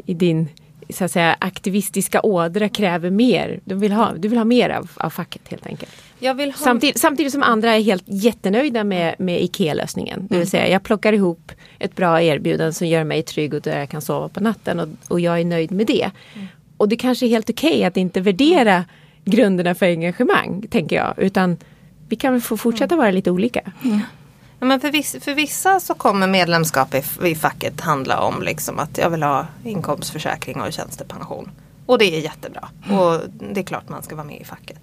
i 0.06 0.14
din 0.14 0.48
så 0.90 1.04
att 1.04 1.10
säga, 1.10 1.36
aktivistiska 1.38 2.20
ådra 2.20 2.68
kräver 2.68 3.10
mer. 3.10 3.60
Du 3.64 3.74
vill 3.74 3.92
ha, 3.92 4.12
du 4.16 4.28
vill 4.28 4.38
ha 4.38 4.44
mer 4.44 4.70
av, 4.70 4.90
av 4.94 5.10
facket 5.10 5.48
helt 5.48 5.66
enkelt. 5.66 5.92
Ha... 6.20 6.52
Samtidigt, 6.54 7.00
samtidigt, 7.00 7.32
som 7.32 7.42
andra 7.42 7.76
är 7.76 7.82
helt 7.82 8.04
jättenöjda 8.06 8.84
med, 8.84 9.14
med 9.18 9.42
IKEA-lösningen. 9.42 10.20
Det 10.20 10.28
vill 10.28 10.36
mm. 10.36 10.46
säga 10.46 10.68
jag 10.68 10.82
plockar 10.82 11.12
ihop 11.12 11.52
ett 11.78 11.96
bra 11.96 12.22
erbjudande 12.22 12.72
som 12.72 12.86
gör 12.86 13.04
mig 13.04 13.22
trygg 13.22 13.54
och 13.54 13.60
där 13.60 13.78
jag 13.78 13.88
kan 13.88 14.02
sova 14.02 14.28
på 14.28 14.40
natten 14.40 14.80
och, 14.80 14.88
och 15.08 15.20
jag 15.20 15.40
är 15.40 15.44
nöjd 15.44 15.70
med 15.70 15.86
det. 15.86 16.10
Mm. 16.34 16.46
Och 16.76 16.88
det 16.88 16.96
kanske 16.96 17.26
är 17.26 17.28
helt 17.28 17.50
okej 17.50 17.70
okay 17.70 17.84
att 17.84 17.96
inte 17.96 18.20
värdera 18.20 18.84
grunderna 19.24 19.74
för 19.74 19.86
engagemang, 19.86 20.66
tänker 20.70 20.96
jag. 20.96 21.14
Utan 21.16 21.56
vi 22.08 22.16
kan 22.16 22.32
väl 22.32 22.42
få 22.42 22.56
fortsätta 22.56 22.94
mm. 22.94 22.98
vara 22.98 23.10
lite 23.10 23.30
olika. 23.30 23.60
Mm. 23.84 24.00
Ja, 24.58 24.66
men 24.66 24.80
för, 24.80 24.90
vissa, 24.90 25.20
för 25.20 25.34
vissa 25.34 25.80
så 25.80 25.94
kommer 25.94 26.26
medlemskap 26.26 26.94
i, 26.94 27.02
i 27.28 27.34
facket 27.34 27.80
handla 27.80 28.20
om 28.20 28.42
liksom 28.42 28.78
att 28.78 28.98
jag 28.98 29.10
vill 29.10 29.22
ha 29.22 29.46
inkomstförsäkring 29.64 30.60
och 30.60 30.72
tjänstepension. 30.72 31.50
Och 31.86 31.98
det 31.98 32.16
är 32.16 32.20
jättebra. 32.20 32.68
Mm. 32.86 32.98
Och 32.98 33.20
det 33.52 33.60
är 33.60 33.64
klart 33.64 33.88
man 33.88 34.02
ska 34.02 34.14
vara 34.16 34.26
med 34.26 34.40
i 34.40 34.44
facket. 34.44 34.80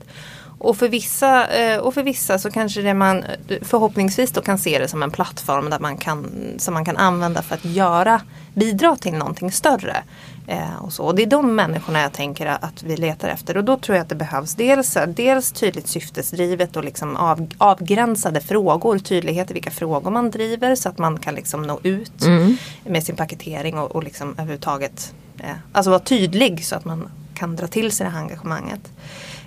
Och 0.64 0.78
för, 0.78 0.90
vissa, 0.90 1.48
eh, 1.48 1.80
och 1.80 1.94
för 1.94 2.04
vissa 2.04 2.40
så 2.40 2.52
kanske 2.52 2.82
det 2.82 2.94
man 2.94 3.24
förhoppningsvis 3.62 4.32
då 4.32 4.42
kan 4.42 4.58
se 4.58 4.80
det 4.80 4.88
som 4.88 5.04
en 5.04 5.12
plattform 5.12 5.70
där 5.70 5.80
man 5.80 5.98
kan, 5.98 6.32
som 6.58 6.74
man 6.74 6.86
kan 6.86 6.98
använda 6.98 7.42
för 7.42 7.56
att 7.56 7.66
göra, 7.66 8.22
bidra 8.54 8.96
till 8.96 9.14
någonting 9.14 9.52
större. 9.52 10.04
Eh, 10.48 10.76
och, 10.82 10.94
så. 10.94 11.04
och 11.04 11.16
det 11.16 11.22
är 11.22 11.28
de 11.28 11.56
människorna 11.56 12.02
jag 12.02 12.14
tänker 12.14 12.46
att 12.46 12.84
vi 12.84 12.98
letar 12.98 13.30
efter 13.30 13.58
och 13.58 13.64
då 13.64 13.78
tror 13.78 13.96
jag 13.96 14.04
att 14.04 14.10
det 14.10 14.16
behövs 14.16 14.56
dels, 14.56 14.98
dels 15.08 15.52
tydligt 15.52 15.88
syftesdrivet 15.88 16.76
och 16.76 16.84
liksom 16.84 17.16
av, 17.16 17.48
avgränsade 17.58 18.42
frågor, 18.42 19.00
tydlighet 19.00 19.52
i 19.52 19.54
vilka 19.54 19.72
frågor 19.72 20.12
man 20.12 20.32
driver 20.32 20.76
så 20.76 20.90
att 20.90 20.98
man 20.98 21.20
kan 21.20 21.36
liksom 21.36 21.62
nå 21.62 21.80
ut 21.84 22.26
mm. 22.26 22.58
med 22.86 23.04
sin 23.04 23.16
paketering 23.16 23.80
och, 23.80 23.96
och 23.96 24.04
liksom 24.04 24.32
överhuvudtaget 24.32 25.14
eh, 25.40 25.56
alltså 25.72 25.90
vara 25.90 26.00
tydlig 26.00 26.66
så 26.66 26.76
att 26.76 26.86
man 26.86 27.10
kan 27.34 27.56
dra 27.56 27.68
till 27.68 27.92
sig 27.92 28.06
det 28.06 28.12
här 28.12 28.20
engagemanget. 28.20 28.92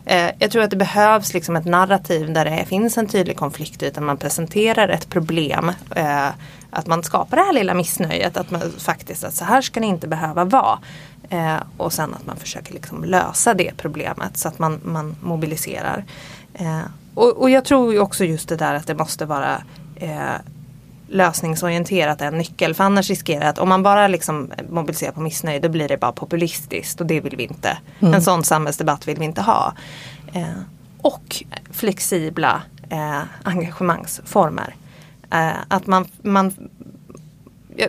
Eh, 0.06 0.30
jag 0.38 0.50
tror 0.50 0.62
att 0.62 0.70
det 0.70 0.76
behövs 0.76 1.34
liksom 1.34 1.56
ett 1.56 1.64
narrativ 1.64 2.32
där 2.32 2.44
det 2.44 2.64
finns 2.64 2.98
en 2.98 3.06
tydlig 3.06 3.36
konflikt 3.36 3.82
utan 3.82 4.04
man 4.04 4.16
presenterar 4.16 4.88
ett 4.88 5.08
problem. 5.08 5.72
Eh, 5.96 6.28
att 6.70 6.86
man 6.86 7.02
skapar 7.02 7.36
det 7.36 7.42
här 7.42 7.52
lilla 7.52 7.74
missnöjet. 7.74 8.36
Att 8.36 8.50
man 8.50 8.60
faktiskt 8.78 9.24
att 9.24 9.34
så 9.34 9.44
här 9.44 9.62
ska 9.62 9.80
det 9.80 9.86
inte 9.86 10.08
behöva 10.08 10.44
vara. 10.44 10.78
Eh, 11.28 11.56
och 11.76 11.92
sen 11.92 12.14
att 12.14 12.26
man 12.26 12.36
försöker 12.36 12.74
liksom 12.74 13.04
lösa 13.04 13.54
det 13.54 13.72
problemet 13.76 14.36
så 14.36 14.48
att 14.48 14.58
man, 14.58 14.80
man 14.84 15.16
mobiliserar. 15.20 16.04
Eh, 16.54 16.80
och, 17.14 17.36
och, 17.36 17.50
jag 17.50 17.64
tror 17.64 17.98
också 18.00 18.24
just 18.24 18.48
det 18.48 18.56
där 18.56 18.74
att 18.74 18.86
det 18.86 18.94
måste 18.94 19.24
vara 19.24 19.62
eh, 19.96 20.34
lösningsorienterat 21.08 22.20
en 22.20 22.38
nyckel. 22.38 22.74
För 22.74 22.84
annars 22.84 23.10
riskerar 23.10 23.48
att 23.48 23.58
om 23.58 23.68
man 23.68 23.82
bara 23.82 24.08
liksom 24.08 24.52
mobiliserar 24.68 25.12
på 25.12 25.20
missnöje 25.20 25.58
då 25.58 25.68
blir 25.68 25.88
det 25.88 25.96
bara 25.96 26.12
populistiskt 26.12 27.00
och 27.00 27.06
det 27.06 27.20
vill 27.20 27.36
vi 27.36 27.42
inte. 27.42 27.78
Mm. 28.00 28.14
En 28.14 28.22
sån 28.22 28.44
samhällsdebatt 28.44 29.08
vill 29.08 29.18
vi 29.18 29.24
inte 29.24 29.42
ha. 29.42 29.74
Eh, 30.32 30.60
och 31.02 31.44
flexibla 31.70 32.62
eh, 32.90 33.22
engagemangsformer. 33.42 34.74
Eh, 35.30 35.50
att 35.68 35.86
man, 35.86 36.08
man 36.22 36.52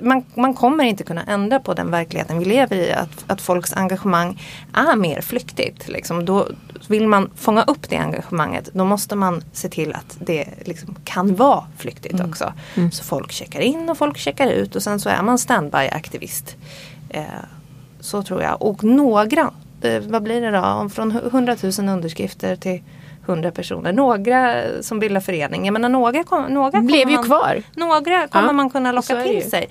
man, 0.02 0.26
man 0.36 0.54
kommer 0.54 0.84
inte 0.84 1.04
kunna 1.04 1.24
ändra 1.24 1.60
på 1.60 1.74
den 1.74 1.92
verkligheten 1.92 2.40
vi 2.40 2.46
lever 2.46 2.76
i. 2.76 2.94
Att, 2.94 3.24
att 3.28 3.42
folks 3.42 3.74
engagemang 3.74 4.42
är 4.74 4.96
mer 4.96 5.22
flyktigt. 5.22 5.88
Liksom. 5.88 6.26
Då 6.26 6.48
vill 6.88 7.08
man 7.08 7.30
fånga 7.36 7.64
upp 7.64 7.90
det 7.90 7.98
engagemanget 7.98 8.70
då 8.74 8.86
måste 8.86 9.16
man 9.16 9.44
se 9.54 9.70
till 9.70 9.94
att 9.94 10.18
det 10.20 10.48
liksom 10.66 10.96
kan 11.04 11.36
vara 11.36 11.64
flyktigt 11.78 12.14
mm. 12.14 12.30
också. 12.30 12.54
Mm. 12.76 12.92
Så 12.92 13.04
folk 13.04 13.32
checkar 13.32 13.60
in 13.60 13.90
och 13.90 13.98
folk 13.98 14.18
checkar 14.18 14.48
ut 14.48 14.76
och 14.76 14.84
sen 14.84 15.00
så 15.00 15.10
är 15.10 15.22
man 15.22 15.38
standby-aktivist. 15.38 16.56
Eh, 17.10 17.24
så 18.00 18.24
tror 18.24 18.44
jag. 18.44 18.62
Och 18.62 18.84
några, 18.84 19.52
det, 19.82 20.00
vad 20.00 20.24
blir 20.24 20.42
det 20.42 20.52
då? 20.52 20.90
Från 20.90 21.12
100 21.12 21.56
000 21.80 21.90
underskrifter 21.90 22.56
till 22.56 22.82
100 23.28 23.52
personer. 23.52 23.94
Några 23.94 24.64
som 24.82 25.00
bildar 25.00 25.22
förening. 25.22 25.66
Jag 25.66 25.74
menar 25.74 25.90
några, 25.90 26.24
kom, 26.24 26.46
några 26.46 26.82
blev 26.82 27.10
ju 27.10 27.16
man, 27.16 27.26
kvar. 27.26 27.64
Några 27.76 28.28
kommer 28.28 28.48
ja, 28.48 28.54
man 28.54 28.70
kunna 28.70 28.92
locka 28.92 29.24
till 29.24 29.50
sig. 29.50 29.70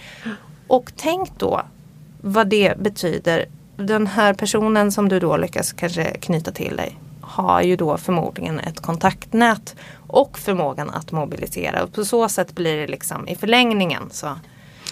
Och 0.66 0.92
tänk 0.97 1.38
då 1.38 1.62
vad 2.21 2.47
det 2.47 2.79
betyder. 2.79 3.47
Den 3.77 4.07
här 4.07 4.35
personen 4.35 4.92
som 4.92 5.09
du 5.09 5.21
då 5.21 5.37
lyckas 5.37 5.73
kanske 5.73 6.05
knyta 6.05 6.53
till 6.53 6.77
dig 6.77 6.99
har 7.21 7.62
ju 7.62 7.77
då 7.77 7.97
förmodligen 7.97 8.61
ett 8.61 8.81
kontaktnät 8.81 9.77
och 10.07 10.38
förmågan 10.38 10.90
att 10.90 11.12
mobilisera. 11.12 11.83
Och 11.83 11.92
på 11.92 12.05
så 12.05 12.29
sätt 12.29 12.55
blir 12.55 12.77
det 12.77 12.87
liksom 12.87 13.29
i 13.29 13.37
förlängningen 13.37 14.03
så 14.11 14.27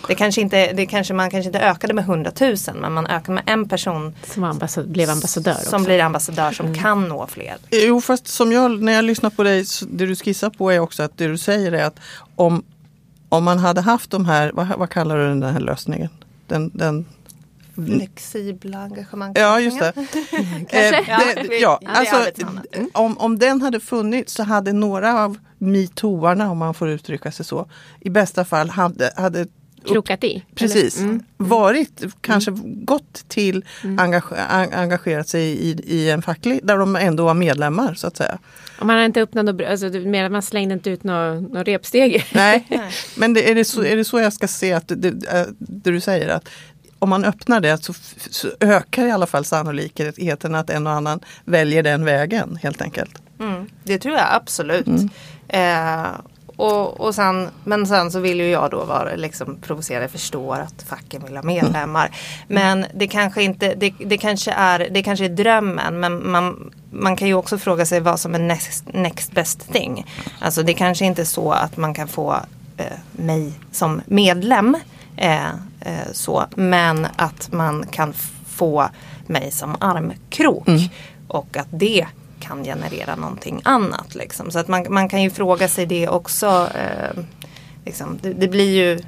det 0.09 0.15
kanske 0.15 0.41
inte, 0.41 0.73
det 0.73 0.87
kanske, 0.87 1.15
man 1.15 1.31
kanske 1.31 1.49
inte 1.49 1.61
ökade 1.61 1.95
med 1.95 2.05
100 2.05 2.33
000 2.41 2.57
men 2.75 2.93
man 2.93 3.07
ökade 3.07 3.33
med 3.33 3.43
en 3.47 3.69
person 3.69 4.15
som 4.25 4.45
ambassad, 4.45 4.89
blev 4.89 5.11
ambassadör. 5.11 5.55
Som 5.55 5.75
också. 5.75 5.85
blir 5.85 6.01
ambassadör 6.01 6.53
som 6.53 6.67
mm. 6.67 6.79
kan 6.79 7.09
nå 7.09 7.27
fler. 7.27 7.57
Jo 7.71 8.01
fast 8.01 8.29
som 8.29 8.53
jag, 8.53 8.83
när 8.83 8.93
jag 8.93 9.05
lyssnar 9.05 9.31
på 9.31 9.43
dig, 9.43 9.65
det 9.89 10.07
du 10.07 10.17
skissar 10.17 10.51
på 10.51 10.71
är 10.71 10.79
också 10.79 11.03
att 11.03 11.19
det 11.19 11.27
du 11.27 11.39
säger 11.39 11.73
är 11.73 11.85
att 11.85 12.01
om, 12.37 12.65
om 13.29 13.45
man 13.45 13.59
hade 13.59 13.81
haft 13.81 14.11
de 14.11 14.27
här, 14.27 14.53
vad, 14.55 14.69
vad 14.69 14.91
kallar 14.91 15.17
du 15.17 15.29
den 15.29 15.43
här 15.43 15.61
lösningen? 15.61 16.09
Den, 16.47 16.71
den 16.75 17.07
flexibla 17.75 18.79
engagemang. 18.79 19.33
Ja, 19.35 19.61
just 19.61 19.79
det. 19.79 19.89
eh, 20.69 21.45
det 21.49 21.59
ja, 21.61 21.81
alltså, 21.87 22.17
om, 22.93 23.19
om 23.19 23.39
den 23.39 23.63
hade 23.63 23.81
funnits 23.81 24.35
så 24.35 24.43
hade 24.43 24.73
några 24.73 25.25
av 25.25 25.39
metooarna, 25.59 26.51
om 26.51 26.59
man 26.59 26.75
får 26.75 26.89
uttrycka 26.89 27.33
sig 27.33 27.45
så, 27.45 27.67
i 28.01 28.11
bästa 28.11 28.45
fall 28.45 28.71
hade, 28.71 29.13
hade 29.17 29.47
krokat 29.87 30.25
i. 30.25 30.45
Precis. 30.55 31.01
Mm. 31.01 31.23
Varit, 31.37 32.03
kanske 32.21 32.51
mm. 32.51 32.85
gått 32.85 33.29
till, 33.29 33.65
mm. 33.85 33.99
engage, 33.99 34.33
engagerat 34.73 35.29
sig 35.29 35.43
i, 35.43 35.71
i 35.87 36.11
en 36.11 36.23
facklig, 36.23 36.61
där 36.63 36.79
de 36.79 36.97
ändå 36.97 37.25
var 37.25 37.35
medlemmar 37.35 37.95
så 37.95 38.07
att 38.07 38.17
säga. 38.17 38.39
Och 38.79 38.87
man 38.87 38.97
har 38.97 39.05
inte 39.05 39.23
öppnat 39.23 39.45
något, 39.45 39.67
alltså, 39.67 39.87
man 40.31 40.43
slängde 40.43 40.75
inte 40.75 40.91
ut 40.91 41.05
något, 41.05 41.53
något 41.53 41.67
repsteg. 41.67 42.27
Nej, 42.33 42.67
men 43.17 43.35
det, 43.35 43.51
är, 43.51 43.55
det 43.55 43.65
så, 43.65 43.85
är 43.85 43.97
det 43.97 44.05
så 44.05 44.21
jag 44.21 44.33
ska 44.33 44.49
se 44.49 44.73
att 44.73 44.89
det, 44.89 44.95
det, 44.95 45.47
det 45.59 45.91
du 45.91 46.01
säger 46.01 46.29
att 46.29 46.49
om 46.99 47.09
man 47.09 47.25
öppnar 47.25 47.61
det 47.61 47.85
så, 47.85 47.95
så, 48.31 48.49
ökar 48.61 49.07
i 49.07 49.11
alla 49.11 49.27
fall 49.27 49.45
sannolikheten 49.45 50.55
att 50.55 50.71
en 50.71 50.87
och 50.87 50.93
annan 50.93 51.21
väljer 51.45 51.83
den 51.83 52.05
vägen 52.05 52.59
helt 52.63 52.83
enkelt. 52.83 53.23
Mm, 53.41 53.67
det 53.83 53.99
tror 53.99 54.15
jag 54.15 54.27
absolut. 54.31 54.87
Mm. 54.87 55.09
Eh, 55.49 56.11
och, 56.57 57.01
och 57.01 57.15
sen, 57.15 57.49
men 57.65 57.87
sen 57.87 58.11
så 58.11 58.21
vill 58.21 58.41
ju 58.41 58.47
jag 58.47 58.71
då 58.71 58.85
vara 58.85 59.15
liksom 59.17 59.57
provocerad, 59.61 60.11
förstår 60.11 60.57
att 60.57 60.83
facken 60.89 61.23
vill 61.25 61.37
ha 61.37 61.43
medlemmar. 61.43 62.07
Mm. 62.07 62.19
Men 62.49 62.87
det 62.95 63.07
kanske 63.07 63.43
inte, 63.43 63.75
det, 63.75 63.95
det, 63.99 64.19
kanske 64.19 64.53
är, 64.53 64.89
det 64.91 65.03
kanske 65.03 65.25
är 65.25 65.29
drömmen 65.29 66.01
men 66.01 66.31
man, 66.31 66.73
man 66.91 67.17
kan 67.17 67.29
ju 67.29 67.35
också 67.35 67.59
fråga 67.59 67.87
sig 67.87 68.01
vad 68.01 68.21
som 68.21 68.35
är 68.35 68.39
next, 68.39 68.85
next 68.93 69.33
best 69.33 69.73
thing. 69.73 70.07
Alltså 70.41 70.63
det 70.63 70.75
kanske 70.75 71.05
inte 71.05 71.23
är 71.23 71.27
så 71.27 71.53
att 71.53 71.77
man 71.77 71.95
kan 71.95 72.09
få 72.09 72.41
eh, 72.77 72.87
mig 73.13 73.53
som 73.71 74.03
medlem 74.07 74.77
Eh, 75.17 75.49
eh, 75.81 76.13
så. 76.13 76.45
Men 76.55 77.07
att 77.17 77.53
man 77.53 77.87
kan 77.87 78.13
få 78.47 78.89
mig 79.27 79.51
som 79.51 79.77
armkrok. 79.81 80.69
Mm. 80.69 80.81
Och 81.29 81.57
att 81.57 81.69
det 81.71 82.07
kan 82.47 82.65
generera 82.65 83.17
någonting 83.17 83.61
annat. 83.65 84.15
Liksom. 84.15 84.51
Så 84.51 84.59
att 84.59 84.69
man, 84.69 84.87
man 84.89 85.09
kan 85.09 85.23
ju 85.23 85.31
fråga 85.31 85.69
sig 85.69 85.87
det 85.87 86.09
också. 86.09 86.69
Eh, 86.75 87.23
liksom, 87.85 88.19
det, 88.23 88.33
det, 88.33 88.49
blir 88.49 88.75
ju 88.75 89.01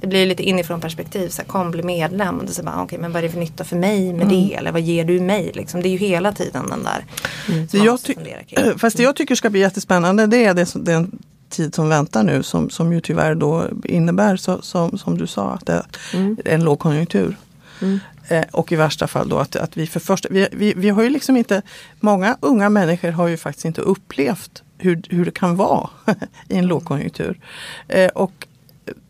det 0.00 0.06
blir 0.06 0.26
lite 0.26 0.42
inifrån 0.42 0.80
perspektiv. 0.80 1.28
Så 1.28 1.42
här, 1.42 1.48
kom 1.48 1.70
bli 1.70 1.82
medlem. 1.82 2.38
Och 2.38 2.48
så 2.48 2.62
bara, 2.62 2.82
okay, 2.82 2.98
men 2.98 3.12
vad 3.12 3.18
är 3.18 3.22
det 3.22 3.32
för 3.32 3.40
nytta 3.40 3.64
för 3.64 3.76
mig 3.76 4.12
med 4.12 4.22
mm. 4.22 4.28
det? 4.28 4.54
Eller 4.54 4.72
vad 4.72 4.80
ger 4.80 5.04
du 5.04 5.20
mig? 5.20 5.52
Liksom, 5.54 5.82
det 5.82 5.88
är 5.88 5.90
ju 5.90 5.98
hela 5.98 6.32
tiden 6.32 6.66
den 6.70 6.82
där. 6.82 7.04
Mm. 7.48 7.68
Så 7.68 7.76
jag 7.76 8.78
fast 8.80 8.96
det 8.96 9.02
jag 9.02 9.16
tycker 9.16 9.34
ska 9.34 9.50
bli 9.50 9.60
jättespännande 9.60 10.26
det 10.26 10.44
är 10.44 10.54
det, 10.54 10.74
den 10.74 11.18
tid 11.48 11.74
som 11.74 11.88
väntar 11.88 12.22
nu 12.22 12.42
som, 12.42 12.70
som 12.70 12.92
ju 12.92 13.00
tyvärr 13.00 13.34
då 13.34 13.66
innebär 13.84 14.36
så, 14.36 14.62
som, 14.62 14.98
som 14.98 15.18
du 15.18 15.26
sa 15.26 15.50
att 15.50 15.66
det 15.66 15.72
är 15.72 15.84
mm. 16.14 16.36
en 16.44 16.64
lågkonjunktur. 16.64 17.36
Mm. 17.82 18.00
Eh, 18.28 18.44
och 18.52 18.72
i 18.72 18.76
värsta 18.76 19.06
fall 19.06 19.28
då 19.28 19.38
att, 19.38 19.56
att 19.56 19.76
vi 19.76 19.86
för 19.86 20.00
första, 20.00 20.28
vi, 20.30 20.48
vi, 20.52 20.74
vi 20.76 20.88
har 20.88 21.02
ju 21.02 21.10
liksom 21.10 21.36
inte, 21.36 21.62
många 22.00 22.36
unga 22.40 22.68
människor 22.68 23.10
har 23.10 23.28
ju 23.28 23.36
faktiskt 23.36 23.64
inte 23.64 23.80
upplevt 23.80 24.62
hur, 24.78 25.02
hur 25.08 25.24
det 25.24 25.30
kan 25.30 25.56
vara 25.56 25.90
i 26.48 26.56
en 26.56 26.66
lågkonjunktur. 26.66 27.40
Eh, 27.88 28.08
och 28.08 28.46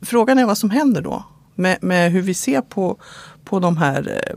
frågan 0.02 0.38
är 0.38 0.44
vad 0.44 0.58
som 0.58 0.70
händer 0.70 1.02
då 1.02 1.24
med, 1.54 1.78
med 1.80 2.12
hur 2.12 2.22
vi 2.22 2.34
ser 2.34 2.60
på, 2.60 2.96
på 3.44 3.60
de 3.60 3.76
här 3.76 4.20
eh, 4.24 4.36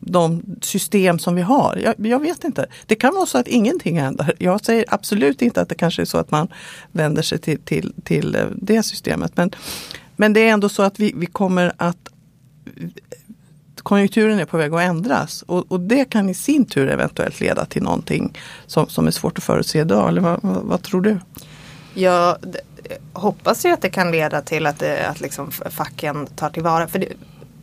de 0.00 0.42
system 0.60 1.18
som 1.18 1.34
vi 1.34 1.42
har. 1.42 1.76
Jag, 1.84 2.06
jag, 2.06 2.20
vet 2.20 2.44
inte. 2.44 2.66
Det 2.86 2.94
kan 2.94 3.14
vara 3.14 3.26
så 3.26 3.38
att 3.38 3.48
ingenting 3.48 4.00
händer. 4.00 4.34
Jag 4.38 4.64
säger 4.64 4.84
absolut 4.88 5.42
inte 5.42 5.60
att 5.60 5.68
det 5.68 5.74
kanske 5.74 6.02
är 6.02 6.06
så 6.06 6.18
att 6.18 6.30
man 6.30 6.48
vänder 6.92 7.22
sig 7.22 7.38
till, 7.38 7.60
till, 7.60 7.94
till 8.04 8.34
eh, 8.34 8.46
det 8.54 8.82
systemet. 8.82 9.36
Men, 9.36 9.50
men 10.16 10.32
det 10.32 10.40
är 10.40 10.52
ändå 10.52 10.68
så 10.68 10.82
att 10.82 11.00
vi, 11.00 11.12
vi 11.16 11.26
kommer 11.26 11.72
att 11.76 12.08
konjunkturen 13.86 14.38
är 14.38 14.44
på 14.44 14.56
väg 14.56 14.74
att 14.74 14.80
ändras 14.80 15.42
och, 15.42 15.72
och, 15.72 15.80
det 15.80 16.04
kan 16.04 16.28
i 16.28 16.34
sin 16.34 16.64
tur 16.64 16.88
eventuellt 16.88 17.40
leda 17.40 17.64
till 17.64 17.82
någonting 17.82 18.38
som, 18.66 18.88
som 18.88 19.06
är 19.06 19.10
svårt 19.10 19.38
att 19.38 19.44
förutse 19.44 19.78
idag. 19.78 20.08
Eller 20.08 20.20
vad, 20.20 20.38
vad, 20.42 20.62
vad 20.62 20.82
tror 20.82 21.00
du? 21.00 21.18
Jag 21.94 22.36
hoppas 23.12 23.64
ju 23.64 23.72
att 23.72 23.82
det 23.82 23.90
kan 23.90 24.10
leda 24.10 24.42
till 24.42 24.66
att, 24.66 24.78
det, 24.78 25.08
att 25.08 25.20
liksom 25.20 25.50
facken 25.50 26.26
tar 26.26 26.50
tillvara. 26.50 26.88
För 26.88 26.98
det, 26.98 27.08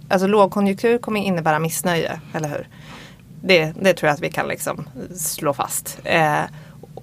alltså 0.09 0.27
lågkonjunktur 0.27 0.97
kommer 0.97 1.21
innebära 1.21 1.59
missnöje, 1.59 2.19
eller 2.33 2.49
hur? 2.49 2.67
Det, 3.41 3.73
det 3.81 3.93
tror 3.93 4.07
jag 4.07 4.13
att 4.13 4.21
vi 4.23 4.31
kan 4.31 4.47
liksom 4.47 4.85
slå 5.15 5.53
fast. 5.53 5.99
Eh, 6.03 6.41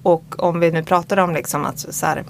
och 0.02 0.34
om 0.38 0.60
vi 0.60 0.70
nu 0.70 0.82
pratar 0.82 1.16
om 1.16 1.34
liksom 1.34 1.64
att 1.64 1.78
så 1.78 2.06
här, 2.06 2.24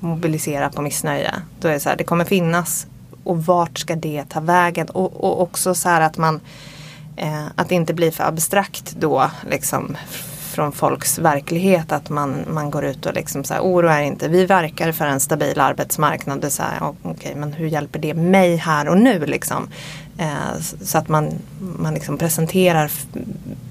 mobilisera 0.00 0.70
på 0.70 0.82
missnöje. 0.82 1.34
Då 1.60 1.68
är 1.68 1.72
det 1.72 1.80
så 1.80 1.88
här, 1.88 1.96
det 1.96 2.04
kommer 2.04 2.24
finnas 2.24 2.86
och 3.26 3.46
vart 3.46 3.78
ska 3.78 3.96
det 3.96 4.24
ta 4.28 4.40
vägen? 4.40 4.86
Och, 4.86 5.24
och 5.24 5.42
också 5.42 5.74
så 5.74 5.88
här 5.88 6.00
att 6.00 6.18
man 6.18 6.40
eh, 7.16 7.46
att 7.54 7.68
det 7.68 7.74
inte 7.74 7.94
blir 7.94 8.10
för 8.10 8.24
abstrakt 8.24 8.96
då 8.98 9.30
liksom 9.50 9.96
från 10.56 10.72
folks 10.72 11.18
verklighet 11.18 11.92
att 11.92 12.10
man, 12.10 12.44
man 12.48 12.70
går 12.70 12.84
ut 12.84 13.06
och 13.06 13.14
liksom 13.14 13.44
så 13.44 13.54
här, 13.54 13.60
oroa 13.60 14.02
inte, 14.02 14.28
vi 14.28 14.46
verkar 14.46 14.92
för 14.92 15.06
en 15.06 15.20
stabil 15.20 15.60
arbetsmarknad. 15.60 16.40
Det 16.40 16.50
så 16.50 16.62
här, 16.62 16.78
okej, 16.82 17.10
okay, 17.10 17.34
men 17.34 17.52
hur 17.52 17.66
hjälper 17.66 17.98
det 17.98 18.14
mig 18.14 18.56
här 18.56 18.88
och 18.88 18.98
nu 18.98 19.26
liksom? 19.26 19.68
Eh, 20.18 20.60
så 20.82 20.98
att 20.98 21.08
man, 21.08 21.32
man 21.78 21.94
liksom 21.94 22.18
presenterar 22.18 22.90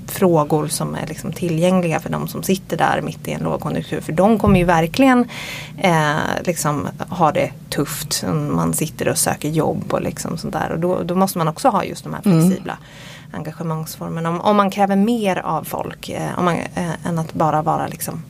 frågor 0.07 0.67
som 0.67 0.95
är 0.95 1.07
liksom 1.07 1.33
tillgängliga 1.33 1.99
för 1.99 2.09
de 2.09 2.27
som 2.27 2.43
sitter 2.43 2.77
där 2.77 3.01
mitt 3.01 3.27
i 3.27 3.31
en 3.31 3.43
lågkonjunktur. 3.43 4.01
För 4.01 4.11
de 4.11 4.39
kommer 4.39 4.59
ju 4.59 4.65
verkligen 4.65 5.29
eh, 5.77 6.17
liksom 6.43 6.87
ha 7.09 7.31
det 7.31 7.51
tufft. 7.69 8.23
Man 8.51 8.73
sitter 8.73 9.07
och 9.07 9.17
söker 9.17 9.49
jobb 9.49 9.93
och 9.93 10.01
liksom 10.01 10.37
sånt 10.37 10.53
där. 10.53 10.71
Och 10.71 10.79
då, 10.79 11.03
då 11.03 11.15
måste 11.15 11.37
man 11.37 11.47
också 11.47 11.69
ha 11.69 11.83
just 11.83 12.03
de 12.03 12.13
här 12.13 12.21
mm. 12.25 12.41
flexibla 12.41 12.73
mm. 12.73 13.35
engagemangsformerna. 13.35 14.29
Om, 14.29 14.41
om 14.41 14.57
man 14.57 14.71
kräver 14.71 14.95
mer 14.95 15.37
av 15.37 15.63
folk 15.63 16.09
eh, 16.09 16.43
man, 16.43 16.55
eh, 16.55 17.05
än 17.07 17.19
att 17.19 17.33
bara 17.33 17.61
vara 17.61 17.87
liksom 17.87 18.23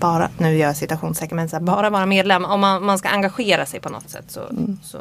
bara, 0.00 0.30
nu 0.38 0.56
gör 0.56 0.66
jag 0.66 0.76
citationstecken, 0.76 1.36
men 1.36 1.48
så 1.48 1.56
här, 1.56 1.62
bara 1.62 1.90
vara 1.90 2.06
medlem. 2.06 2.44
Om 2.44 2.60
man, 2.60 2.84
man 2.84 2.98
ska 2.98 3.08
engagera 3.08 3.66
sig 3.66 3.80
på 3.80 3.88
något 3.88 4.10
sätt 4.10 4.24
så, 4.28 4.40
mm. 4.40 4.78
så 4.82 4.98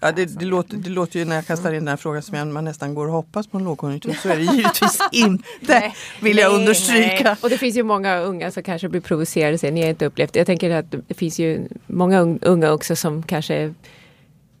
Ja, 0.00 0.12
det, 0.12 0.24
det, 0.38 0.44
låter, 0.44 0.76
det 0.76 0.90
låter 0.90 1.18
ju 1.18 1.24
när 1.24 1.36
jag 1.36 1.46
kastar 1.46 1.72
in 1.72 1.78
den 1.78 1.88
här 1.88 1.96
frågan 1.96 2.22
som 2.22 2.52
man 2.52 2.64
nästan 2.64 2.94
går 2.94 3.06
och 3.06 3.12
hoppas 3.12 3.46
på 3.46 3.58
en 3.58 3.64
lågkonjunktur. 3.64 4.12
Så 4.22 4.28
är 4.28 4.36
det 4.36 4.42
givetvis 4.42 4.98
inte, 5.12 5.92
vill 6.20 6.38
jag 6.38 6.52
understryka. 6.52 7.24
Nej. 7.24 7.36
Och 7.40 7.50
det 7.50 7.58
finns 7.58 7.76
ju 7.76 7.82
många 7.82 8.18
unga 8.18 8.50
som 8.50 8.62
kanske 8.62 8.88
blir 8.88 9.00
provocerade, 9.00 9.58
sen 9.58 9.74
ni 9.74 9.82
har 9.82 9.88
inte 9.88 10.06
upplevt 10.06 10.36
Jag 10.36 10.46
tänker 10.46 10.70
att 10.70 10.94
det 11.08 11.14
finns 11.14 11.38
ju 11.38 11.68
många 11.86 12.20
unga 12.40 12.72
också 12.72 12.96
som 12.96 13.22
kanske 13.22 13.74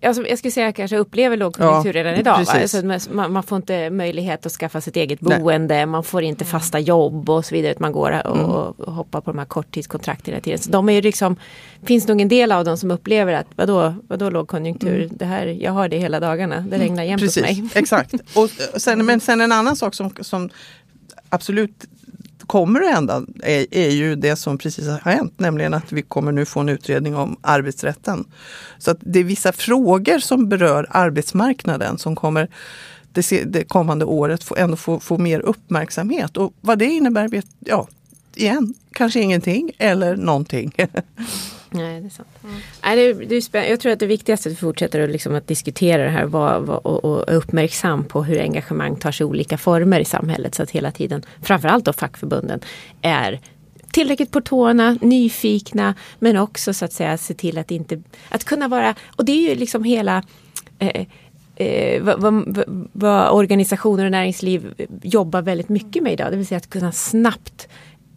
Alltså, 0.02 0.26
jag 0.26 0.38
skulle 0.38 0.52
säga 0.52 0.72
kanske 0.72 0.96
upplever 0.96 1.36
lågkonjunktur 1.36 1.94
ja, 1.96 2.00
redan 2.00 2.14
idag. 2.14 2.44
Alltså, 2.48 2.82
man, 3.10 3.32
man, 3.32 3.42
får 3.42 3.56
inte 3.56 3.90
möjlighet 3.90 4.46
att 4.46 4.52
skaffa 4.52 4.80
sitt 4.80 4.96
eget 4.96 5.20
boende, 5.20 5.74
Nej. 5.74 5.86
man 5.86 6.04
får 6.04 6.22
inte 6.22 6.44
fasta 6.44 6.78
jobb 6.78 7.30
och 7.30 7.44
så 7.44 7.54
vidare. 7.54 7.74
Man 7.78 7.92
går 7.92 8.26
och, 8.26 8.36
mm. 8.36 8.50
och 8.50 8.94
hoppar 8.94 9.20
på 9.20 9.30
de 9.30 9.38
här 9.38 9.46
korttidskontrakten 9.46 10.34
hela 10.34 10.42
tiden. 10.42 10.58
Så 10.58 10.70
de 10.70 10.88
är 10.88 10.92
ju 10.92 11.00
liksom, 11.00 11.36
finns 11.84 12.08
nog 12.08 12.20
en 12.20 12.28
del 12.28 12.52
av 12.52 12.64
dem 12.64 12.76
som 12.76 12.90
upplever 12.90 13.32
att 13.32 13.46
vadå, 13.56 13.94
vadå 14.08 14.30
lågkonjunktur? 14.30 15.02
Mm. 15.02 15.16
Det 15.16 15.24
här, 15.24 15.46
jag 15.46 15.72
har 15.72 15.88
det 15.88 15.98
hela 15.98 16.20
dagarna, 16.20 16.54
det 16.54 16.76
mm. 16.76 16.80
regnar 16.80 17.04
jämt 17.04 17.22
hos 17.22 17.36
mig. 17.36 17.64
Exakt. 17.74 18.14
Och 18.34 18.50
sen, 18.76 19.06
men 19.06 19.20
sen 19.20 19.40
en 19.40 19.52
annan 19.52 19.76
sak 19.76 19.94
som, 19.94 20.10
som 20.20 20.50
absolut 21.28 21.84
kommer 22.48 22.80
att 22.80 22.90
hända 22.90 23.22
är, 23.42 23.66
är, 23.70 23.90
ju 23.90 24.16
det 24.16 24.36
som 24.36 24.58
precis 24.58 24.88
har 24.88 25.12
hänt, 25.12 25.34
nämligen 25.36 25.74
att 25.74 25.92
vi 25.92 26.02
kommer 26.02 26.32
nu 26.32 26.44
få 26.44 26.60
en 26.60 26.68
utredning 26.68 27.16
om 27.16 27.36
arbetsrätten. 27.40 28.24
Så 28.78 28.90
att 28.90 28.98
det 29.00 29.18
är 29.18 29.24
vissa 29.24 29.52
frågor 29.52 30.18
som 30.18 30.48
berör 30.48 30.86
arbetsmarknaden 30.90 31.98
som 31.98 32.16
kommer 32.16 32.48
det, 33.12 33.44
det 33.46 33.64
kommande 33.64 34.04
året 34.04 34.44
få, 34.44 34.56
ändå 34.56 34.76
få, 34.76 35.00
få 35.00 35.18
mer 35.18 35.40
uppmärksamhet. 35.40 36.36
Och 36.36 36.52
vad 36.60 36.78
det 36.78 36.86
innebär 36.86 37.28
vet, 37.28 37.46
ja, 37.58 37.88
igen, 38.34 38.74
kanske 38.92 39.20
ingenting 39.20 39.70
eller 39.78 40.16
någonting. 40.16 40.72
Nej, 41.70 42.00
det 42.00 42.06
är 42.06 42.10
sant. 42.10 42.28
Mm. 42.44 42.56
Nej, 42.84 42.96
det, 42.96 43.24
det 43.24 43.36
är 43.36 43.40
spännande. 43.40 43.70
Jag 43.70 43.80
tror 43.80 43.92
att 43.92 43.98
det 43.98 44.06
viktigaste 44.06 44.48
är 44.48 44.50
att 44.50 44.56
vi 44.56 44.60
fortsätter 44.60 45.00
att, 45.00 45.10
liksom 45.10 45.34
att 45.34 45.46
diskutera 45.46 46.04
det 46.04 46.10
här 46.10 46.24
vad, 46.24 46.62
vad, 46.62 46.78
och, 46.78 47.04
och 47.04 47.36
uppmärksam 47.36 48.04
på 48.04 48.24
hur 48.24 48.40
engagemang 48.40 48.96
tar 48.96 49.12
sig 49.12 49.26
olika 49.26 49.58
former 49.58 50.00
i 50.00 50.04
samhället. 50.04 50.54
Så 50.54 50.62
att 50.62 50.70
hela 50.70 50.90
tiden, 50.90 51.22
framförallt 51.42 51.84
då 51.84 51.92
fackförbunden, 51.92 52.60
är 53.02 53.40
tillräckligt 53.90 54.30
på 54.30 54.40
tårna, 54.40 54.98
nyfikna 55.00 55.94
men 56.18 56.36
också 56.36 56.74
så 56.74 56.84
att 56.84 56.92
säga 56.92 57.18
se 57.18 57.34
till 57.34 57.58
att 57.58 57.70
inte, 57.70 58.02
att 58.28 58.44
kunna 58.44 58.68
vara, 58.68 58.94
och 59.16 59.24
det 59.24 59.32
är 59.32 59.48
ju 59.48 59.54
liksom 59.54 59.84
hela 59.84 60.22
eh, 60.78 61.06
eh, 61.56 62.02
vad, 62.02 62.20
vad, 62.20 62.64
vad, 62.92 63.30
organisationer 63.30 64.04
och 64.04 64.10
näringsliv 64.10 64.74
jobbar 65.02 65.42
väldigt 65.42 65.68
mycket 65.68 66.02
med 66.02 66.12
idag. 66.12 66.32
Det 66.32 66.36
vill 66.36 66.46
säga 66.46 66.58
att 66.58 66.70
kunna 66.70 66.92
snabbt 66.92 67.68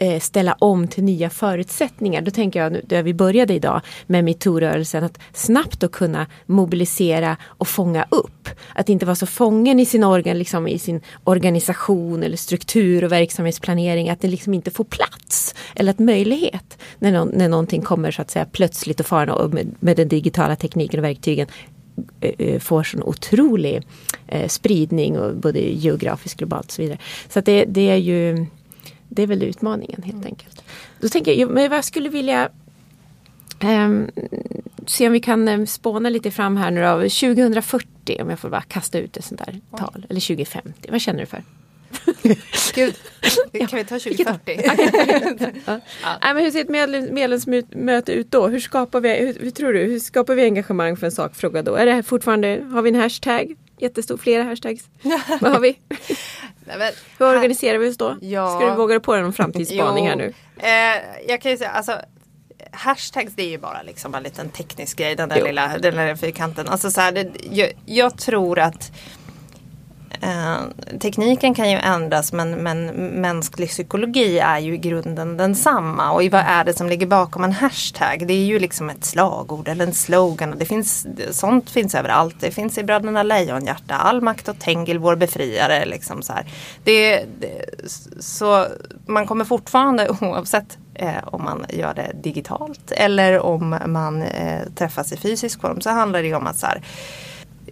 Eh, 0.02 0.20
ställa 0.20 0.54
om 0.60 0.88
till 0.88 1.04
nya 1.04 1.30
förutsättningar. 1.30 2.22
Då 2.22 2.32
tänker 2.32 2.64
jag, 2.64 2.80
där 2.88 3.04
vi 3.04 3.14
började 3.14 3.54
idag 3.54 3.82
med 4.08 4.24
metoo-rörelsen, 4.24 5.04
att 5.04 5.20
snabbt 5.34 5.80
då 5.80 5.88
kunna 5.88 6.28
mobilisera 6.46 7.38
och 7.44 7.68
fånga 7.68 8.06
upp. 8.10 8.50
Att 8.76 8.90
inte 8.90 9.06
vara 9.06 9.16
så 9.16 9.26
fången 9.26 9.80
i 9.80 9.86
sin, 9.86 10.04
organ, 10.04 10.38
liksom 10.38 10.68
i 10.68 10.80
sin 10.80 11.02
organisation 11.24 12.24
eller 12.24 12.38
struktur 12.38 13.04
och 13.04 13.12
verksamhetsplanering, 13.12 14.10
att 14.10 14.22
det 14.22 14.28
liksom 14.28 14.54
inte 14.54 14.72
får 14.72 14.84
plats 14.84 15.56
eller 15.76 15.92
att 15.92 16.00
möjlighet 16.00 16.78
när, 17.00 17.12
no 17.12 17.32
när 17.34 17.50
någonting 17.50 17.82
kommer 17.82 18.12
så 18.12 18.22
att 18.22 18.32
säga 18.32 18.46
plötsligt 18.52 19.00
och 19.00 19.06
farande 19.06 19.34
och 19.34 19.54
med, 19.54 19.76
med 19.80 19.98
den 19.98 20.08
digitala 20.08 20.56
tekniken 20.56 21.00
och 21.00 21.04
verktygen 21.04 21.48
eh, 22.22 22.34
eh, 22.38 22.60
får 22.60 22.84
sån 22.84 23.04
otrolig 23.04 23.88
eh, 24.28 24.48
spridning 24.48 25.20
och 25.20 25.36
både 25.36 25.60
geografiskt, 25.60 26.38
globalt 26.38 26.66
och 26.66 26.72
så 26.72 26.82
vidare. 26.82 26.98
Så 27.30 27.40
att 27.40 27.46
det, 27.46 27.66
det 27.66 27.90
är 27.90 27.98
ju 27.98 28.46
det 29.14 29.22
är 29.22 29.28
väl 29.28 29.44
utmaningen 29.44 30.04
helt 30.04 30.26
enkelt. 30.26 30.64
Då 31.00 31.10
tänker 31.10 31.34
jag, 31.34 31.50
men 31.50 31.72
jag 31.72 31.86
skulle 31.86 32.10
vilja 32.10 32.50
um, 33.64 34.12
se 34.88 35.08
om 35.08 35.14
vi 35.14 35.20
kan 35.20 35.48
um, 35.48 35.68
spåna 35.68 36.10
lite 36.10 36.32
fram 36.32 36.58
här 36.58 36.72
nu 36.72 36.82
då. 36.82 36.96
2040 36.98 38.22
om 38.22 38.30
jag 38.30 38.40
får 38.40 38.50
bara 38.50 38.62
kasta 38.62 39.00
ut 39.00 39.18
ett 39.18 39.26
sånt 39.26 39.42
där 39.46 39.62
Oj. 39.72 39.80
tal. 39.80 40.06
Eller 40.10 40.22
2050, 40.22 40.90
vad 40.92 41.02
känner 41.02 41.20
du 41.20 41.26
för? 41.26 41.44
Gud, 42.76 42.96
kan 43.70 43.80
vi 43.80 43.86
ta 43.86 44.00
2040? 44.00 44.62
ja. 44.66 44.76
ja. 46.04 46.18
men 46.34 46.38
hur 46.38 46.52
ser 46.52 46.62
ett 46.62 46.70
medlems, 46.70 47.10
medlemsmöte 47.12 48.12
ut 48.12 48.32
då? 48.32 48.48
Hur 48.48 48.60
skapar 48.60 49.02
vi, 49.02 49.14
hur, 49.14 49.38
hur, 49.40 49.52
tror 49.52 49.74
du, 49.74 49.80
hur 49.80 50.00
skapar 50.00 50.36
vi 50.36 50.44
engagemang 50.44 50.98
för 50.98 51.06
en 51.06 51.12
sakfråga 51.12 51.62
då? 51.64 51.76
Är 51.76 51.86
det 51.86 52.04
fortfarande, 52.04 52.66
har 52.72 52.82
vi 52.82 52.90
en 52.90 52.96
hashtag? 52.96 53.56
Jättestor, 53.78 54.18
flera 54.18 54.44
hashtags. 54.44 54.90
Vad 55.42 55.52
har 55.52 55.60
vi? 55.60 55.78
Nej, 56.78 56.94
Hur 57.20 57.26
organiserar 57.26 57.78
vi 57.78 57.90
oss 57.90 57.98
då? 57.98 58.18
Ja. 58.22 58.60
Ska 58.60 58.70
du 58.70 58.76
våga 58.76 58.94
dig 58.94 59.04
på 59.04 59.16
någon 59.16 59.34
framtidsspaning 59.34 60.08
här 60.08 60.16
nu? 60.16 60.34
Eh, 60.58 61.28
jag 61.28 61.42
kan 61.42 61.52
ju 61.52 61.58
säga, 61.58 61.70
alltså 61.70 62.02
Hashtags 62.72 63.34
det 63.36 63.44
är 63.44 63.50
ju 63.50 63.58
bara 63.58 63.82
liksom 63.82 64.16
en 64.16 64.24
liten 64.24 64.50
teknisk 64.50 64.98
grej, 64.98 65.16
den 65.16 65.30
där, 65.30 65.46
lilla, 65.46 65.78
den 65.78 65.96
där 65.96 66.16
fyrkanten. 66.16 66.68
Alltså 66.68 66.92
så 66.92 67.02
här, 67.02 67.12
det, 67.12 67.32
jag, 67.52 67.72
jag, 67.86 68.18
tror 68.18 68.60
att 68.60 68.92
eh, 70.22 70.98
tekniken 71.00 71.54
kan 71.54 71.72
ju 71.72 71.78
ändras 71.78 72.34
men, 72.34 72.52
men 72.52 72.86
mänsklig 73.22 73.70
psykologi 73.70 74.40
är 74.40 74.60
ju 74.60 74.74
i 74.74 74.78
grunden 74.78 75.38
densamma. 75.38 76.12
Och 76.12 76.24
vad 76.24 76.44
är 76.48 76.64
det 76.64 76.74
som 76.74 76.90
ligger 76.90 77.08
bakom 77.08 77.44
en 77.44 77.52
hashtag? 77.52 78.28
Det 78.28 78.34
är 78.34 78.46
ju 78.46 78.60
liksom 78.60 78.90
ett 78.90 79.06
slagord 79.06 79.68
eller 79.68 79.86
en 79.86 79.94
slogan. 79.94 80.56
Det 80.58 80.66
finns, 80.66 81.08
sånt 81.32 81.70
finns 81.70 81.96
överallt. 81.96 82.36
Det 82.40 82.52
finns 82.52 82.78
i 82.78 82.84
Bröderna 82.84 83.24
Lejonhjärta, 83.24 83.96
all 83.96 84.22
makt 84.22 84.48
och 84.48 84.60
Tengil, 84.60 85.00
vår 85.00 85.16
befriare. 85.16 85.86
Liksom 85.86 86.22
så, 86.22 86.34
här. 86.34 86.46
Det, 86.84 87.26
det, 87.40 87.66
så 88.20 88.68
man 89.06 89.28
kommer 89.28 89.46
fortfarande 89.46 90.10
oavsett 90.22 90.78
eh, 90.94 91.24
om 91.24 91.44
man 91.44 91.66
gör 91.70 91.94
det 91.94 92.12
digitalt 92.24 92.92
eller 92.92 93.40
om 93.40 93.80
man 93.86 94.22
eh, 94.22 94.62
träffas 94.76 95.12
i 95.12 95.18
fysisk 95.18 95.62
form 95.62 95.82
så 95.82 95.90
handlar 95.90 96.24
det 96.24 96.34
om 96.34 96.48
att 96.48 96.58
så 96.58 96.66
här, 96.66 96.82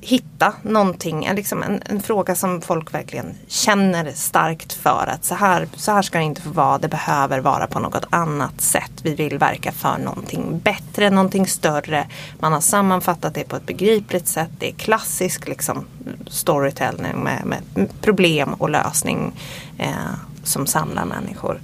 hitta 0.01 0.53
någonting, 0.61 1.29
liksom 1.35 1.63
en, 1.63 1.81
en, 1.85 2.01
fråga 2.01 2.35
som 2.35 2.61
folk 2.61 2.93
verkligen 2.93 3.37
känner 3.47 4.11
starkt 4.11 4.73
för 4.73 5.09
att 5.13 5.25
så 5.25 5.35
här, 5.35 5.67
så 5.75 5.91
här 5.91 6.01
ska 6.01 6.17
det 6.17 6.23
inte 6.23 6.41
få 6.41 6.49
vara, 6.49 6.77
det 6.77 6.87
behöver 6.87 7.39
vara 7.39 7.67
på 7.67 7.79
något 7.79 8.05
annat 8.09 8.61
sätt. 8.61 8.91
Vi 9.03 9.15
vill 9.15 9.37
verka 9.37 9.71
för 9.71 9.97
någonting 9.97 10.59
bättre, 10.63 11.09
någonting 11.09 11.47
större. 11.47 12.07
Man 12.39 12.53
har 12.53 12.61
sammanfattat 12.61 13.33
det 13.33 13.43
på 13.43 13.55
ett 13.55 13.65
begripligt 13.65 14.27
sätt. 14.27 14.49
Det 14.59 14.69
är 14.69 14.73
klassisk 14.73 15.47
liksom, 15.47 15.85
storytelling 16.27 17.19
med, 17.23 17.45
med 17.45 17.89
problem 18.01 18.53
och 18.53 18.69
lösning 18.69 19.31
eh, 19.77 20.13
som 20.43 20.67
samlar 20.67 21.05
människor. 21.05 21.61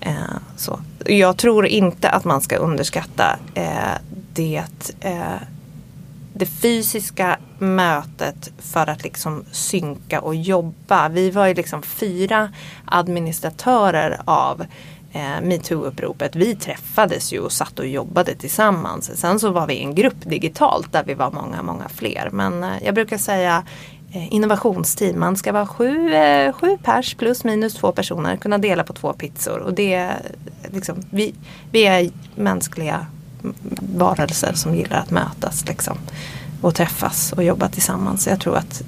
Eh, 0.00 0.36
så. 0.56 0.80
Jag 1.06 1.36
tror 1.36 1.66
inte 1.66 2.10
att 2.10 2.24
man 2.24 2.40
ska 2.40 2.56
underskatta 2.56 3.38
eh, 3.54 3.94
det 4.32 4.62
eh, 5.00 5.36
det 6.42 6.46
fysiska 6.46 7.38
mötet 7.58 8.52
för 8.58 8.90
att 8.90 9.02
liksom 9.02 9.44
synka 9.52 10.20
och 10.20 10.34
jobba. 10.34 11.08
Vi 11.08 11.30
var 11.30 11.46
ju 11.46 11.54
liksom 11.54 11.82
fyra 11.82 12.52
administratörer 12.84 14.20
av 14.24 14.60
eh, 15.12 15.40
metoo-uppropet. 15.42 16.36
Vi 16.36 16.54
träffades 16.54 17.32
ju 17.32 17.38
och 17.38 17.52
satt 17.52 17.78
och 17.78 17.86
jobbade 17.86 18.34
tillsammans. 18.34 19.20
Sen 19.20 19.40
så 19.40 19.50
var 19.50 19.66
vi 19.66 19.78
en 19.78 19.94
grupp 19.94 20.16
digitalt 20.24 20.92
där 20.92 21.04
vi 21.04 21.14
var 21.14 21.30
många, 21.30 21.62
många 21.62 21.88
fler. 21.88 22.28
Men 22.32 22.64
eh, 22.64 22.84
jag 22.84 22.94
brukar 22.94 23.18
säga 23.18 23.64
eh, 24.12 24.34
innovationsteam. 24.34 25.20
Man 25.20 25.36
ska 25.36 25.52
vara 25.52 25.66
sju, 25.66 26.14
eh, 26.14 26.52
sju 26.52 26.78
pers 26.82 27.14
plus 27.14 27.44
minus 27.44 27.74
två 27.74 27.92
personer. 27.92 28.36
Kunna 28.36 28.58
dela 28.58 28.84
på 28.84 28.92
två 28.92 29.12
pizzor. 29.12 29.58
Och 29.58 29.74
det 29.74 30.10
liksom, 30.72 31.02
vi, 31.10 31.34
vi 31.70 31.86
är 31.86 32.10
mänskliga 32.34 33.06
varelser 33.96 34.52
som 34.54 34.74
gillar 34.74 34.96
att 34.98 35.10
mötas 35.10 35.64
liksom, 35.68 35.98
och 36.60 36.74
träffas 36.74 37.32
och 37.32 37.44
jobba 37.44 37.68
tillsammans. 37.68 38.26
Jag 38.26 38.40
tror 38.40 38.56
att 38.56 38.82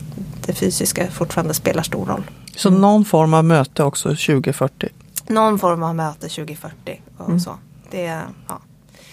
det 0.46 0.52
fysiska 0.52 1.10
fortfarande 1.10 1.54
spelar 1.54 1.82
stor 1.82 2.06
roll. 2.06 2.22
Så 2.56 2.70
någon 2.70 3.04
form 3.04 3.34
av 3.34 3.44
möte 3.44 3.84
också 3.84 4.08
2040? 4.08 4.88
Någon 5.26 5.58
form 5.58 5.82
av 5.82 5.94
möte 5.94 6.28
2040 6.28 7.00
och 7.16 7.28
mm. 7.28 7.40
så. 7.40 7.58
Det, 7.90 8.20
ja. 8.48 8.60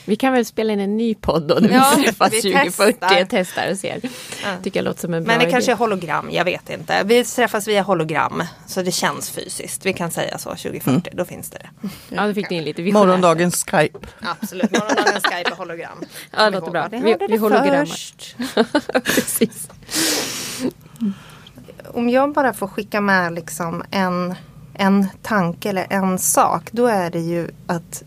Vi 0.05 0.15
kan 0.15 0.33
väl 0.33 0.45
spela 0.45 0.73
in 0.73 0.79
en 0.79 0.97
ny 0.97 1.15
podd 1.15 1.47
då 1.47 1.55
när 1.55 1.69
ja, 1.69 1.93
vi 1.97 2.03
träffas 2.03 2.33
vi 2.33 2.41
2040 2.41 2.95
testar. 2.99 3.25
testar 3.29 3.71
och 3.71 3.77
ser. 3.77 3.99
Ja. 4.43 4.49
Tycker 4.63 4.79
jag 4.79 4.83
låter 4.83 4.99
som 4.99 5.13
en 5.13 5.23
bra 5.23 5.33
Men 5.33 5.39
det 5.39 5.43
idé. 5.43 5.51
kanske 5.51 5.71
är 5.71 5.75
hologram, 5.75 6.29
jag 6.31 6.45
vet 6.45 6.69
inte. 6.69 7.03
Vi 7.05 7.23
träffas 7.23 7.67
via 7.67 7.81
hologram 7.81 8.43
så 8.67 8.81
det 8.81 8.91
känns 8.91 9.29
fysiskt. 9.29 9.85
Vi 9.85 9.93
kan 9.93 10.11
säga 10.11 10.37
så 10.37 10.49
2040, 10.49 10.89
mm. 10.89 11.01
då 11.11 11.25
finns 11.25 11.49
det 11.49 11.57
det. 11.57 11.89
Ja, 12.15 12.27
då 12.27 12.33
fick 12.33 12.49
ni 12.49 12.57
in 12.57 12.63
lite 12.63 12.81
visionärt. 12.81 13.07
Morgondagens 13.07 13.65
Skype. 13.65 13.99
Absolut, 14.21 14.71
morgondagens 14.71 15.23
Skype 15.23 15.51
och 15.51 15.57
hologram. 15.57 15.97
Ja, 16.31 16.43
det 16.43 16.49
låter 16.49 16.71
bra. 16.71 16.87
Vi, 16.91 17.17
vi 17.29 17.37
hologrammar. 17.37 17.89
Precis. 19.03 19.69
Om 21.93 22.09
jag 22.09 22.33
bara 22.33 22.53
får 22.53 22.67
skicka 22.67 23.01
med 23.01 23.33
liksom 23.33 23.83
en, 23.91 24.35
en 24.73 25.07
tanke 25.21 25.69
eller 25.69 25.87
en 25.89 26.19
sak, 26.19 26.69
då 26.71 26.87
är 26.87 27.09
det 27.09 27.19
ju 27.19 27.47
att 27.67 28.03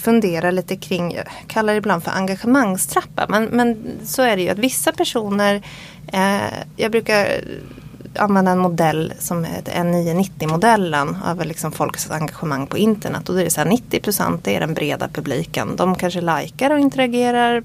fundera 0.00 0.50
lite 0.50 0.76
kring, 0.76 1.14
jag 1.14 1.26
kallar 1.46 1.72
det 1.72 1.78
ibland 1.78 2.04
för 2.04 2.10
engagemangstrappa. 2.10 3.26
Men, 3.28 3.44
men 3.44 3.98
så 4.04 4.22
är 4.22 4.36
det 4.36 4.42
ju 4.42 4.48
att 4.48 4.58
vissa 4.58 4.92
personer, 4.92 5.62
eh, 6.12 6.58
jag 6.76 6.90
brukar 6.90 7.40
använda 8.18 8.50
en 8.50 8.58
modell 8.58 9.12
som 9.18 9.44
heter 9.44 9.72
N990-modellen 9.72 11.16
över 11.26 11.44
liksom 11.44 11.72
folks 11.72 12.10
engagemang 12.10 12.66
på 12.66 12.78
internet. 12.78 13.28
Och 13.28 13.34
då 13.34 13.40
är 13.40 13.44
det 13.44 13.50
så 13.50 13.60
här 13.60 13.68
90 13.68 14.00
procent 14.00 14.48
är 14.48 14.60
den 14.60 14.74
breda 14.74 15.08
publiken. 15.08 15.76
De 15.76 15.94
kanske 15.94 16.20
likar 16.20 16.70
och 16.70 16.78
interagerar 16.78 17.62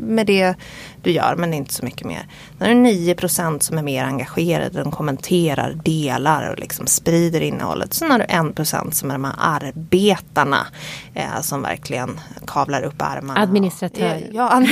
med 0.00 0.26
det 0.26 0.54
du 1.02 1.10
gör 1.10 1.36
men 1.36 1.54
inte 1.54 1.74
så 1.74 1.84
mycket 1.84 2.06
mer. 2.06 2.26
Sen 2.58 2.66
är 2.66 2.74
det 2.74 2.80
9 2.80 3.14
procent 3.14 3.62
som 3.62 3.78
är 3.78 3.82
mer 3.82 4.04
engagerade. 4.04 4.82
De 4.82 4.92
kommenterar, 4.92 5.72
delar 5.84 6.50
och 6.50 6.58
liksom 6.58 6.86
sprider 6.86 7.40
innehållet. 7.40 7.94
Sen 7.94 8.10
har 8.10 8.18
du 8.18 8.24
1 8.24 8.54
procent 8.54 8.94
som 8.94 9.10
är 9.10 9.14
de 9.14 9.24
här 9.24 9.34
arbetarna 9.38 10.66
eh, 11.14 11.40
som 11.40 11.62
verkligen 11.62 12.20
kavlar 12.46 12.82
upp 12.82 13.02
armarna. 13.02 13.40
Administratörer. 13.40 14.30
Ja, 14.32 14.62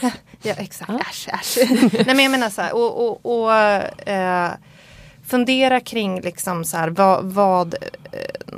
ja, 0.00 0.10
ja, 0.46 0.54
exakt. 0.58 0.90
Ja. 0.92 1.00
Äsch, 1.00 1.28
äsch. 1.28 1.58
Nej 1.92 2.06
men 2.06 2.18
jag 2.18 2.30
menar 2.30 2.50
så 2.50 2.62
här. 2.62 2.74
Och, 2.74 3.08
och, 3.08 3.42
och 3.42 3.54
eh, 4.08 4.50
fundera 5.26 5.80
kring 5.80 6.20
liksom 6.20 6.64
så 6.64 6.76
här, 6.76 6.88
vad, 6.88 7.24
vad 7.24 7.74
eh, 8.12 8.56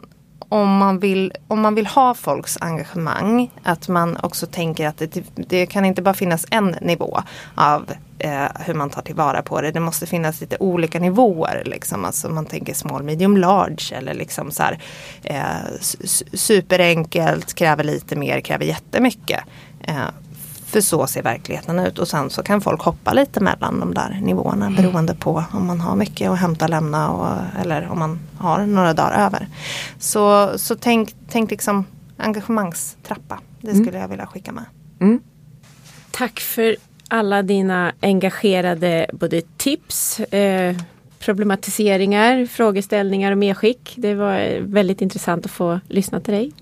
om 0.49 0.76
man, 0.76 0.99
vill, 0.99 1.32
om 1.49 1.61
man 1.61 1.74
vill 1.74 1.86
ha 1.86 2.14
folks 2.14 2.59
engagemang, 2.61 3.51
att 3.62 3.89
man 3.89 4.16
också 4.22 4.47
tänker 4.47 4.86
att 4.89 4.99
det, 4.99 5.22
det 5.34 5.66
kan 5.66 5.84
inte 5.84 6.03
bara 6.03 6.14
finnas 6.14 6.47
en 6.51 6.76
nivå 6.80 7.22
av 7.55 7.93
eh, 8.18 8.47
hur 8.55 8.74
man 8.74 8.91
tar 8.91 9.03
tillvara 9.03 9.43
på 9.43 9.61
det. 9.61 9.70
Det 9.70 9.80
måste 9.80 10.07
finnas 10.07 10.41
lite 10.41 10.57
olika 10.61 11.01
nivåer. 11.01 11.62
Liksom. 11.66 12.05
Alltså 12.05 12.28
man 12.28 12.47
tänker 12.47 12.74
small, 12.74 13.03
medium, 13.03 13.36
large 13.36 13.97
eller 13.97 14.14
liksom 14.14 14.51
så 14.51 14.62
här, 14.62 14.78
eh, 15.24 15.72
superenkelt, 16.32 17.55
kräver 17.55 17.84
lite 17.84 18.16
mer, 18.16 18.41
kräver 18.41 18.64
jättemycket. 18.64 19.41
Eh, 19.80 20.09
för 20.68 20.80
så 20.80 21.06
ser 21.06 21.22
verkligheten 21.22 21.78
ut 21.78 21.98
och 21.98 22.08
sen 22.08 22.30
så 22.30 22.42
kan 22.42 22.60
folk 22.60 22.82
hoppa 22.82 23.12
lite 23.12 23.40
mellan 23.40 23.80
de 23.80 23.94
där 23.94 24.18
nivåerna 24.22 24.66
mm. 24.66 24.76
beroende 24.76 25.14
på 25.14 25.44
om 25.52 25.66
man 25.66 25.80
har 25.80 25.96
mycket 25.96 26.30
att 26.30 26.38
hämta 26.38 26.64
och 26.64 26.70
lämna 26.70 27.10
och, 27.10 27.60
eller 27.60 27.88
om 27.88 27.98
man 27.98 28.18
har 28.38 28.66
några 28.66 28.94
dagar 28.94 29.26
över. 29.26 29.48
Så, 29.98 30.52
så 30.58 30.74
tänk, 30.74 31.14
tänk 31.28 31.50
liksom 31.50 31.84
engagemangstrappa. 32.16 33.40
Det 33.60 33.70
mm. 33.70 33.84
skulle 33.84 33.98
mm. 33.98 34.02
jag 34.02 34.08
vilja 34.08 34.26
skicka 34.26 34.52
med. 34.52 34.64
Mm. 35.00 35.20
Tack 36.10 36.40
för 36.40 36.76
alla 37.08 37.42
dina 37.42 37.92
engagerade 38.00 39.06
både 39.12 39.42
tips, 39.56 40.20
eh, 40.20 40.76
problematiseringar, 41.18 42.46
frågeställningar 42.46 43.32
och 43.32 43.38
medskick. 43.38 43.94
Det 43.96 44.14
var 44.14 44.60
väldigt 44.60 45.02
intressant 45.02 45.44
att 45.44 45.50
få 45.50 45.80
lyssna 45.88 46.20
till 46.20 46.34
dig. 46.34 46.52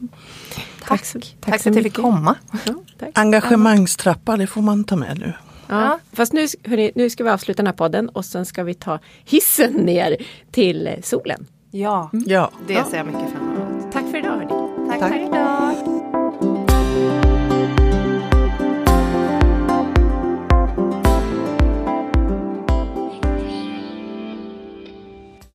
Tack, 0.89 1.03
tack, 1.03 1.13
tack, 1.13 1.37
tack 1.41 1.63
för 1.63 1.71
att 1.71 1.77
jag 1.77 1.85
fick 1.85 1.95
komma. 1.95 2.35
Ja, 2.67 2.75
Engagemangstrappa, 3.15 4.37
det 4.37 4.47
får 4.47 4.63
man 4.63 4.85
ta 4.85 4.97
med 4.97 5.19
nu. 5.19 5.33
Ja, 5.69 5.85
ja. 5.85 5.99
Fast 6.13 6.33
nu, 6.33 6.47
hörni, 6.65 6.93
nu 6.95 7.11
ska 7.11 7.25
vi 7.25 7.31
avsluta 7.31 7.57
den 7.57 7.67
här 7.67 7.75
podden 7.75 8.09
och 8.09 8.25
sen 8.25 8.47
ska 8.47 8.63
vi 8.63 8.75
ta 8.75 8.99
hissen 9.25 9.73
ner 9.73 10.17
till 10.51 10.91
solen. 11.03 11.47
Ja, 11.71 12.11
ja. 12.13 12.51
det 12.67 12.85
ser 12.91 12.97
jag 12.97 13.07
mycket 13.07 13.31
fram 13.33 13.57
emot. 13.57 13.93
Tack 13.93 14.05
för 14.11 14.19
idag. 14.19 14.31
Hörni. 14.31 14.91
Tack, 14.91 15.01
tack. 15.01 15.13
för 15.13 15.21
idag. 15.21 16.06